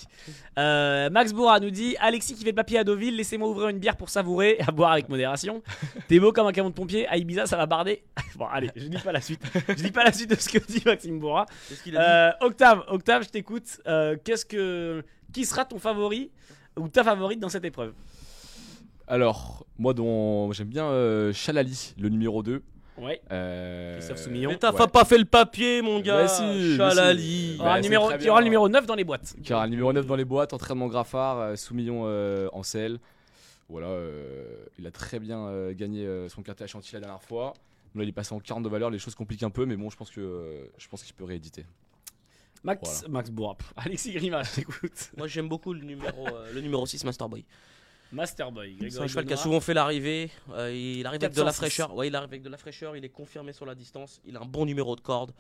Euh, 0.57 1.09
Max 1.11 1.33
Bourra 1.33 1.59
nous 1.59 1.69
dit 1.69 1.95
Alexis 1.99 2.33
qui 2.33 2.43
fait 2.43 2.49
le 2.49 2.55
papier 2.55 2.79
à 2.79 2.83
Deauville, 2.83 3.15
laissez-moi 3.15 3.47
ouvrir 3.47 3.67
une 3.67 3.77
bière 3.77 3.95
pour 3.95 4.09
savourer, 4.09 4.57
à 4.65 4.71
boire 4.71 4.93
avec 4.93 5.07
modération. 5.09 5.61
T'es 6.07 6.19
beau 6.19 6.31
comme 6.31 6.47
un 6.47 6.51
camion 6.51 6.69
de 6.71 6.73
pompier, 6.73 7.07
à 7.07 7.17
Ibiza 7.17 7.45
ça 7.45 7.57
va 7.57 7.67
barder. 7.67 8.01
bon, 8.37 8.45
allez, 8.47 8.71
je 8.75 8.87
dis 8.87 8.97
pas 8.97 9.11
la 9.11 9.21
suite. 9.21 9.41
Je 9.67 9.73
dis 9.75 9.91
pas 9.91 10.03
la 10.03 10.11
suite 10.13 10.31
de 10.31 10.35
ce 10.35 10.49
que 10.49 10.57
dit 10.65 10.81
Maxime 10.83 11.19
Bourra. 11.19 11.45
Qu'est-ce 11.69 11.83
qu'il 11.83 11.95
a 11.97 12.31
dit 12.31 12.43
Euh, 12.43 12.47
Octave, 12.47 12.83
Octave, 12.87 13.23
je 13.23 13.29
t'écoute. 13.29 13.79
Euh, 13.85 14.15
Qu'est-ce 14.23 14.45
que, 14.45 15.03
qui 15.31 15.45
sera 15.45 15.65
ton 15.65 15.77
favori 15.77 16.31
ou 16.79 16.87
ta 16.87 17.03
favorite 17.03 17.39
dans 17.39 17.49
cette 17.49 17.65
épreuve? 17.65 17.93
Alors, 19.11 19.65
moi, 19.77 19.93
dont 19.93 20.53
j'aime 20.53 20.69
bien 20.69 20.85
euh, 20.85 21.33
Chalali, 21.33 21.93
le 21.99 22.07
numéro 22.07 22.43
2. 22.43 22.63
Ouais. 22.97 23.21
Euh, 23.29 23.97
Christophe 23.97 24.19
Soumillon. 24.19 24.51
Mais 24.51 24.57
t'as 24.57 24.71
ouais. 24.71 24.87
pas 24.87 25.03
fait 25.03 25.17
le 25.17 25.25
papier, 25.25 25.81
mon 25.81 25.99
gars. 25.99 26.23
Bah 26.23 26.27
si, 26.29 26.43
mais 26.43 26.77
Chalali. 26.77 27.51
Il 27.51 27.55
y 27.57 27.59
aura 27.59 27.69
Bah, 27.71 27.75
le 27.75 27.81
numéro, 27.83 28.11
il 28.13 28.23
y 28.23 28.29
aura 28.29 28.39
le 28.39 28.45
numéro 28.45 28.69
9 28.69 28.85
dans 28.85 28.95
les 28.95 29.03
boîtes. 29.03 29.35
Qui 29.43 29.53
aura 29.53 29.65
le 29.65 29.71
numéro 29.71 29.91
9 29.91 30.05
dans 30.05 30.15
les 30.15 30.23
boîtes, 30.23 30.53
entraînement 30.53 30.87
Graffard, 30.87 31.39
euh, 31.39 31.55
Soumillon 31.57 32.03
euh, 32.05 32.47
en 32.53 32.63
selle. 32.63 32.99
Voilà, 33.67 33.87
euh, 33.87 34.45
il 34.79 34.87
a 34.87 34.91
très 34.91 35.19
bien 35.19 35.45
euh, 35.47 35.73
gagné 35.73 36.05
euh, 36.05 36.29
son 36.29 36.41
quartier 36.41 36.63
à 36.63 36.67
Chantilly 36.67 36.93
la 36.93 36.99
dernière 37.01 37.21
fois. 37.21 37.51
Là, 37.95 38.03
il 38.03 38.09
est 38.09 38.13
passé 38.13 38.33
en 38.33 38.39
40 38.39 38.63
de 38.63 38.69
valeur, 38.69 38.89
les 38.89 38.99
choses 38.99 39.15
compliquent 39.15 39.43
un 39.43 39.49
peu, 39.49 39.65
mais 39.65 39.75
bon, 39.75 39.89
je 39.89 39.97
pense 39.97 40.09
que 40.09 40.21
euh, 40.21 40.63
je 40.77 40.87
pense 40.87 41.03
qu'il 41.03 41.15
peut 41.15 41.25
rééditer. 41.25 41.65
Max, 42.63 43.05
Max 43.09 43.29
Bourra. 43.29 43.55
Pff, 43.55 43.73
Alexis 43.85 44.13
Grima, 44.13 44.43
je 44.43 44.55
t'écoute. 44.55 45.11
Moi, 45.17 45.27
j'aime 45.27 45.49
beaucoup 45.49 45.73
le 45.73 45.81
numéro, 45.81 46.27
euh, 46.27 46.53
le 46.53 46.61
numéro 46.61 46.85
6, 46.85 47.03
Masterboy. 47.03 47.43
Masterboy. 48.11 48.77
C'est 48.89 48.99
un 48.99 49.07
cheval 49.07 49.25
qui 49.25 49.33
a 49.33 49.37
souvent 49.37 49.59
fait 49.59 49.73
l'arrivée. 49.73 50.29
euh, 50.51 50.71
il 50.73 51.05
arrive 51.05 51.21
avec 51.23 51.33
de 51.35 51.41
la 51.41 51.45
406. 51.51 51.55
fraîcheur. 51.57 51.95
Ouais, 51.95 52.07
il 52.07 52.15
arrive 52.15 52.29
avec 52.29 52.41
de 52.41 52.49
la 52.49 52.57
fraîcheur. 52.57 52.95
Il 52.97 53.05
est 53.05 53.09
confirmé 53.09 53.53
sur 53.53 53.65
la 53.65 53.75
distance. 53.75 54.21
Il 54.25 54.35
a 54.37 54.41
un 54.41 54.45
bon 54.45 54.65
numéro 54.65 54.95
de 54.95 55.01
corde. 55.01 55.31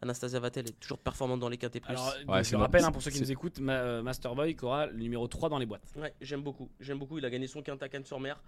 Anastasia 0.00 0.38
Vatel 0.38 0.68
est 0.68 0.78
toujours 0.78 0.98
performante 0.98 1.40
dans 1.40 1.48
les 1.48 1.56
KT+. 1.58 1.80
Alors, 1.86 2.14
Ouais, 2.28 2.44
je 2.44 2.52
bon. 2.54 2.58
rappelle 2.60 2.84
hein, 2.84 2.92
pour 2.92 3.02
ceux 3.02 3.10
qui 3.10 3.20
nous 3.20 3.32
écoutent, 3.32 3.58
ma- 3.58 3.72
euh, 3.72 4.02
Masterboy 4.02 4.54
qui 4.54 4.64
aura 4.64 4.86
le 4.86 4.96
numéro 4.98 5.26
3 5.26 5.48
dans 5.48 5.58
les 5.58 5.66
boîtes. 5.66 5.82
Ouais, 5.96 6.14
j'aime 6.20 6.42
beaucoup. 6.42 6.68
J'aime 6.78 6.98
beaucoup. 7.00 7.18
Il 7.18 7.24
a 7.24 7.30
gagné 7.30 7.48
son 7.48 7.62
quinte 7.62 7.82
à 7.82 7.88
Cannes-sur-Mer. 7.88 8.40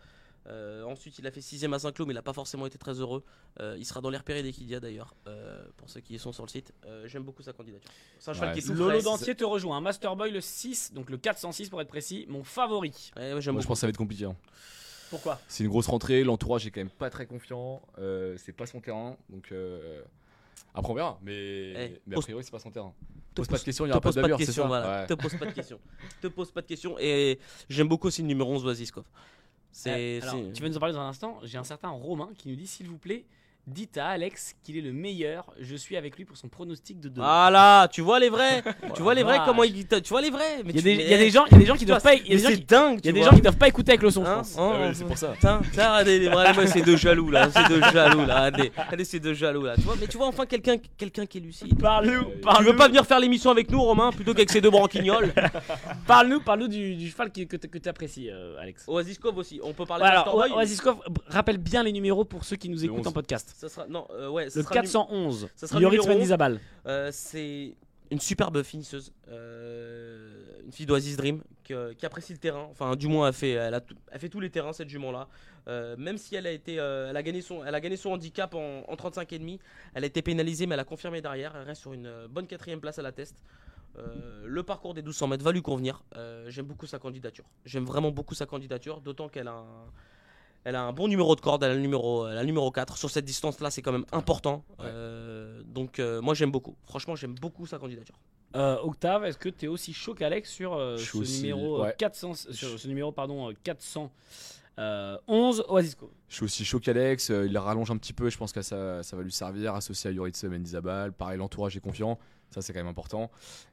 Euh, 0.46 0.82
ensuite, 0.84 1.18
il 1.18 1.26
a 1.26 1.30
fait 1.30 1.40
6ème 1.40 1.74
à 1.74 1.78
Saint-Cloud, 1.78 2.08
mais 2.08 2.14
il 2.14 2.16
n'a 2.16 2.22
pas 2.22 2.32
forcément 2.32 2.66
été 2.66 2.78
très 2.78 2.94
heureux. 2.94 3.22
Euh, 3.60 3.76
il 3.78 3.84
sera 3.84 4.00
dans 4.00 4.08
les 4.10 4.16
repérés 4.16 4.42
d'Equidia 4.42 4.80
d'ailleurs, 4.80 5.14
euh, 5.26 5.62
pour 5.76 5.90
ceux 5.90 6.00
qui 6.00 6.18
sont 6.18 6.32
sur 6.32 6.44
le 6.44 6.48
site. 6.48 6.72
Euh, 6.86 7.06
J'aime 7.08 7.22
beaucoup 7.24 7.42
sa 7.42 7.52
candidature. 7.52 7.90
C'est 8.18 8.30
un 8.30 8.34
cheval 8.34 8.54
Ouais, 8.54 8.60
qui 8.60 8.70
est 8.70 8.74
Lolo. 8.74 9.02
Dentier 9.02 9.34
te 9.34 9.44
rejoint. 9.44 9.76
Un 9.76 9.80
Masterboy 9.82 10.30
le 10.30 10.40
6, 10.40 10.92
donc 10.94 11.10
le 11.10 11.18
406 11.18 11.68
pour 11.68 11.80
être 11.80 11.88
précis, 11.88 12.24
mon 12.28 12.42
favori. 12.42 13.10
Ouais, 13.16 13.32
Moi, 13.32 13.40
je 13.40 13.50
pense 13.50 13.66
que 13.66 13.74
ça 13.74 13.86
va 13.86 13.90
être 13.90 13.96
compliqué. 13.98 14.24
hein. 14.24 14.36
Pourquoi? 15.10 15.40
C'est 15.48 15.64
une 15.64 15.70
grosse 15.70 15.88
rentrée, 15.88 16.22
l'entourage 16.24 16.66
est 16.66 16.70
quand 16.70 16.80
même 16.80 16.88
pas 16.88 17.10
très 17.10 17.26
confiant, 17.26 17.82
euh, 17.98 18.36
c'est 18.38 18.52
pas 18.52 18.66
son 18.66 18.80
terrain, 18.80 19.16
donc 19.28 19.50
euh, 19.50 20.02
Après, 20.72 20.92
on 20.92 20.94
verra. 20.94 21.18
Mais, 21.22 22.00
mais 22.06 22.16
a 22.16 22.20
priori, 22.20 22.44
c'est 22.44 22.52
pas 22.52 22.60
son 22.60 22.70
terrain. 22.70 22.94
Te 23.34 23.40
Pose 23.40 23.48
pas 23.48 23.58
de 23.58 23.62
questions, 23.64 23.86
il 23.86 23.88
y 23.88 23.90
aura 23.92 24.00
pas 24.00 24.10
de 24.10 24.14
pas 24.14 24.20
de 24.20 24.22
bavure, 24.22 24.38
c'est 24.38 24.46
questions, 24.46 24.62
ça 24.62 24.68
voilà. 24.68 25.00
Ouais. 25.00 25.06
Te 25.06 25.14
pose 25.14 25.34
pas 25.36 25.46
de 25.46 25.50
questions. 25.52 25.80
te 26.22 26.26
pose 26.28 26.50
pas 26.52 26.62
de 26.62 26.66
questions. 26.66 26.96
Et 27.00 27.38
j'aime 27.68 27.88
beaucoup 27.88 28.06
aussi 28.06 28.22
le 28.22 28.28
numéro 28.28 28.52
11 28.54 28.64
Waziskov. 28.64 29.04
C'est. 29.72 30.18
Euh, 30.18 30.22
alors, 30.22 30.34
c'est- 30.34 30.52
tu 30.52 30.62
vas 30.62 30.68
nous 30.68 30.76
en 30.76 30.80
parler 30.80 30.94
dans 30.94 31.00
un 31.00 31.08
instant. 31.08 31.38
J'ai 31.42 31.58
un 31.58 31.64
certain 31.64 31.90
Romain 31.90 32.30
qui 32.36 32.48
nous 32.48 32.56
dit 32.56 32.66
s'il 32.66 32.86
vous 32.88 32.98
plaît, 32.98 33.24
dites 33.66 33.98
à 33.98 34.08
Alex 34.08 34.54
qu'il 34.64 34.76
est 34.76 34.80
le 34.80 34.92
meilleur. 34.92 35.52
Je 35.60 35.76
suis 35.76 35.96
avec 35.96 36.16
lui 36.16 36.24
pour 36.24 36.36
son 36.36 36.48
pronostic 36.48 36.98
de 37.00 37.08
demain. 37.08 37.24
Voilà, 37.24 37.88
tu 37.92 38.00
vois 38.00 38.18
les 38.18 38.28
vrais. 38.28 38.62
tu 38.96 39.02
vois 39.02 39.14
les 39.14 39.22
vrais 39.22 39.38
comment 39.44 39.62
ils. 39.64 39.86
Tu 39.86 39.96
vois 40.08 40.20
les 40.20 40.30
vrais. 40.30 40.62
Mais 40.64 40.72
il 40.72 40.76
y 40.76 40.78
a 40.78 40.82
tu- 40.82 40.84
des, 40.84 40.96
mais- 40.96 41.04
il 41.04 41.10
y 41.10 41.14
a 41.14 41.18
des 41.18 41.30
gens, 41.30 41.44
il 41.46 41.52
y 41.52 41.54
a 41.56 41.58
des 41.58 41.66
gens 41.66 41.76
qui 41.76 41.84
doivent 41.86 42.02
pas, 42.02 42.14
il 42.14 42.18
y 42.18 42.20
a 42.20 42.24
mais 42.30 42.36
des 42.36 42.42
gens 42.42 42.48
c'est 42.50 42.56
qui, 42.56 42.64
dingue. 42.64 42.98
il 43.02 43.06
y 43.06 43.08
a 43.08 43.12
tu 43.12 43.12
des 43.12 43.20
vois. 43.20 43.30
gens 43.30 43.36
qui 43.36 43.42
doivent 43.42 43.56
pas 43.58 43.68
écouter 43.68 43.92
avec 43.92 44.02
le 44.02 44.10
son, 44.10 44.24
je 44.24 44.30
Hein 44.30 44.36
pense. 44.38 44.58
Hein, 44.58 44.72
Ah 44.74 44.80
ouais, 44.80 44.94
c'est 44.94 45.04
pour 45.04 45.18
ça. 45.18 45.34
Regardez, 45.72 46.28
regardez-moi 46.28 46.66
ces 46.66 46.82
deux 46.82 46.96
jaloux 46.96 47.30
là, 47.30 47.48
ces 47.50 47.64
deux 47.68 47.80
jaloux 47.92 48.26
là, 48.26 48.44
regardez, 48.46 48.72
regardez 48.76 49.04
ces 49.04 49.20
deux 49.20 49.34
jaloux 49.34 49.62
là. 49.64 49.74
Tu 49.76 49.82
vois, 49.82 49.94
mais 50.00 50.06
tu 50.08 50.16
vois 50.16 50.26
enfin 50.26 50.46
quelqu'un, 50.46 50.76
quelqu'un 50.96 51.26
qui 51.26 51.38
est 51.38 51.42
lucide. 51.42 51.78
Parle-nous, 51.80 52.24
Tu 52.24 52.38
parle-nous, 52.40 52.70
veux 52.72 52.76
pas 52.76 52.88
venir 52.88 53.04
faire 53.06 53.20
l'émission 53.20 53.50
avec 53.50 53.70
nous, 53.70 53.80
Romain, 53.80 54.10
plutôt 54.10 54.32
qu'avec 54.34 54.50
ces 54.50 54.60
deux 54.60 54.70
branquignoles? 54.70 55.32
Parle-nous, 56.06 56.40
parle-nous 56.40 56.68
du, 56.68 56.96
du 56.96 57.08
cheval 57.10 57.30
qui- 57.30 57.46
que, 57.46 57.56
t- 57.56 57.68
que 57.68 57.78
tu 57.78 57.88
apprécies, 57.88 58.30
euh, 58.30 58.58
Alex. 58.60 58.84
Oasiskov 58.88 59.36
aussi, 59.38 59.60
on 59.62 59.72
peut 59.72 59.86
parler 59.86 60.04
de 60.04 60.10
alors, 60.10 60.32
Boy 60.32 60.50
Oasiskov, 60.52 60.96
rappelle 61.28 61.58
bien 61.58 61.82
les 61.82 61.92
numéros 61.92 62.24
pour 62.24 62.44
ceux 62.44 62.56
qui 62.56 62.68
nous 62.68 62.78
Le 62.78 62.84
écoutent 62.84 63.00
11. 63.00 63.06
en 63.08 63.12
podcast. 63.12 63.49
Ça 63.54 63.68
sera, 63.68 63.86
non, 63.86 64.06
euh, 64.10 64.28
ouais, 64.28 64.48
ça 64.50 64.60
Le 64.60 64.64
sera 64.64 64.74
le 64.74 64.80
numé- 64.80 64.86
411, 64.92 65.48
ça 65.56 65.66
sera 65.66 65.78
le 65.78 65.84
Yoritz 65.84 66.00
numéro 66.02 66.14
Mendizabal. 66.18 66.60
Euh, 66.86 67.10
c'est 67.12 67.74
une 68.10 68.20
superbe 68.20 68.62
finisseuse, 68.62 69.12
euh, 69.28 70.60
une 70.64 70.72
fille 70.72 70.86
d'Oasis 70.86 71.16
Dream 71.16 71.42
qui, 71.62 71.74
qui 71.96 72.06
apprécie 72.06 72.32
le 72.32 72.38
terrain. 72.38 72.66
Enfin, 72.70 72.96
du 72.96 73.06
moins, 73.06 73.28
elle 73.28 73.34
fait, 73.34 73.50
elle 73.50 73.74
a, 73.74 73.80
elle 74.10 74.20
fait 74.20 74.28
tous 74.28 74.40
les 74.40 74.50
terrains 74.50 74.72
cette 74.72 74.88
jument-là. 74.88 75.28
Euh, 75.68 75.94
même 75.98 76.18
si 76.18 76.34
elle 76.34 76.46
a 76.46 76.50
été, 76.50 76.80
euh, 76.80 77.10
elle 77.10 77.16
a 77.16 77.22
gagné 77.22 77.40
son, 77.42 77.64
elle 77.64 77.74
a 77.74 77.80
gagné 77.80 77.96
son 77.96 78.10
handicap 78.12 78.54
en, 78.54 78.82
en 78.88 78.96
35 78.96 79.32
et 79.32 79.38
demi. 79.38 79.60
Elle 79.94 80.04
a 80.04 80.06
été 80.06 80.22
pénalisée, 80.22 80.66
mais 80.66 80.74
elle 80.74 80.80
a 80.80 80.84
confirmé 80.84 81.20
derrière. 81.20 81.54
Elle 81.56 81.66
reste 81.66 81.82
sur 81.82 81.92
une 81.92 82.26
bonne 82.28 82.46
quatrième 82.46 82.80
place 82.80 82.98
à 82.98 83.02
la 83.02 83.12
test. 83.12 83.36
Le 84.46 84.62
parcours 84.62 84.94
des 84.94 85.02
1200 85.02 85.26
mètres 85.28 85.44
va 85.44 85.52
lui 85.52 85.62
convenir. 85.62 86.02
J'aime 86.48 86.64
beaucoup 86.66 86.86
sa 86.86 86.98
candidature. 86.98 87.44
J'aime 87.66 87.84
vraiment 87.84 88.10
beaucoup 88.10 88.34
sa 88.34 88.46
candidature, 88.46 89.00
d'autant 89.02 89.28
qu'elle 89.28 89.48
a 89.48 89.52
un, 89.52 89.86
elle 90.64 90.76
a 90.76 90.82
un 90.82 90.92
bon 90.92 91.08
numéro 91.08 91.34
de 91.36 91.40
corde, 91.40 91.62
elle 91.64 91.70
a 91.72 91.74
le 91.74 91.80
numéro, 91.80 92.28
elle 92.28 92.36
a 92.36 92.40
le 92.42 92.46
numéro 92.46 92.70
4. 92.70 92.96
Sur 92.98 93.10
cette 93.10 93.24
distance-là, 93.24 93.70
c'est 93.70 93.80
quand 93.82 93.92
même 93.92 94.04
important. 94.12 94.64
Ouais. 94.78 94.86
Euh, 94.88 95.62
donc, 95.64 95.98
euh, 95.98 96.20
moi, 96.20 96.34
j'aime 96.34 96.50
beaucoup. 96.50 96.76
Franchement, 96.84 97.16
j'aime 97.16 97.34
beaucoup 97.34 97.66
sa 97.66 97.78
candidature. 97.78 98.18
Euh, 98.56 98.78
Octave, 98.82 99.24
est-ce 99.26 99.38
que 99.38 99.48
tu 99.48 99.66
es 99.66 99.68
aussi 99.68 99.92
chaud 99.92 100.12
qu'Alex 100.14 100.50
sur 100.50 100.74
euh, 100.74 100.96
ce 100.98 101.16
aussi- 101.18 101.42
numéro 101.42 101.78
euh, 101.78 101.82
ouais. 101.84 101.94
400, 101.96 102.34
sur 102.34 102.78
ce 102.80 102.88
numéro 102.88 103.12
pardon 103.12 103.50
euh, 103.50 103.54
411 103.62 104.10
Oasiskov 105.68 106.10
Je 106.28 106.34
suis 106.34 106.44
aussi 106.44 106.64
chaud 106.64 106.80
qu'Alex, 106.80 107.30
euh, 107.30 107.46
il 107.46 107.52
la 107.52 107.60
rallonge 107.60 107.90
un 107.90 107.96
petit 107.96 108.12
peu, 108.12 108.28
je 108.28 108.36
pense 108.36 108.52
que 108.52 108.62
ça, 108.62 109.02
ça 109.02 109.16
va 109.16 109.22
lui 109.22 109.32
servir, 109.32 109.74
associé 109.74 110.10
à 110.10 110.12
Yoritz 110.12 110.42
Mendizabal. 110.44 111.12
Pareil, 111.12 111.38
l'entourage 111.38 111.76
est 111.76 111.80
confiant, 111.80 112.18
ça 112.50 112.62
c'est 112.62 112.72
quand 112.72 112.80
même 112.80 112.88
important. 112.88 113.30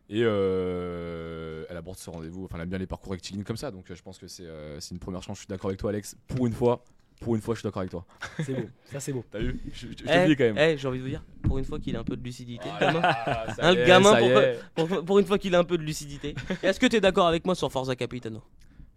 Et 0.09 0.21
euh, 0.23 1.65
elle 1.69 1.77
aborde 1.77 1.97
ce 1.97 2.09
rendez-vous, 2.09 2.45
enfin 2.45 2.57
elle 2.57 2.63
aime 2.63 2.69
bien 2.69 2.77
les 2.77 2.87
parcours 2.87 3.11
rectilignes 3.11 3.43
comme 3.43 3.57
ça, 3.57 3.71
donc 3.71 3.89
euh, 3.89 3.95
je 3.95 4.01
pense 4.01 4.17
que 4.17 4.27
c'est 4.27 4.45
euh, 4.45 4.79
c'est 4.79 4.93
une 4.93 4.99
première 4.99 5.21
chance. 5.23 5.37
Je 5.37 5.41
suis 5.41 5.47
d'accord 5.47 5.69
avec 5.69 5.79
toi, 5.79 5.89
Alex, 5.91 6.15
pour 6.27 6.47
une 6.47 6.53
fois. 6.53 6.83
Pour 7.19 7.33
une 7.35 7.41
fois, 7.41 7.55
je 7.55 7.61
suis 7.61 7.65
d'accord 7.67 7.79
avec 7.79 7.89
toi. 7.89 8.05
C'est 8.45 8.53
beau, 8.53 8.69
ça 8.91 8.99
c'est 8.99 9.11
beau. 9.11 9.25
T'as 9.31 9.39
vu? 9.39 9.59
Je, 9.73 9.87
je- 9.87 9.93
je 9.97 10.03
Eh, 10.03 10.05
te 10.05 10.17
le 10.19 10.25
dis 10.27 10.35
quand 10.35 10.43
même. 10.43 10.57
eh, 10.59 10.77
j'ai 10.77 10.87
envie 10.87 10.99
de 10.99 11.03
vous 11.03 11.09
dire, 11.09 11.23
pour 11.41 11.57
une 11.57 11.65
fois 11.65 11.79
qu'il 11.79 11.95
a 11.95 11.99
un 11.99 12.03
peu 12.03 12.15
de 12.15 12.21
lucidité. 12.23 12.69
le 12.79 12.79
gamin. 12.79 13.01
Ah, 13.03 13.45
ça 13.55 13.65
Hein, 13.69 13.73
est, 13.73 13.87
gamin, 13.87 14.53
pour, 14.75 14.87
pour 15.03 15.17
une 15.17 15.25
fois 15.25 15.39
qu'il 15.39 15.55
a 15.55 15.57
un 15.57 15.63
peu 15.63 15.79
de 15.79 15.83
lucidité. 15.83 16.35
Est-ce 16.61 16.79
que 16.79 16.85
tu 16.85 16.95
es 16.97 17.01
d'accord 17.01 17.25
avec 17.25 17.43
moi 17.43 17.55
sur 17.55 17.71
Forza 17.71 17.95
Capitano? 17.95 18.43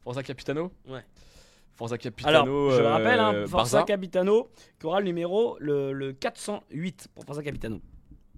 Forza 0.05 0.23
Capitano? 0.23 0.71
Ouais. 0.87 1.01
Forza 1.73 1.97
Capitano. 1.97 2.37
Alors, 2.69 2.71
je 2.77 2.83
le 2.83 2.89
rappelle, 2.89 3.21
hein, 3.21 3.33
euh, 3.33 3.47
Forza 3.47 3.79
Barça. 3.79 3.87
Capitano 3.87 4.51
qui 4.79 4.85
aura 4.85 5.01
le 5.01 5.07
numéro 5.07 5.57
le, 5.59 5.95
le 5.95 6.13
408 6.13 7.09
pour 7.15 7.25
Forza 7.25 7.43
Capitano. 7.43 7.81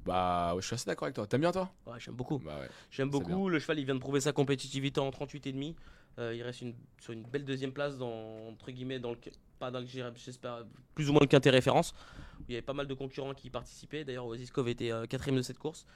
Bah, 0.05 0.55
ouais, 0.55 0.63
je 0.63 0.67
suis 0.67 0.75
assez 0.75 0.87
d'accord 0.87 1.07
avec 1.07 1.15
toi. 1.15 1.27
T'aimes 1.27 1.43
bien 1.43 1.53
toi? 1.53 1.71
Ouais, 1.87 1.99
j'aime 1.99 2.15
beaucoup. 2.15 2.39
Bah 2.39 2.59
ouais. 2.61 2.69
J'aime 2.91 3.11
beaucoup. 3.11 3.49
Le 3.49 3.59
cheval, 3.59 3.79
il 3.79 3.85
vient 3.85 3.95
de 3.95 4.01
prouver 4.01 4.21
sa 4.21 4.33
compétitivité 4.33 5.01
en 5.01 5.11
38 5.11 5.47
et 5.47 5.53
demi. 5.53 5.77
Euh, 6.19 6.35
il 6.35 6.43
reste 6.43 6.61
une, 6.61 6.75
sur 7.01 7.13
une 7.13 7.23
belle 7.23 7.45
deuxième 7.45 7.73
place 7.73 7.97
dans 7.97 8.49
entre 8.49 8.71
guillemets 8.71 8.99
dans 8.99 9.13
le 9.13 9.19
pas 9.59 9.71
dans 9.71 9.81
le 9.81 9.87
j'espère 9.87 10.65
plus 10.95 11.09
ou 11.09 11.13
moins 11.13 11.23
le 11.23 11.27
quintet 11.27 11.49
référence. 11.51 11.95
où 12.41 12.45
Il 12.49 12.53
y 12.53 12.57
avait 12.57 12.63
pas 12.63 12.75
mal 12.75 12.87
de 12.87 12.95
concurrents 12.95 13.33
qui 13.33 13.47
y 13.47 13.51
participaient. 13.51 14.05
D'ailleurs, 14.05 14.27
Oziskov 14.27 14.69
était 14.69 14.93
euh, 14.93 15.07
quatrième 15.07 15.37
de 15.37 15.43
cette 15.43 15.59
course. 15.59 15.87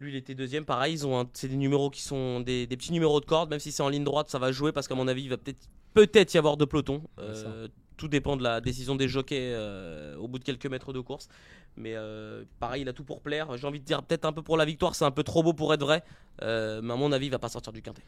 Lui, 0.00 0.12
il 0.12 0.16
était 0.16 0.34
deuxième. 0.34 0.64
Pareil, 0.66 0.92
ils 0.92 1.06
ont 1.06 1.26
c'est 1.32 1.48
des 1.48 1.56
numéros 1.56 1.88
qui 1.88 2.02
sont 2.02 2.40
des, 2.40 2.66
des 2.66 2.76
petits 2.76 2.92
numéros 2.92 3.20
de 3.20 3.24
corde. 3.24 3.48
Même 3.48 3.60
si 3.60 3.72
c'est 3.72 3.82
en 3.82 3.88
ligne 3.88 4.04
droite, 4.04 4.28
ça 4.28 4.38
va 4.38 4.52
jouer 4.52 4.72
parce 4.72 4.88
qu'à 4.88 4.94
mon 4.94 5.08
avis, 5.08 5.22
il 5.22 5.30
va 5.30 5.38
peut-être 5.38 5.68
peut-être 5.94 6.34
y 6.34 6.38
avoir 6.38 6.56
deux 6.56 6.66
pelotons. 6.66 7.02
Euh, 7.18 7.68
tout 7.96 8.08
dépend 8.08 8.36
de 8.36 8.42
la 8.42 8.60
décision 8.60 8.96
des 8.96 9.08
jockeys 9.08 9.52
euh, 9.52 10.16
au 10.16 10.28
bout 10.28 10.38
de 10.38 10.44
quelques 10.44 10.66
mètres 10.66 10.92
de 10.92 11.00
course. 11.00 11.28
Mais 11.76 11.94
euh, 11.94 12.44
pareil, 12.60 12.82
il 12.82 12.88
a 12.88 12.92
tout 12.92 13.04
pour 13.04 13.20
plaire. 13.20 13.56
J'ai 13.56 13.66
envie 13.66 13.80
de 13.80 13.84
dire 13.84 14.02
peut-être 14.02 14.24
un 14.24 14.32
peu 14.32 14.42
pour 14.42 14.56
la 14.56 14.64
victoire, 14.64 14.94
c'est 14.94 15.04
un 15.04 15.10
peu 15.10 15.22
trop 15.22 15.42
beau 15.42 15.52
pour 15.52 15.72
être 15.74 15.80
vrai. 15.80 16.02
Euh, 16.42 16.80
mais 16.82 16.92
à 16.92 16.96
mon 16.96 17.12
avis, 17.12 17.26
il 17.26 17.30
va 17.30 17.38
pas 17.38 17.48
sortir 17.48 17.72
du 17.72 17.82
quintet. 17.82 18.02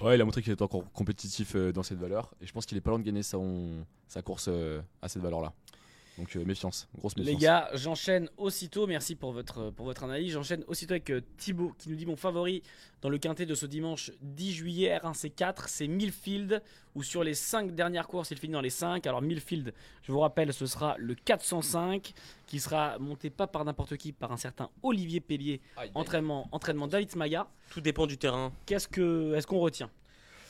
Ouais, 0.00 0.16
il 0.16 0.20
a 0.20 0.24
montré 0.24 0.42
qu'il 0.42 0.52
était 0.52 0.62
encore 0.62 0.90
compétitif 0.92 1.54
dans 1.54 1.82
cette 1.82 1.98
valeur. 1.98 2.32
Et 2.40 2.46
je 2.46 2.52
pense 2.52 2.66
qu'il 2.66 2.76
est 2.76 2.80
pas 2.80 2.90
loin 2.90 2.98
de 2.98 3.04
gagner 3.04 3.22
sa 3.22 4.22
course 4.22 4.48
à 5.00 5.08
cette 5.08 5.22
valeur-là. 5.22 5.52
Donc 6.18 6.36
euh, 6.36 6.44
méfiance, 6.44 6.88
grosse 6.98 7.16
méfiance. 7.16 7.34
Les 7.34 7.40
gars, 7.40 7.70
j'enchaîne 7.74 8.28
aussitôt. 8.36 8.86
Merci 8.86 9.14
pour 9.16 9.32
votre, 9.32 9.70
pour 9.70 9.86
votre 9.86 10.04
analyse. 10.04 10.32
J'enchaîne 10.32 10.62
aussitôt 10.66 10.92
avec 10.92 11.08
euh, 11.10 11.22
Thibaut 11.38 11.72
qui 11.78 11.88
nous 11.88 11.96
dit 11.96 12.04
mon 12.04 12.16
favori 12.16 12.62
dans 13.00 13.08
le 13.08 13.18
quintet 13.18 13.46
de 13.46 13.54
ce 13.54 13.66
dimanche 13.66 14.12
10 14.20 14.52
juillet 14.52 14.98
R1C4, 15.02 15.64
c'est 15.66 15.88
Millfield. 15.88 16.62
Où 16.94 17.02
sur 17.02 17.24
les 17.24 17.32
5 17.32 17.74
dernières 17.74 18.06
courses, 18.06 18.30
il 18.32 18.36
finit 18.36 18.52
dans 18.52 18.60
les 18.60 18.68
5. 18.68 19.06
Alors 19.06 19.22
Millfield, 19.22 19.72
je 20.02 20.12
vous 20.12 20.20
rappelle, 20.20 20.52
ce 20.52 20.66
sera 20.66 20.96
le 20.98 21.14
405 21.14 22.12
qui 22.46 22.60
sera 22.60 22.98
monté 22.98 23.30
pas 23.30 23.46
par 23.46 23.64
n'importe 23.64 23.96
qui, 23.96 24.12
par 24.12 24.30
un 24.30 24.36
certain 24.36 24.68
Olivier 24.82 25.20
Pellier. 25.20 25.62
Aïe, 25.76 25.86
aïe. 25.86 25.90
Entraînement, 25.94 26.48
entraînement 26.52 26.88
David 26.88 27.16
Maga. 27.16 27.48
Tout 27.70 27.80
dépend 27.80 28.06
du 28.06 28.18
terrain. 28.18 28.52
Qu'est-ce 28.66 28.88
que, 28.88 29.34
est-ce 29.34 29.46
qu'on 29.46 29.60
retient? 29.60 29.90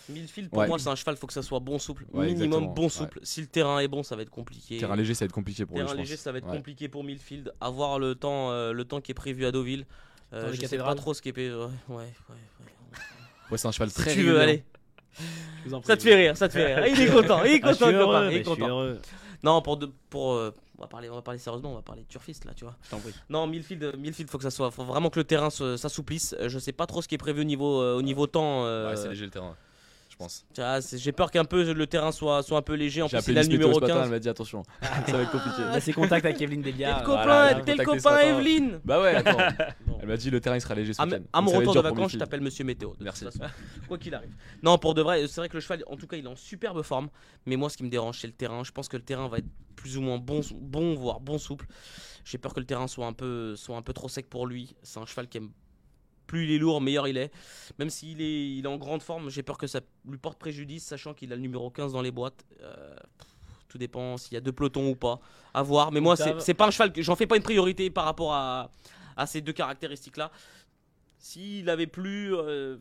Millfield, 0.09 0.51
pour 0.51 0.59
Ouais. 0.59 0.67
moi, 0.69 0.79
c'est 0.79 0.89
un 0.89 0.95
cheval, 0.95 1.17
faut 1.17 1.27
que 1.27 1.33
ça 1.33 1.43
soit 1.43 1.61
bon 1.61 1.79
souple. 1.79 2.05
Ouais, 2.13 2.27
Minimum 2.27 2.45
exactement. 2.45 2.73
bon 2.75 2.89
souple. 2.89 3.21
Si 3.23 3.41
le 3.41 3.47
terrain 3.47 3.79
est 3.79 3.89
bon, 3.89 4.03
ça 4.03 4.17
va 4.17 4.23
être 4.23 4.31
compliqué. 4.31 4.79
Terrain 4.79 4.97
léger, 4.97 5.15
ça 5.15 5.25
va 5.25 5.27
être 5.27 5.33
compliqué 5.33 5.65
pour. 5.67 5.77
Terrain 5.77 5.95
léger, 5.95 6.17
ça 6.17 6.33
va 6.33 6.39
être 6.39 6.49
Ouais. 6.49 6.57
compliqué 6.57 6.89
pour 6.89 7.05
Millfield. 7.05 7.53
Avoir 7.61 7.99
le 7.99 8.15
temps, 8.15 8.51
euh, 8.51 8.73
le 8.73 8.85
temps 8.85 9.01
qui 9.01 9.13
est 9.13 9.15
prévu 9.15 9.47
à 9.47 9.53
Deauville. 9.53 9.87
Euh, 10.33 10.49
je 10.51 10.57
sais 10.57 10.63
cathédrales. 10.63 10.95
pas 10.95 11.01
trop 11.01 11.13
ce 11.15 11.21
qui 11.23 11.29
est 11.29 11.33
prévu. 11.33 11.55
Ouais, 11.55 11.67
ouais, 11.91 12.05
ouais, 13.51 13.59
c'est 13.59 13.69
un 13.69 13.73
cheval 13.73 13.91
Si 13.91 13.97
très 13.97 14.15
tu 14.15 14.23
veux, 14.23 14.63
vous 15.67 15.75
en 15.75 15.83
Ça 15.83 15.97
te 15.97 16.03
fait 16.03 16.15
rire, 16.15 16.37
ça 16.37 16.49
te 16.49 16.55
fait 16.55 16.75
rire. 16.75 16.87
Il 16.97 17.01
est 17.03 17.11
content, 17.11 17.45
il 17.45 17.53
est 17.53 17.61
Ah, 17.63 17.69
je 17.69 17.75
suis 17.75 17.85
content, 17.85 17.91
le 17.93 17.99
heureux, 17.99 18.29
il 18.31 18.35
est 18.37 18.45
je 18.45 18.51
suis 18.51 18.61
content. 18.61 18.93
Non, 19.45 19.61
pour, 19.61 19.77
de, 19.77 19.91
pour 20.09 20.35
euh, 20.35 20.55
on 20.79 20.83
va 20.83 20.89
parler, 20.89 21.11
on 21.11 21.15
va 21.17 21.23
parler 21.23 21.39
sérieusement, 21.39 21.73
on 21.73 21.75
va 21.75 21.83
parler 21.83 22.03
de 22.03 22.07
turfiste 22.09 22.45
là, 22.45 22.55
tu 22.55 22.65
vois. 22.65 22.77
Je 22.85 22.91
t'en 22.91 22.99
prie. 23.01 23.13
Non, 23.29 23.47
Millfield, 23.47 23.83
euh, 23.83 23.93
Millfield, 23.99 24.31
faut 24.31 24.39
que 24.39 24.45
ça 24.45 24.51
soit, 24.51 24.71
faut 24.71 24.85
vraiment 24.85 25.11
que 25.11 25.19
le 25.19 25.25
terrain 25.25 25.51
se- 25.51 25.77
s'assouplisse. 25.77 26.35
Je 26.47 26.59
sais 26.59 26.73
pas 26.73 26.87
trop 26.87 27.03
ce 27.03 27.09
qui 27.09 27.15
est 27.17 27.19
prévu 27.19 27.41
au 27.41 27.45
niveau, 27.45 27.83
euh, 27.83 27.97
au 27.97 28.03
niveau 28.03 28.27
temps. 28.27 28.65
euh, 28.65 28.91
Ouais, 28.91 28.97
c'est 28.97 29.09
léger 29.09 29.25
le 29.25 29.31
terrain, 29.31 29.55
pense. 30.23 30.45
J'ai 30.97 31.13
peur 31.13 31.31
qu'un 31.31 31.45
peu 31.45 31.73
le 31.73 31.87
terrain 31.87 32.13
soit, 32.13 32.43
soit 32.43 32.59
un 32.59 32.63
peu 32.63 32.75
léger. 32.75 33.03
En 33.03 33.09
plus, 33.09 33.17
il 33.17 33.19
appelé 33.19 33.39
a 33.39 33.43
le 33.43 33.49
numéro 33.49 33.75
ce 33.75 33.81
matin, 33.81 33.95
15. 33.95 34.05
elle 34.05 34.11
m'a 34.11 34.19
dit 34.19 34.29
attention, 34.29 34.63
ça 34.81 35.13
va 35.17 35.23
être 35.23 35.31
compliqué. 35.31 35.63
Là, 35.63 35.81
c'est 35.81 35.93
contact 35.93 36.25
avec 36.25 36.41
Evelyne 36.41 36.63
T'es 36.63 36.73
Delia. 36.73 37.03
voilà, 37.05 37.55
copain, 37.55 37.65
t'es 37.65 37.75
le 37.75 37.85
copain. 37.85 38.19
Evelyne. 38.19 38.81
Bah 38.85 39.01
ouais, 39.01 39.15
attends. 39.17 39.39
Elle 40.01 40.09
m'a 40.09 40.17
dit 40.17 40.31
le 40.31 40.41
terrain 40.41 40.57
il 40.57 40.61
sera 40.61 40.75
léger 40.75 40.93
ce 40.95 41.01
À, 41.01 41.05
week-end. 41.05 41.23
à 41.33 41.41
mon 41.41 41.53
retour 41.53 41.75
de 41.75 41.81
vacances, 41.81 42.13
je 42.13 42.19
t'appelle 42.19 42.41
Monsieur 42.41 42.65
Météo. 42.65 42.91
de 42.91 42.95
toute 42.95 43.03
Merci. 43.05 43.25
façon, 43.25 43.39
Quoi 43.89 43.99
qu'il 43.99 44.15
arrive. 44.15 44.35
Non, 44.63 44.77
pour 44.79 44.95
de 44.95 45.03
vrai, 45.03 45.27
c'est 45.29 45.41
vrai 45.41 45.49
que 45.49 45.55
le 45.55 45.61
cheval, 45.61 45.85
en 45.87 45.97
tout 45.97 46.07
cas, 46.07 46.17
il 46.17 46.25
est 46.25 46.29
en 46.29 46.37
superbe 46.37 46.83
forme. 46.83 47.09
Mais 47.47 47.57
moi, 47.57 47.71
ce 47.71 47.77
qui 47.77 47.85
me 47.85 47.91
dérange, 47.91 48.19
c'est 48.19 48.27
le 48.27 48.33
terrain. 48.33 48.65
Je 48.65 48.73
pense 48.73 48.89
que 48.89 48.97
le 48.97 49.03
terrain 49.05 49.29
va 49.29 49.39
être 49.39 49.47
plus 49.77 49.97
ou 49.97 50.01
moins 50.01 50.19
bon, 50.19 50.41
bon 50.61 50.95
voire 50.95 51.21
bon 51.21 51.39
souple. 51.39 51.67
J'ai 52.25 52.39
peur 52.39 52.55
que 52.55 52.61
le 52.61 52.67
terrain 52.67 52.87
soit 52.87 53.07
un 53.07 53.13
peu, 53.13 53.57
soit 53.57 53.77
un 53.77 53.83
peu 53.83 53.93
trop 53.93 54.09
sec 54.09 54.29
pour 54.29 54.47
lui. 54.47 54.75
C'est 54.83 54.99
un 55.01 55.07
cheval 55.07 55.29
qui 55.29 55.39
aime. 55.39 55.51
Plus 56.27 56.45
il 56.45 56.53
est 56.53 56.59
lourd, 56.59 56.81
meilleur 56.81 57.09
il 57.09 57.17
est. 57.17 57.31
Même 57.79 57.91
s'il 57.91 58.21
est, 58.21 58.51
il 58.57 58.65
est 58.65 58.69
en 58.69 58.77
grande 58.77 59.03
forme, 59.03 59.29
j'ai 59.31 59.43
peur 59.43 59.59
que 59.59 59.67
ça 59.67 59.81
lui 60.09 60.19
porte 60.19 60.39
préjudice, 60.39 60.85
sachant 60.85 61.15
qu'il 61.15 61.33
a 61.33 61.37
le 61.37 61.43
numéro 61.43 61.71
15 61.71 61.93
dans 61.93 62.03
les 62.03 62.11
boîtes. 62.11 62.45
Euh, 62.63 62.95
tout 63.69 63.79
dépend 63.79 64.17
s'il 64.19 64.35
y 64.35 64.37
a 64.37 64.41
deux 64.41 64.53
pelotons 64.53 64.91
ou 64.91 64.95
pas. 64.95 65.19
À 65.55 65.63
voir. 65.63 65.93
Mais 65.93 66.01
moi, 66.01 66.17
c'est 66.17 66.55
pas 66.55 66.67
un 66.67 66.71
cheval 66.71 66.93
que 66.93 67.03
j'en 67.03 67.17
fais 67.17 67.27
pas 67.27 67.37
une 67.37 67.43
priorité 67.43 67.91
par 67.91 68.05
rapport 68.05 68.33
à, 68.35 68.71
à 69.17 69.27
ces 69.27 69.41
deux 69.41 69.53
caractéristiques-là. 69.53 70.31
S'il 71.19 71.71
avait 71.71 71.87
plu 71.87 72.35
euh, 72.35 72.77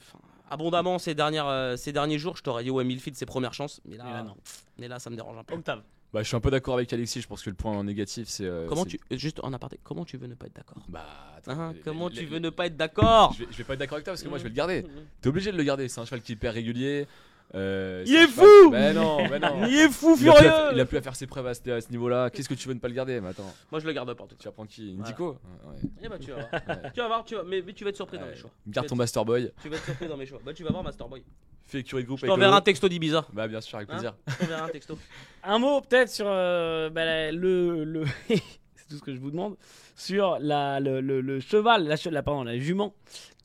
abondamment 0.50 0.98
ces, 1.00 1.14
dernières, 1.16 1.48
euh, 1.48 1.78
ces 1.78 1.92
derniers 1.94 2.18
jours, 2.18 2.36
je 2.36 2.44
t'aurais 2.44 2.64
dit 2.64 2.70
ouais, 2.72 2.84
Millfield, 2.84 3.16
ses 3.16 3.26
premières 3.26 3.54
chances. 3.54 3.80
Mais 3.86 3.98
là, 3.98 4.04
Mais 4.04 4.12
là, 4.14 4.24
non. 4.24 4.36
mais 4.78 4.88
là, 4.88 5.00
ça 5.00 5.10
me 5.10 5.16
dérange 5.16 5.38
un 5.38 5.44
peu. 5.44 5.54
Octave. 5.56 5.84
Bah, 6.13 6.21
je 6.24 6.28
suis 6.28 6.36
un 6.36 6.41
peu 6.41 6.52
d'accord 6.52 6.74
avec 6.74 6.91
Alexis, 6.91 7.21
je 7.21 7.28
pense 7.28 7.41
que 7.41 7.50
le 7.50 7.56
point 7.56 7.82
négatif 7.86 8.28
c'est. 8.28 8.43
euh, 8.45 8.67
Comment 8.67 8.86
tu, 8.86 9.00
juste 9.12 9.39
en 9.43 9.54
aparté, 9.54 9.80
comment 9.82 10.04
tu 10.04 10.17
veux 10.17 10.28
ne 10.28 10.36
pas 10.36 10.47
être 10.47 10.56
d'accord? 10.56 10.84
Bah, 10.89 11.06
attends, 11.38 11.52
Hein, 11.52 11.74
les- 11.74 11.80
Comment 11.80 12.10
les- 12.10 12.15
tu 12.15 12.19
les- 12.21 12.26
veux 12.26 12.39
ne 12.39 12.50
pas 12.50 12.65
être 12.65 12.76
d'accord? 12.76 13.34
Je 13.34 13.45
vais 13.58 13.63
pas 13.63 13.74
être 13.74 13.80
d'accord 13.80 13.95
avec 13.95 14.04
toi 14.06 14.12
parce 14.13 14.21
que 14.24 14.28
moi 14.28 14.38
je 14.38 14.43
vais 14.43 14.50
le 14.50 14.56
garder. 14.62 14.86
T'es 15.21 15.30
obligé 15.30 15.52
de 15.54 15.58
le 15.58 15.63
garder, 15.63 15.88
c'est 15.88 16.02
un 16.02 16.06
cheval 16.06 16.21
qui 16.21 16.34
est 16.34 16.36
hyper 16.36 16.54
régulier. 16.54 17.08
Euh, 17.56 18.04
Il 18.08 18.16
est 18.16 18.28
fou 18.28 18.70
Mais 18.72 18.94
non, 18.94 19.18
mais 19.30 19.40
non 19.40 19.66
Il 19.68 19.78
est 19.78 19.90
fou 19.90 20.16
il 20.20 20.30
a, 20.30 20.34
plus 20.34 20.48
à, 20.48 20.52
furieux 20.52 20.70
il 20.74 20.80
a 20.80 20.86
plus 20.86 20.98
à 20.98 21.02
faire 21.02 21.16
ses 21.16 21.28
preuves 21.28 21.48
à 21.48 21.54
ce, 21.54 21.70
à 21.70 21.82
ce 21.82 21.90
niveau-là. 21.90 22.30
Qu'est-ce 22.30 22.48
que 22.50 22.54
tu 22.54 22.68
veux 22.68 22.74
ne 22.74 22.80
pas 22.80 22.88
le 22.88 22.94
garder 22.94 23.20
Mais 23.22 23.30
attends, 23.30 23.54
Moi, 23.72 23.80
je 23.82 23.86
le 23.88 23.94
garde 23.94 24.14
pas 24.14 24.24
en 24.24 24.28
tout 24.28 24.36
tu 24.36 24.46
vas 24.46 24.52
prendre 24.52 24.70
qui? 24.70 24.94
Voilà. 24.96 25.10
Indico 25.10 25.32
Ouais. 25.66 25.90
Eh 26.04 26.08
bah, 26.10 26.18
tu 26.20 26.32
vas 26.32 26.36
voir. 26.38 26.50
Ouais. 26.54 26.92
tu 26.94 27.00
vas 27.02 27.08
voir, 27.08 27.24
tu 27.26 27.36
vas, 27.36 27.44
mais, 27.44 27.62
mais 27.66 27.74
tu 27.74 27.84
vas 27.84 27.90
être 27.90 27.96
surpris 27.96 28.18
dans 28.18 28.26
mes 28.28 28.36
choix. 28.36 28.50
Garde 28.68 28.88
ton 28.88 28.96
Master 28.96 29.26
Boy, 29.26 29.52
tu 29.62 29.70
vas 29.70 29.76
être 29.78 29.86
surpris 29.86 30.08
dans 30.08 30.18
mes 30.18 30.26
choix. 30.26 30.40
Bah, 30.46 30.54
tu 30.54 30.64
vas 30.64 30.70
voir, 30.72 30.84
Masterboy. 30.84 31.24
fais 31.66 31.80
écurie 31.80 32.04
de 32.04 32.08
groupe 32.08 32.20
Je 32.20 32.26
t'enverrai 32.28 32.56
un 32.56 32.62
texto 32.62 32.88
d'Ibiza. 32.90 33.26
Bah, 33.34 33.48
bien 33.48 33.62
sûr, 33.62 33.78
avec 33.78 33.90
Hein 33.90 33.94
plaisir. 33.94 34.14
Je 34.28 34.36
t'enverrai 34.38 34.62
un 34.62 34.70
texto. 34.70 34.98
Un 35.44 35.58
mot 35.60 35.82
peut-être 35.82 36.10
sur 36.10 36.26
euh, 36.28 36.90
bah, 36.90 37.04
la- 37.06 37.32
le. 37.32 37.84
le... 37.84 38.04
c'est 38.30 38.88
tout 38.90 38.96
ce 38.98 39.02
que 39.02 39.14
je 39.14 39.20
vous 39.20 39.32
demande, 39.32 39.56
sur 39.96 40.38
la, 40.40 40.80
le, 40.80 41.02
le- 41.02 41.22
le 41.22 41.40
cheval, 41.40 41.88
la, 41.88 41.96
che- 41.96 42.10
la, 42.12 42.22
pardon, 42.24 42.44
la 42.44 42.58
jument 42.60 42.94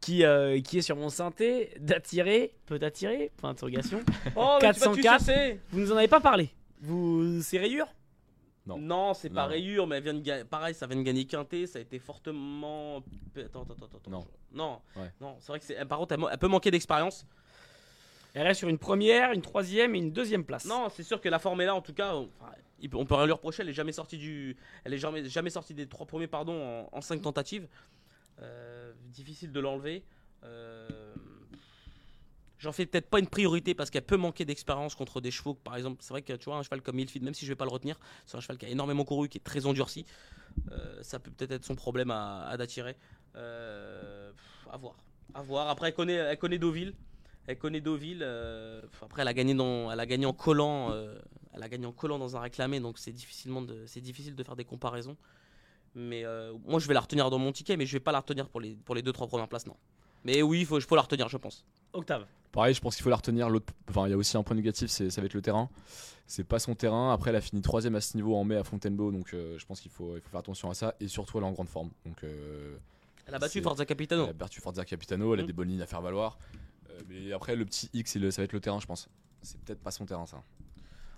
qui, 0.00 0.24
euh, 0.24 0.60
qui 0.60 0.78
est 0.78 0.82
sur 0.82 0.96
mon 0.96 1.08
synthé, 1.08 1.70
d'attirer, 1.80 2.54
peut 2.66 2.78
attirer, 2.82 3.32
point 3.36 3.50
d'interrogation. 3.50 4.00
Oh, 4.36 4.58
mais 4.62 4.72
tu 4.72 4.80
vas- 4.80 4.94
tu 4.94 5.00
404. 5.02 5.20
sais, 5.24 5.60
Vous 5.70 5.80
nous 5.80 5.92
en 5.92 5.96
avez 5.96 6.08
pas 6.08 6.20
parlé. 6.20 6.50
Vous, 6.80 7.40
c'est 7.42 7.58
rayure? 7.58 7.86
Non. 8.66 8.78
Non, 8.78 9.14
c'est 9.14 9.30
pas 9.30 9.44
Non. 9.44 9.48
rayure, 9.50 9.86
mais 9.86 9.96
elle 9.98 10.02
vient 10.02 10.14
de 10.14 10.20
ga- 10.20 10.44
pareil, 10.44 10.74
ça 10.74 10.86
vient 10.86 10.96
de 10.96 11.02
gagner 11.02 11.24
quinté, 11.24 11.66
ça 11.66 11.78
a 11.78 11.82
été 11.82 11.98
fortement. 12.00 12.98
Attends, 13.36 13.62
attends, 13.62 13.74
attends, 13.74 13.86
attends. 13.96 14.10
Non. 14.10 14.26
Non, 14.52 14.80
Ouais. 14.96 15.10
non, 15.20 15.36
c'est 15.40 15.48
vrai 15.48 15.58
que 15.60 15.64
c'est. 15.64 15.84
Par 15.86 15.98
contre, 15.98 16.14
elle, 16.30 16.38
peut 16.38 16.48
manquer 16.48 16.70
d'expérience. 16.70 17.26
Elle 18.34 18.46
reste 18.46 18.58
sur 18.58 18.68
une 18.68 18.78
première, 18.78 19.32
une 19.32 19.40
troisième 19.42 19.94
et 19.94 19.98
une 19.98 20.12
deuxième 20.12 20.44
place. 20.44 20.66
Non, 20.66 20.88
c'est 20.90 21.02
sûr 21.04 21.20
que 21.20 21.28
la 21.28 21.38
forme 21.38 21.60
est 21.62 21.66
là, 21.66 21.74
en 21.74 21.80
tout 21.80 21.94
cas. 21.94 22.14
On, 22.14 22.28
enfin, 22.40 22.52
il 22.80 22.90
peut- 22.90 22.98
on 22.98 23.06
peut 23.06 23.14
rien 23.14 23.26
lui 23.26 23.32
reprocher. 23.32 23.62
Elle 23.62 23.68
est 23.70 23.72
jamais 23.74 23.92
sortie 23.92 24.18
du. 24.18 24.56
Elle 24.84 24.92
est 24.94 24.98
jamais, 24.98 25.24
jamais 25.26 25.48
sortie 25.50 25.72
des 25.72 25.86
trois 25.86 26.04
premiers, 26.06 26.26
pardon, 26.26 26.86
en, 26.92 26.96
en 26.96 27.00
cinq 27.00 27.22
tentatives. 27.22 27.66
Euh, 28.42 28.92
difficile 29.06 29.52
de 29.52 29.60
l'enlever. 29.60 30.04
Euh, 30.44 30.88
J'en 32.58 32.72
fais 32.72 32.86
peut-être 32.86 33.08
pas 33.08 33.18
une 33.18 33.26
priorité 33.26 33.74
parce 33.74 33.90
qu'elle 33.90 34.04
peut 34.04 34.16
manquer 34.16 34.44
d'expérience 34.46 34.94
contre 34.94 35.20
des 35.20 35.30
chevaux. 35.30 35.54
Par 35.54 35.76
exemple, 35.76 35.98
c'est 36.00 36.10
vrai 36.10 36.22
que 36.22 36.32
tu 36.32 36.46
vois, 36.46 36.56
un 36.56 36.62
cheval 36.62 36.80
comme 36.80 36.96
Milfield, 36.96 37.24
même 37.24 37.34
si 37.34 37.44
je 37.44 37.52
vais 37.52 37.56
pas 37.56 37.66
le 37.66 37.70
retenir, 37.70 37.98
c'est 38.24 38.36
un 38.36 38.40
cheval 38.40 38.56
qui 38.56 38.64
a 38.64 38.68
énormément 38.70 39.04
couru, 39.04 39.28
qui 39.28 39.38
est 39.38 39.42
très 39.44 39.66
endurci. 39.66 40.06
Euh, 40.72 41.02
ça 41.02 41.18
peut 41.18 41.30
peut-être 41.30 41.52
être 41.52 41.64
son 41.66 41.74
problème 41.74 42.10
à, 42.10 42.46
à 42.46 42.56
d'attirer. 42.56 42.96
À 43.34 44.76
voir. 44.78 44.96
Voir. 45.44 45.68
Après, 45.68 45.88
elle 45.88 45.94
connaît, 45.94 46.14
elle 46.14 46.38
connaît 46.38 46.58
Deauville. 46.58 46.94
Elle 47.46 47.58
connaît 47.58 47.82
Deauville. 47.82 48.22
après, 49.02 49.22
elle 49.22 49.28
a 49.28 49.34
gagné 49.34 49.54
dans, 49.54 49.92
elle 49.92 50.00
a 50.00 50.06
gagné 50.06 50.24
en 50.24 50.32
collant. 50.32 50.94
elle 51.52 51.62
a 51.62 51.68
gagné 51.68 51.84
en 51.84 51.92
collant 51.92 52.18
dans 52.18 52.36
un 52.36 52.40
réclamé, 52.40 52.80
donc 52.80 52.98
c'est 52.98 53.12
difficilement 53.12 53.64
c'est 53.84 54.00
difficile 54.00 54.34
de 54.34 54.42
faire 54.42 54.56
des 54.56 54.64
comparaisons. 54.64 55.16
Mais 55.98 56.24
euh, 56.24 56.52
moi, 56.66 56.78
je 56.78 56.86
vais 56.86 56.94
la 56.94 57.00
retenir 57.00 57.30
dans 57.30 57.38
mon 57.38 57.50
ticket, 57.52 57.76
mais 57.76 57.86
je 57.86 57.92
vais 57.94 58.00
pas 58.00 58.12
la 58.12 58.20
retenir 58.20 58.48
pour 58.50 58.60
les, 58.60 58.74
pour 58.84 58.94
les 58.94 59.00
deux 59.02 59.12
trois 59.12 59.26
premières 59.26 59.48
places, 59.48 59.66
non. 59.66 59.74
Mais 60.24 60.42
oui, 60.42 60.60
il 60.60 60.66
faut, 60.66 60.78
faut 60.80 60.94
la 60.94 61.00
retenir, 61.02 61.28
je 61.28 61.38
pense. 61.38 61.64
Octave. 61.94 62.26
Pareil, 62.52 62.74
je 62.74 62.80
pense 62.80 62.94
qu'il 62.96 63.02
faut 63.02 63.08
la 63.10 63.16
retenir. 63.16 63.48
L'autre, 63.48 63.72
enfin, 63.88 64.06
il 64.06 64.10
y 64.10 64.12
a 64.12 64.16
aussi 64.16 64.36
un 64.36 64.42
point 64.42 64.54
négatif, 64.56 64.90
c'est 64.90 65.08
ça 65.08 65.20
va 65.22 65.26
être 65.26 65.34
le 65.34 65.40
terrain. 65.42 65.70
C'est 66.26 66.44
pas 66.44 66.58
son 66.58 66.74
terrain. 66.74 67.12
Après, 67.12 67.30
elle 67.30 67.36
a 67.36 67.40
fini 67.40 67.62
troisième 67.62 67.94
à 67.94 68.00
ce 68.02 68.14
niveau 68.16 68.36
en 68.36 68.44
mai 68.44 68.56
à 68.56 68.64
Fontainebleau, 68.64 69.10
donc 69.10 69.32
euh, 69.32 69.58
je 69.58 69.64
pense 69.64 69.80
qu'il 69.80 69.90
faut, 69.90 70.16
il 70.16 70.20
faut 70.20 70.28
faire 70.28 70.40
attention 70.40 70.68
à 70.68 70.74
ça. 70.74 70.94
Et 71.00 71.08
surtout, 71.08 71.38
elle 71.38 71.44
est 71.44 71.46
en 71.46 71.52
grande 71.52 71.68
forme. 71.68 71.90
Donc, 72.04 72.22
euh, 72.24 72.76
Elle 73.26 73.34
a 73.34 73.38
battu 73.38 73.62
Forza 73.62 73.86
Capitano. 73.86 74.24
elle 74.24 74.30
a 74.30 74.32
battu 74.34 74.60
Forza 74.60 74.84
Capitano, 74.84 75.32
elle 75.34 75.40
a 75.40 75.42
Mhm. 75.42 75.46
des 75.46 75.52
bonnes 75.54 75.68
lignes 75.68 75.82
à 75.82 75.86
faire 75.86 76.02
valoir. 76.02 76.38
Euh, 76.90 77.00
mais 77.08 77.32
après, 77.32 77.56
le 77.56 77.64
petit 77.64 77.88
X, 77.94 78.16
le- 78.16 78.30
ça 78.30 78.42
va 78.42 78.44
être 78.44 78.52
le 78.52 78.60
terrain, 78.60 78.80
je 78.80 78.86
pense. 78.86 79.08
C'est 79.42 79.58
peut-être 79.60 79.80
pas 79.80 79.90
son 79.92 80.04
terrain, 80.06 80.26
ça. 80.26 80.42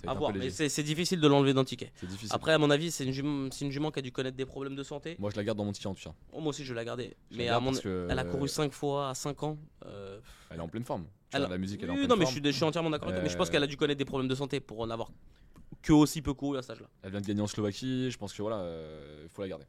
À 0.07 0.15
voir, 0.15 0.33
mais 0.33 0.51
c'est 0.51 0.83
difficile 0.83 1.21
de 1.21 1.27
l'enlever 1.29 1.55
d'un 1.55 1.65
ticket. 1.65 1.91
C'est 1.97 2.07
difficile. 2.07 2.31
Après, 2.35 2.53
à 2.53 2.59
mon 2.59 2.71
avis, 2.71 2.91
c'est 2.91 3.05
une, 3.05 3.13
jument, 3.13 3.49
c'est 3.51 3.65
une 3.65 3.73
jument 3.73 3.91
qui 3.91 3.99
a 3.99 4.03
dû 4.03 4.13
connaître 4.13 4.37
des 4.37 4.47
problèmes 4.47 4.77
de 4.77 4.83
santé. 4.83 5.17
Moi, 5.19 5.31
je 5.31 5.37
la 5.37 5.45
garde 5.45 5.59
dans 5.59 5.65
mon 5.65 5.73
ticket 5.73 5.89
en 5.89 5.95
tout 5.95 6.03
cas. 6.05 6.15
Oh, 6.33 6.41
moi 6.41 6.51
aussi, 6.51 6.65
je 6.65 6.73
vais 6.73 6.77
la 6.77 6.85
garder. 6.85 7.17
Je 7.31 7.37
la 7.39 7.43
Mais 7.45 7.49
à 7.49 7.59
mon... 7.61 7.73
que, 7.73 8.07
elle 8.11 8.19
a 8.19 8.25
couru 8.25 8.45
euh, 8.45 8.47
5 8.47 8.73
fois 8.73 9.11
à 9.11 9.15
5 9.15 9.43
ans. 9.43 9.59
euh, 9.87 10.21
Elle 10.51 10.59
est 10.59 10.61
en 10.61 10.69
pleine 10.69 10.85
forme. 10.85 11.05
Tu 11.31 11.37
Elle- 11.37 11.43
la 11.49 11.59
musique, 11.59 11.81
elle 11.83 11.89
est 11.89 11.91
en 11.91 11.95
oui, 11.95 11.99
pleine 12.01 12.11
non, 12.11 12.17
mais 12.17 12.27
je 12.27 12.31
forme. 12.31 12.43
suis, 12.43 12.53
je 12.53 12.57
suis 12.57 12.65
entièrement 12.65 12.91
d'accord 12.91 13.09
avec 13.09 13.19
toi. 13.19 13.25
Mais 13.25 13.29
je 13.31 13.37
pense 13.37 13.49
Euh, 13.49 13.51
qu'elle 13.51 13.63
a 13.63 13.67
dû 13.67 13.77
connaître 13.77 13.99
des 13.99 14.05
problèmes 14.05 14.29
de 14.29 14.35
santé 14.35 14.61
pour 14.61 14.81
en 14.81 14.89
avoir 14.91 15.11
que 15.83 15.93
aussi 15.93 16.23
peu 16.23 16.33
couru 16.33 16.59
à 16.59 16.63
cet 16.63 16.73
âge-là. 16.73 16.87
Elle 17.03 17.11
vient 17.11 17.21
de 17.21 17.27
gagner 17.27 17.43
en 17.43 17.47
Slovaquie. 17.47 18.11
Je 18.11 18.19
pense 18.19 18.33
que 18.33 18.41
voilà, 18.43 18.59
euh, 18.59 19.23
il 19.25 19.29
faut 19.29 19.43
la 19.43 19.49
garder. 19.49 19.65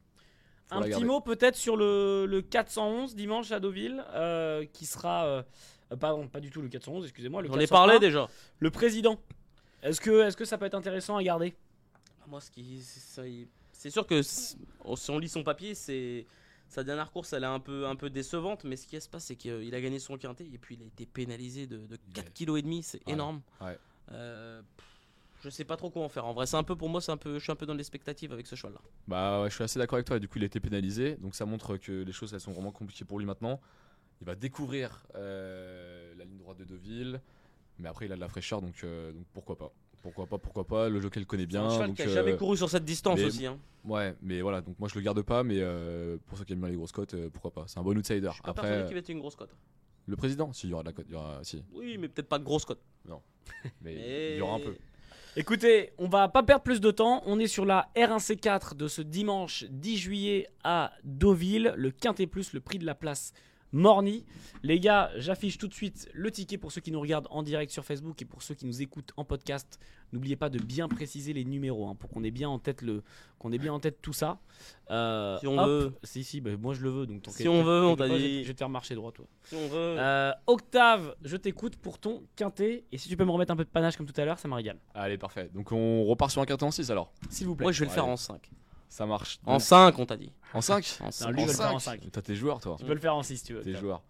Faut 0.69 0.75
Un 0.75 0.79
la 0.79 0.83
petit 0.85 0.91
garder. 0.91 1.05
mot 1.07 1.21
peut-être 1.21 1.55
sur 1.55 1.75
le, 1.75 2.25
le 2.27 2.41
411 2.43 3.15
dimanche 3.15 3.51
à 3.51 3.59
Deauville, 3.59 4.03
euh, 4.13 4.63
qui 4.73 4.85
sera. 4.85 5.25
euh, 5.25 5.43
euh, 5.91 5.95
pardon, 5.95 6.27
pas 6.27 6.39
du 6.39 6.51
tout 6.51 6.61
le 6.61 6.69
411, 6.69 7.03
excusez-moi. 7.05 7.41
On 7.41 7.49
en 7.53 7.55
ai 7.55 7.65
401, 7.65 7.67
parlé 7.67 7.99
déjà. 7.99 8.27
Le 8.59 8.69
président. 8.69 9.19
Est-ce 9.81 10.01
que, 10.01 10.27
est 10.27 10.35
que 10.35 10.45
ça 10.45 10.57
peut 10.57 10.65
être 10.65 10.75
intéressant 10.75 11.17
à 11.17 11.23
garder? 11.23 11.55
Moi, 12.27 12.41
ce 12.41 12.51
qui, 12.51 12.81
c'est 12.81 12.99
ça, 12.99 13.27
il- 13.27 13.47
c'est 13.71 13.89
sûr 13.89 14.05
que 14.05 14.21
si 14.21 14.57
on, 14.83 15.19
lit 15.19 15.29
son 15.29 15.43
papier, 15.43 15.73
c'est 15.73 16.25
sa 16.67 16.83
dernière 16.83 17.11
course, 17.11 17.33
elle 17.33 17.43
est 17.43 17.47
un 17.47 17.59
peu, 17.59 17.87
un 17.87 17.95
peu 17.95 18.09
décevante. 18.09 18.63
Mais 18.65 18.75
ce 18.75 18.85
qui 18.85 18.99
se 18.99 19.09
passe, 19.09 19.25
c'est 19.25 19.35
qu'il 19.35 19.73
a 19.73 19.81
gagné 19.81 19.99
son 19.99 20.17
quintet 20.17 20.45
et 20.45 20.57
puis 20.57 20.75
il 20.75 20.83
a 20.83 20.85
été 20.85 21.05
pénalisé 21.05 21.65
de, 21.65 21.77
de 21.87 21.97
4 22.13 22.33
kg 22.33 22.57
et 22.57 22.61
demi. 22.61 22.83
C'est 22.83 23.05
Ouais, 23.07 23.13
énorme. 23.13 23.41
ouais. 23.61 23.77
Euh, 24.11 24.61
je 25.41 25.49
sais 25.49 25.63
pas 25.63 25.77
trop 25.77 25.89
quoi 25.89 26.03
en 26.03 26.09
faire. 26.09 26.25
En 26.25 26.33
vrai, 26.33 26.45
c'est 26.45 26.57
un 26.57 26.63
peu 26.63 26.75
pour 26.75 26.89
moi, 26.89 26.99
c'est 26.99 27.13
un 27.13 27.17
peu, 27.17 27.35
je 27.39 27.43
suis 27.43 27.51
un 27.51 27.55
peu 27.55 27.65
dans 27.65 27.73
l'expectative 27.73 28.33
avec 28.33 28.45
ce 28.47 28.55
cheval-là. 28.55 28.81
Bah 29.07 29.41
ouais, 29.41 29.49
je 29.49 29.55
suis 29.55 29.63
assez 29.63 29.79
d'accord 29.79 29.95
avec 29.95 30.05
toi. 30.07 30.17
Et 30.17 30.19
du 30.19 30.27
coup, 30.27 30.37
il 30.37 30.43
a 30.43 30.47
été 30.47 30.59
pénalisé. 30.59 31.15
Donc 31.15 31.33
ça 31.35 31.45
montre 31.45 31.77
que 31.77 32.03
les 32.03 32.11
choses 32.11 32.33
elles 32.33 32.41
sont 32.41 32.51
vraiment 32.51 32.73
compliquées 32.73 33.05
pour 33.05 33.17
lui 33.19 33.25
maintenant. 33.25 33.61
Il 34.21 34.25
va 34.27 34.35
découvrir 34.35 35.05
euh, 35.15 36.13
la 36.17 36.25
ligne 36.25 36.37
droite 36.39 36.57
de 36.57 36.65
Deauville. 36.65 37.21
Mais 37.79 37.89
après, 37.89 38.05
il 38.05 38.11
a 38.11 38.15
de 38.15 38.19
la 38.19 38.27
fraîcheur. 38.27 38.61
Donc, 38.61 38.75
euh, 38.83 39.11
donc 39.11 39.25
pourquoi 39.33 39.57
pas 39.57 39.71
Pourquoi 40.01 40.25
pas 40.27 40.37
Pourquoi 40.37 40.65
pas 40.67 40.89
Le 40.89 40.99
jockey 40.99 41.19
le 41.19 41.25
connaît 41.25 41.45
bien. 41.45 41.63
un 41.65 41.69
cheval 41.69 41.87
donc, 41.87 41.95
qui 41.95 42.01
a 42.03 42.07
euh, 42.07 42.13
jamais 42.13 42.35
couru 42.37 42.57
sur 42.57 42.69
cette 42.69 42.85
distance 42.85 43.19
mais- 43.19 43.25
aussi. 43.25 43.45
Hein. 43.45 43.57
Ouais, 43.85 44.13
mais 44.21 44.41
voilà. 44.41 44.61
Donc 44.61 44.77
moi, 44.79 44.89
je 44.89 44.95
le 44.95 45.01
garde 45.01 45.21
pas. 45.21 45.43
Mais 45.43 45.59
euh, 45.59 46.17
pour 46.27 46.37
ceux 46.37 46.43
qui 46.43 46.53
aiment 46.53 46.59
bien 46.59 46.69
les 46.69 46.75
grosses 46.75 46.91
cotes, 46.91 47.13
euh, 47.13 47.29
pourquoi 47.29 47.51
pas 47.51 47.63
C'est 47.67 47.79
un 47.79 47.83
bon 47.83 47.97
outsider. 47.97 48.27
Je 48.27 48.33
suis 48.33 48.41
pas 48.41 48.51
Après, 48.51 48.83
va 48.83 48.89
être 48.97 49.09
une 49.09 49.19
grosse 49.19 49.35
cote. 49.35 49.55
le 50.05 50.15
président, 50.15 50.51
s'il 50.53 50.69
y 50.69 50.73
aura 50.73 50.83
de 50.83 50.89
la 50.89 50.93
cote, 50.93 51.05
il 51.07 51.13
y 51.13 51.15
aura. 51.15 51.39
Si, 51.43 51.63
Oui, 51.73 51.97
mais 51.97 52.09
peut-être 52.09 52.27
pas 52.29 52.39
de 52.39 52.43
grosse 52.43 52.65
cote. 52.65 52.81
mais 53.81 54.33
il 54.33 54.37
y 54.37 54.41
aura 54.41 54.55
un 54.55 54.59
peu. 54.59 54.75
Écoutez, 55.35 55.93
on 55.97 56.09
va 56.09 56.27
pas 56.27 56.43
perdre 56.43 56.63
plus 56.63 56.81
de 56.81 56.91
temps. 56.91 57.21
On 57.25 57.39
est 57.39 57.47
sur 57.47 57.63
la 57.63 57.89
R1C4 57.95 58.75
de 58.75 58.87
ce 58.87 59.01
dimanche 59.01 59.63
10 59.69 59.97
juillet 59.97 60.47
à 60.63 60.91
Deauville. 61.03 61.73
Le 61.77 61.91
Quintet 61.91 62.27
Plus, 62.27 62.51
le 62.53 62.59
prix 62.59 62.79
de 62.79 62.85
la 62.85 62.95
place 62.95 63.31
Morny. 63.71 64.25
Les 64.63 64.79
gars, 64.79 65.11
j'affiche 65.15 65.57
tout 65.57 65.67
de 65.67 65.73
suite 65.73 66.09
le 66.13 66.31
ticket 66.31 66.57
pour 66.57 66.71
ceux 66.71 66.81
qui 66.81 66.91
nous 66.91 66.99
regardent 66.99 67.27
en 67.29 67.43
direct 67.43 67.71
sur 67.71 67.85
Facebook 67.85 68.21
et 68.21 68.25
pour 68.25 68.41
ceux 68.41 68.55
qui 68.55 68.65
nous 68.65 68.81
écoutent 68.81 69.11
en 69.15 69.23
podcast. 69.23 69.79
N'oubliez 70.11 70.35
pas 70.35 70.49
de 70.49 70.57
bien 70.57 70.87
préciser 70.87 71.33
les 71.33 71.45
numéros 71.45 71.87
hein, 71.87 71.95
pour 71.95 72.09
qu'on 72.09 72.23
ait 72.23 72.31
bien 72.31 72.49
en 72.49 72.57
tête 72.57 72.81
le, 72.81 73.03
qu'on 73.37 73.51
ait 73.51 73.59
bien 73.59 73.71
en 73.71 73.79
tête 73.79 73.99
tout 74.01 74.11
ça. 74.11 74.39
Euh, 74.89 75.37
Si 75.39 75.45
on 75.47 75.57
hop. 75.59 75.67
veut. 75.67 75.93
Si 76.03 76.23
si, 76.23 76.41
bah, 76.41 76.49
moi 76.59 76.73
je 76.73 76.81
le 76.81 76.89
veux 76.89 77.05
donc. 77.05 77.23
Si 77.29 77.47
on 77.47 77.63
veut, 77.63 77.85
on 77.85 77.95
t'a 77.95 78.07
je 78.07 78.13
vais- 78.13 78.19
dit. 78.19 78.41
Je 78.43 78.47
vais 78.47 78.53
te 78.53 78.57
faire 78.59 78.69
marcher 78.69 78.95
droit 78.95 79.11
toi. 79.11 79.25
Si 79.43 79.55
on 79.55 79.67
veut. 79.67 79.95
Euh, 79.99 80.31
Octave, 80.47 81.15
je 81.23 81.37
t'écoute 81.37 81.75
pour 81.75 81.99
ton 81.99 82.23
quintet 82.35 82.85
et 82.91 82.97
si 82.97 83.07
tu 83.07 83.15
peux 83.15 83.23
me 83.25 83.31
remettre 83.31 83.51
un 83.53 83.55
peu 83.55 83.65
de 83.65 83.69
panache 83.69 83.97
comme 83.97 84.07
tout 84.07 84.19
à 84.19 84.25
l'heure, 84.25 84.39
ça 84.39 84.47
me 84.47 84.55
régale. 84.55 84.79
Allez, 84.95 85.17
parfait. 85.19 85.51
Donc 85.53 85.71
on 85.71 86.03
repart 86.05 86.31
sur 86.31 86.41
un 86.41 86.45
carton 86.45 86.65
en 86.67 86.71
6 86.71 86.89
alors. 86.89 87.13
S'il 87.29 87.45
vous 87.45 87.55
plaît. 87.55 87.65
Moi, 87.65 87.71
je 87.71 87.79
vais 87.81 87.85
le 87.85 87.91
faire 87.91 88.03
Allez. 88.05 88.13
en 88.13 88.17
5. 88.17 88.49
Ça 88.89 89.05
marche. 89.05 89.39
En 89.45 89.59
5, 89.59 89.97
on 89.99 90.05
t'a 90.05 90.17
dit. 90.17 90.31
En 90.53 90.61
5 90.61 90.97
En 91.01 91.05
Non, 91.05 91.11
5. 91.11 91.29
lui, 91.31 91.41
il 91.41 91.43
En 91.43 91.45
veut 91.45 91.51
le 91.51 91.57
faire 91.57 91.73
en 91.75 91.79
cinq 91.79 92.01
5. 92.01 92.11
Toi, 92.11 92.21
t'es 92.21 92.35
joueur, 92.35 92.59
toi. 92.59 92.75
Tu 92.79 92.85
peux 92.85 92.93
le 92.93 92.99
faire 92.99 93.15
en 93.15 93.23
6 93.23 93.37
si 93.37 93.43
tu 93.45 93.53
veux. 93.53 93.61
T'es 93.61 93.75
joueur. 93.75 94.01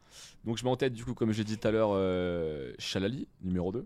Donc 0.46 0.58
je 0.58 0.64
mets 0.64 0.70
en 0.72 0.78
tête, 0.78 0.94
du 0.94 1.04
coup, 1.06 1.14
comme 1.14 1.32
j'ai 1.32 1.44
dit 1.44 1.58
tout 1.58 1.68
à 1.68 1.72
l'heure, 1.72 1.92
euh, 1.94 2.74
Chalali, 2.80 3.28
numéro 3.42 3.72
2. 3.72 3.86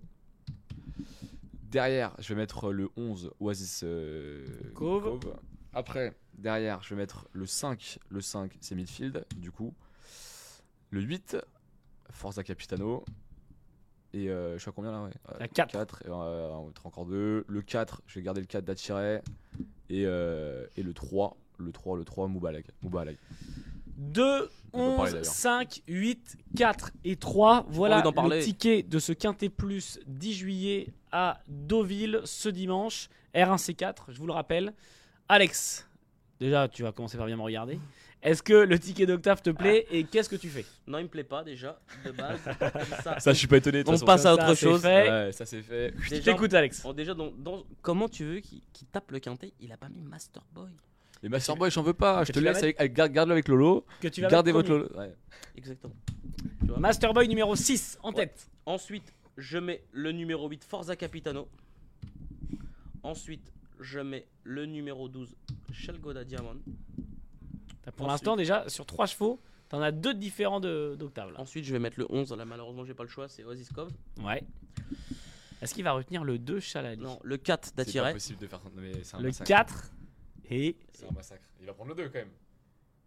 Derrière, 1.71 2.13
je 2.19 2.29
vais 2.33 2.39
mettre 2.39 2.71
le 2.71 2.89
11, 2.95 3.31
Oasis 3.39 3.81
euh, 3.83 4.45
Cove. 4.75 5.19
Après, 5.73 6.15
derrière, 6.37 6.83
je 6.83 6.89
vais 6.93 7.01
mettre 7.01 7.27
le 7.33 7.47
5. 7.47 7.97
Le 8.09 8.21
5, 8.21 8.55
c'est 8.61 8.75
Midfield, 8.75 9.25
du 9.37 9.51
coup. 9.51 9.73
Le 10.91 11.01
8, 11.01 11.37
Forza 12.11 12.43
Capitano. 12.43 13.03
Et 14.13 14.29
euh, 14.29 14.53
je 14.53 14.59
suis 14.59 14.69
à 14.69 14.71
combien 14.71 14.91
là 14.91 15.03
ouais? 15.05 15.11
À 15.39 15.47
quatre. 15.47 15.71
4, 15.71 16.03
et, 16.05 16.09
euh, 16.09 16.11
on 16.51 16.61
va 16.61 16.67
mettre 16.67 16.85
encore 16.85 17.07
2. 17.07 17.45
Le 17.47 17.61
4, 17.63 18.03
je 18.05 18.19
vais 18.19 18.23
garder 18.23 18.41
le 18.41 18.45
4 18.47 18.63
d'Attiret. 18.63 19.23
Et, 19.93 20.05
euh, 20.07 20.65
et 20.75 20.81
le 20.81 20.91
3, 20.91 21.37
le 21.59 21.71
3, 21.71 21.97
le 21.97 22.03
3, 22.03 22.27
Moubalag. 22.27 22.65
Moubalag. 22.81 23.15
2, 23.97 24.49
On 24.73 24.89
va 24.89 24.95
parler 24.95 25.11
11, 25.11 25.11
d'ailleurs. 25.11 25.25
5, 25.25 25.81
8, 25.87 26.37
4 26.57 26.91
et 27.03 27.15
3. 27.15 27.65
Voilà 27.69 27.97
envie 27.97 28.03
d'en 28.03 28.09
le 28.09 28.15
parler. 28.15 28.39
ticket 28.41 28.81
de 28.81 28.97
ce 28.97 29.13
Quintet 29.13 29.49
Plus 29.49 29.99
10 30.07 30.33
juillet 30.33 30.87
à 31.11 31.39
Deauville 31.47 32.21
ce 32.25 32.49
dimanche. 32.49 33.09
R1C4, 33.35 34.05
je 34.09 34.17
vous 34.17 34.25
le 34.25 34.33
rappelle. 34.33 34.73
Alex, 35.29 35.87
déjà 36.39 36.67
tu 36.67 36.81
vas 36.81 36.91
commencer 36.91 37.17
par 37.17 37.27
bien 37.27 37.37
me 37.37 37.43
regarder. 37.43 37.79
Est-ce 38.23 38.41
que 38.41 38.53
le 38.53 38.79
ticket 38.79 39.05
d'Octave 39.05 39.41
te 39.41 39.49
plaît 39.49 39.85
et 39.91 40.05
qu'est-ce 40.05 40.29
que 40.29 40.37
tu 40.37 40.47
fais? 40.49 40.65
Non, 40.87 40.97
il 40.99 41.03
me 41.03 41.07
plaît 41.09 41.25
pas 41.25 41.43
déjà, 41.43 41.77
de 42.05 42.11
base. 42.11 42.39
ça, 43.03 43.19
Ça, 43.19 43.33
je 43.33 43.37
suis 43.37 43.47
pas 43.47 43.57
étonné. 43.57 43.83
de 43.83 43.89
on 43.89 43.91
façon. 43.93 44.05
passe 44.05 44.25
à 44.25 44.33
autre 44.33 44.55
chose. 44.55 44.81
fait. 44.81 45.09
Ouais, 45.09 45.31
ça 45.33 45.45
c'est 45.45 45.61
fait. 45.61 45.93
Je 45.99 46.15
t'écoute 46.21 46.53
Alex. 46.53 46.81
bon, 46.83 46.93
déjà, 46.93 47.13
dans, 47.13 47.31
dans- 47.31 47.63
comment 47.81 48.07
tu 48.07 48.23
veux 48.23 48.39
qu'il 48.39 48.61
tape 48.91 49.11
le 49.11 49.19
quintet? 49.19 49.51
Il 49.59 49.71
a 49.73 49.77
pas 49.77 49.89
mis 49.89 50.01
Master 50.01 50.41
Boy. 50.53 50.69
Les 51.21 51.29
Master 51.29 51.55
Boy, 51.57 51.69
j'en 51.69 51.83
veux 51.83 51.93
pas. 51.93 52.21
Que 52.21 52.27
Je 52.27 52.31
te 52.33 52.39
laisse 52.39 52.57
avec, 52.63 52.79
avec- 52.79 52.93
garde- 52.93 53.11
garde-le 53.11 53.33
avec 53.33 53.47
Lolo. 53.49 53.85
Que 54.01 54.07
tu 54.07 54.21
vas 54.21 54.29
Gardez 54.29 54.51
votre. 54.53 54.69
Lolo. 54.69 54.89
Ouais. 54.97 55.13
Exactement. 55.57 55.93
Masterboy 56.77 57.27
numéro 57.27 57.55
6 57.55 57.97
en 58.03 58.09
Ouais. 58.09 58.15
tête. 58.15 58.49
Ensuite, 58.65 59.13
je 59.37 59.57
mets 59.57 59.83
le 59.91 60.11
numéro 60.13 60.47
8, 60.49 60.63
Forza 60.63 60.95
Capitano. 60.95 61.47
Ensuite, 63.03 63.51
je 63.79 63.99
mets 63.99 64.25
le 64.43 64.65
numéro 64.65 65.09
12, 65.09 65.35
Shelgoda 65.73 66.23
Diamond. 66.23 66.57
T'as 67.83 67.91
Pour 67.91 68.05
Ensuite. 68.07 68.11
l'instant 68.25 68.35
déjà 68.35 68.67
sur 68.69 68.85
3 68.85 69.05
chevaux, 69.07 69.39
t'en 69.69 69.81
as 69.81 69.91
deux 69.91 70.13
différents 70.13 70.59
de- 70.59 70.95
d'Octave 70.97 71.31
là. 71.31 71.39
Ensuite, 71.39 71.65
je 71.65 71.73
vais 71.73 71.79
mettre 71.79 71.99
le 71.99 72.05
11. 72.09 72.31
Là, 72.33 72.45
malheureusement, 72.45 72.85
j'ai 72.85 72.93
pas 72.93 73.03
le 73.03 73.09
choix. 73.09 73.27
C'est 73.27 73.43
Oasis 73.43 73.69
Cove. 73.71 73.91
Ouais. 74.23 74.43
Est-ce 75.61 75.73
qu'il 75.73 75.83
va 75.83 75.91
retenir 75.93 76.23
le 76.23 76.37
2 76.39 76.59
Chalali? 76.59 77.01
Non, 77.01 77.19
le 77.23 77.37
4 77.37 77.71
C'est 77.85 77.99
pas 78.01 78.13
possible 78.13 78.39
de 78.39 78.47
faire. 78.47 78.59
Mais 78.75 78.91
c'est 79.03 79.15
un 79.15 79.19
Le 79.19 79.27
massacre. 79.27 79.47
4 79.47 79.91
et 80.49 80.75
C'est 80.93 81.07
un 81.07 81.11
massacre. 81.13 81.43
Il 81.59 81.65
va 81.65 81.73
prendre 81.73 81.89
le 81.89 81.95
2 81.95 82.09
quand 82.09 82.19
même. 82.19 82.29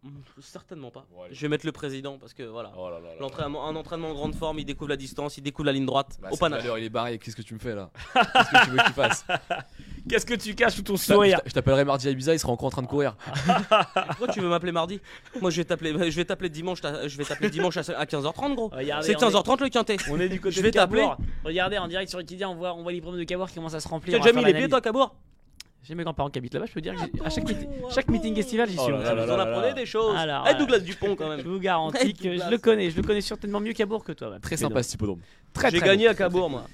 Mm, 0.03 0.11
Certainement 0.41 0.91
pas. 0.91 1.07
Bon, 1.11 1.23
allez. 1.23 1.35
je 1.35 1.41
vais 1.41 1.49
mettre 1.49 1.67
le 1.67 1.73
président 1.73 2.19
parce 2.19 2.33
que 2.35 2.43
voilà. 2.45 2.73
Oh 2.77 2.89
là 2.91 3.01
là 3.01 3.09
là. 3.15 3.21
L'entraînement, 3.21 3.67
un 3.69 3.75
entraînement 3.77 4.11
en 4.11 4.15
grande 4.15 4.35
forme, 4.35 4.59
il 4.59 4.65
découvre 4.65 4.91
la 4.91 4.97
distance, 4.97 5.37
il 5.39 5.43
découvre 5.43 5.67
la 5.67 5.73
ligne 5.73 5.87
droite 5.87 6.19
Bah, 6.21 6.29
au 6.31 6.37
tout 6.37 6.45
à 6.45 6.49
panache. 6.51 6.65
l'heure, 6.65 6.79
il 6.79 6.85
est 6.85 6.91
barré. 6.91 7.19
Qu'est-ce 7.19 7.35
que 7.37 7.43
tu 7.43 7.55
me 7.55 7.59
fais 7.59 7.75
là? 7.75 7.91
Qu'est-ce 8.15 8.51
que 8.51 8.65
tu 8.67 8.71
veux 8.71 8.79
qu'il 8.85 8.93
fasse? 8.95 9.25
Qu'est-ce 10.09 10.27
que 10.27 10.35
tu 10.35 10.55
caches 10.55 10.75
sous 10.75 10.83
ton 10.83 10.97
Je 10.97 11.03
sourire 11.03 11.41
Je 11.47 11.53
t'appellerai 11.53 11.85
mardi 11.85 12.07
à 12.09 12.11
Ibiza, 12.13 12.33
il 12.33 12.39
sera 12.39 12.53
encore 12.53 12.67
en 12.69 12.71
train 12.71 12.83
de 12.83 12.87
courir. 12.87 13.17
Pourquoi 14.09 14.29
tu 14.29 14.41
veux 14.41 14.49
m'appeler 14.49 14.73
mardi 14.73 15.01
Moi 15.41 15.51
je 15.51 15.57
vais 15.57 15.65
t'appeler 15.65 15.93
je 16.11 16.17
vais 16.17 16.25
t'appeler 16.25 16.49
dimanche 16.49 16.81
je 16.83 17.17
vais 17.17 17.25
t'appeler 17.25 17.51
dimanche 17.51 17.77
à 17.77 17.81
à 17.99 18.05
15h30 18.05 18.55
gros. 18.55 18.71
C'est 19.03 19.17
on 19.17 19.29
est- 19.29 19.31
15h30 19.33 19.63
le 19.63 19.69
quintet. 19.69 19.97
On 20.11 20.21
est 20.21 20.29
du 20.29 20.41
côté 20.41 20.55
Je 20.57 20.61
de 20.61 20.67
vais 20.67 20.71
t'appeler. 20.71 21.01
Cabourg. 21.03 21.17
Regardez 21.45 21.79
en 21.79 21.89
direct 21.89 22.09
sur 22.11 22.21
Equidia, 22.21 22.49
on 22.49 22.55
voit, 22.55 22.75
on 22.75 22.83
voit 22.83 22.93
les 22.93 23.01
problèmes 23.01 23.21
de 23.21 23.27
Cabourg 23.27 23.49
qui 23.49 23.55
commencent 23.57 23.75
à 23.75 23.81
se 23.81 23.89
remplir. 23.89 24.15
Tu 24.15 24.21
as 24.21 24.33
déjà 24.33 24.39
mis 24.39 24.45
les 24.45 24.55
pieds 24.55 24.69
toi 24.69 24.81
Cabourg 24.81 25.15
J'ai 25.83 25.95
mes 25.95 26.05
grands-parents 26.05 26.31
qui 26.31 26.39
habitent 26.39 26.55
là-bas, 26.55 26.67
je 26.67 26.73
peux 26.73 26.81
dire 26.81 26.95
que 26.95 27.25
à 27.25 27.31
chaque, 27.31 27.45
meeting- 27.49 27.69
chaque 27.93 28.09
meeting 28.09 28.39
estival, 28.39 28.69
j'y 28.69 28.77
Oh 28.79 28.83
suis. 28.85 28.93
là 28.93 28.99
moi. 28.99 29.07
là 29.07 29.15
là 29.15 29.27
Vous 29.27 29.33
en 29.33 29.39
apprenez 29.39 29.75
des 29.75 29.87
choses. 29.87 30.17
Alors, 30.17 30.45
Eh 30.49 30.55
euh, 30.55 30.59
Douglas 30.59 30.79
Dupont 30.81 31.17
quand 31.17 31.31
Je 31.33 31.37
même. 31.37 31.41
vous 31.47 31.59
garantis 31.59 32.15
que 32.15 32.37
je 32.37 32.49
le 32.51 32.59
connais, 32.59 32.91
je 32.91 32.97
le 32.97 33.03
connais 33.03 33.21
certainement 33.21 33.61
mieux 33.61 33.73
Cabourg 33.73 34.05
que 34.05 34.13
toi. 34.13 34.31
ouais. 34.31 34.39
Très 34.41 34.57
sympa 34.57 34.81
hippodrome. 34.83 35.21
Très, 35.53 35.71
J'ai 35.71 35.81
gagné 35.81 36.07
à 36.09 36.15
Cabourg 36.15 36.49
moi. 36.51 36.65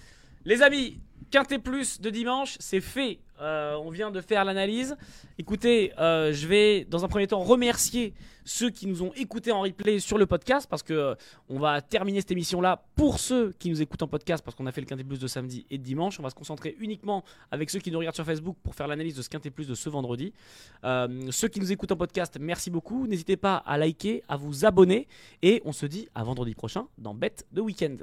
Les 0.45 0.61
amis, 0.62 0.99
Quintet 1.33 1.59
Plus 1.59 1.99
de 1.99 2.11
dimanche, 2.11 2.57
c'est 2.61 2.83
fait. 2.83 3.18
Euh, 3.41 3.74
on 3.83 3.89
vient 3.89 4.11
de 4.11 4.20
faire 4.20 4.45
l'analyse. 4.45 4.95
Écoutez, 5.39 5.91
euh, 5.99 6.30
je 6.30 6.47
vais 6.47 6.85
dans 6.85 7.07
un 7.07 7.09
premier 7.09 7.26
temps 7.26 7.41
remercier 7.41 8.12
ceux 8.45 8.68
qui 8.68 8.87
nous 8.87 9.03
ont 9.03 9.14
écoutés 9.14 9.51
en 9.51 9.62
replay 9.62 9.99
sur 9.99 10.18
le 10.18 10.26
podcast 10.26 10.66
parce 10.68 10.83
que 10.83 10.93
euh, 10.93 11.14
on 11.49 11.59
va 11.59 11.80
terminer 11.80 12.20
cette 12.20 12.33
émission 12.33 12.61
là 12.61 12.85
pour 12.97 13.18
ceux 13.18 13.53
qui 13.59 13.70
nous 13.70 13.80
écoutent 13.80 14.03
en 14.03 14.09
podcast 14.09 14.45
parce 14.45 14.55
qu'on 14.55 14.66
a 14.66 14.72
fait 14.72 14.83
le 14.83 14.87
Quintet 14.87 15.05
Plus 15.05 15.18
de 15.18 15.26
samedi 15.26 15.64
et 15.70 15.78
de 15.78 15.83
dimanche. 15.83 16.20
On 16.20 16.22
va 16.22 16.28
se 16.28 16.35
concentrer 16.35 16.76
uniquement 16.78 17.24
avec 17.51 17.70
ceux 17.70 17.78
qui 17.78 17.91
nous 17.91 17.99
regardent 17.99 18.14
sur 18.14 18.26
Facebook 18.26 18.59
pour 18.62 18.74
faire 18.74 18.87
l'analyse 18.87 19.16
de 19.16 19.22
ce 19.22 19.30
Quintet 19.30 19.51
Plus 19.51 19.66
de 19.66 19.74
ce 19.74 19.89
vendredi. 19.89 20.35
Euh, 20.85 21.28
ceux 21.30 21.49
qui 21.49 21.61
nous 21.61 21.72
écoutent 21.72 21.93
en 21.93 21.97
podcast, 21.97 22.37
merci 22.39 22.68
beaucoup. 22.68 23.07
N'hésitez 23.07 23.39
pas 23.39 23.57
à 23.57 23.78
liker, 23.78 24.22
à 24.28 24.37
vous 24.37 24.66
abonner 24.66 25.09
et 25.41 25.62
on 25.64 25.72
se 25.72 25.87
dit 25.87 26.11
à 26.14 26.24
vendredi 26.24 26.55
prochain 26.55 26.89
dans 26.99 27.14
Bête 27.14 27.47
de 27.53 27.62
Week-end. 27.62 27.97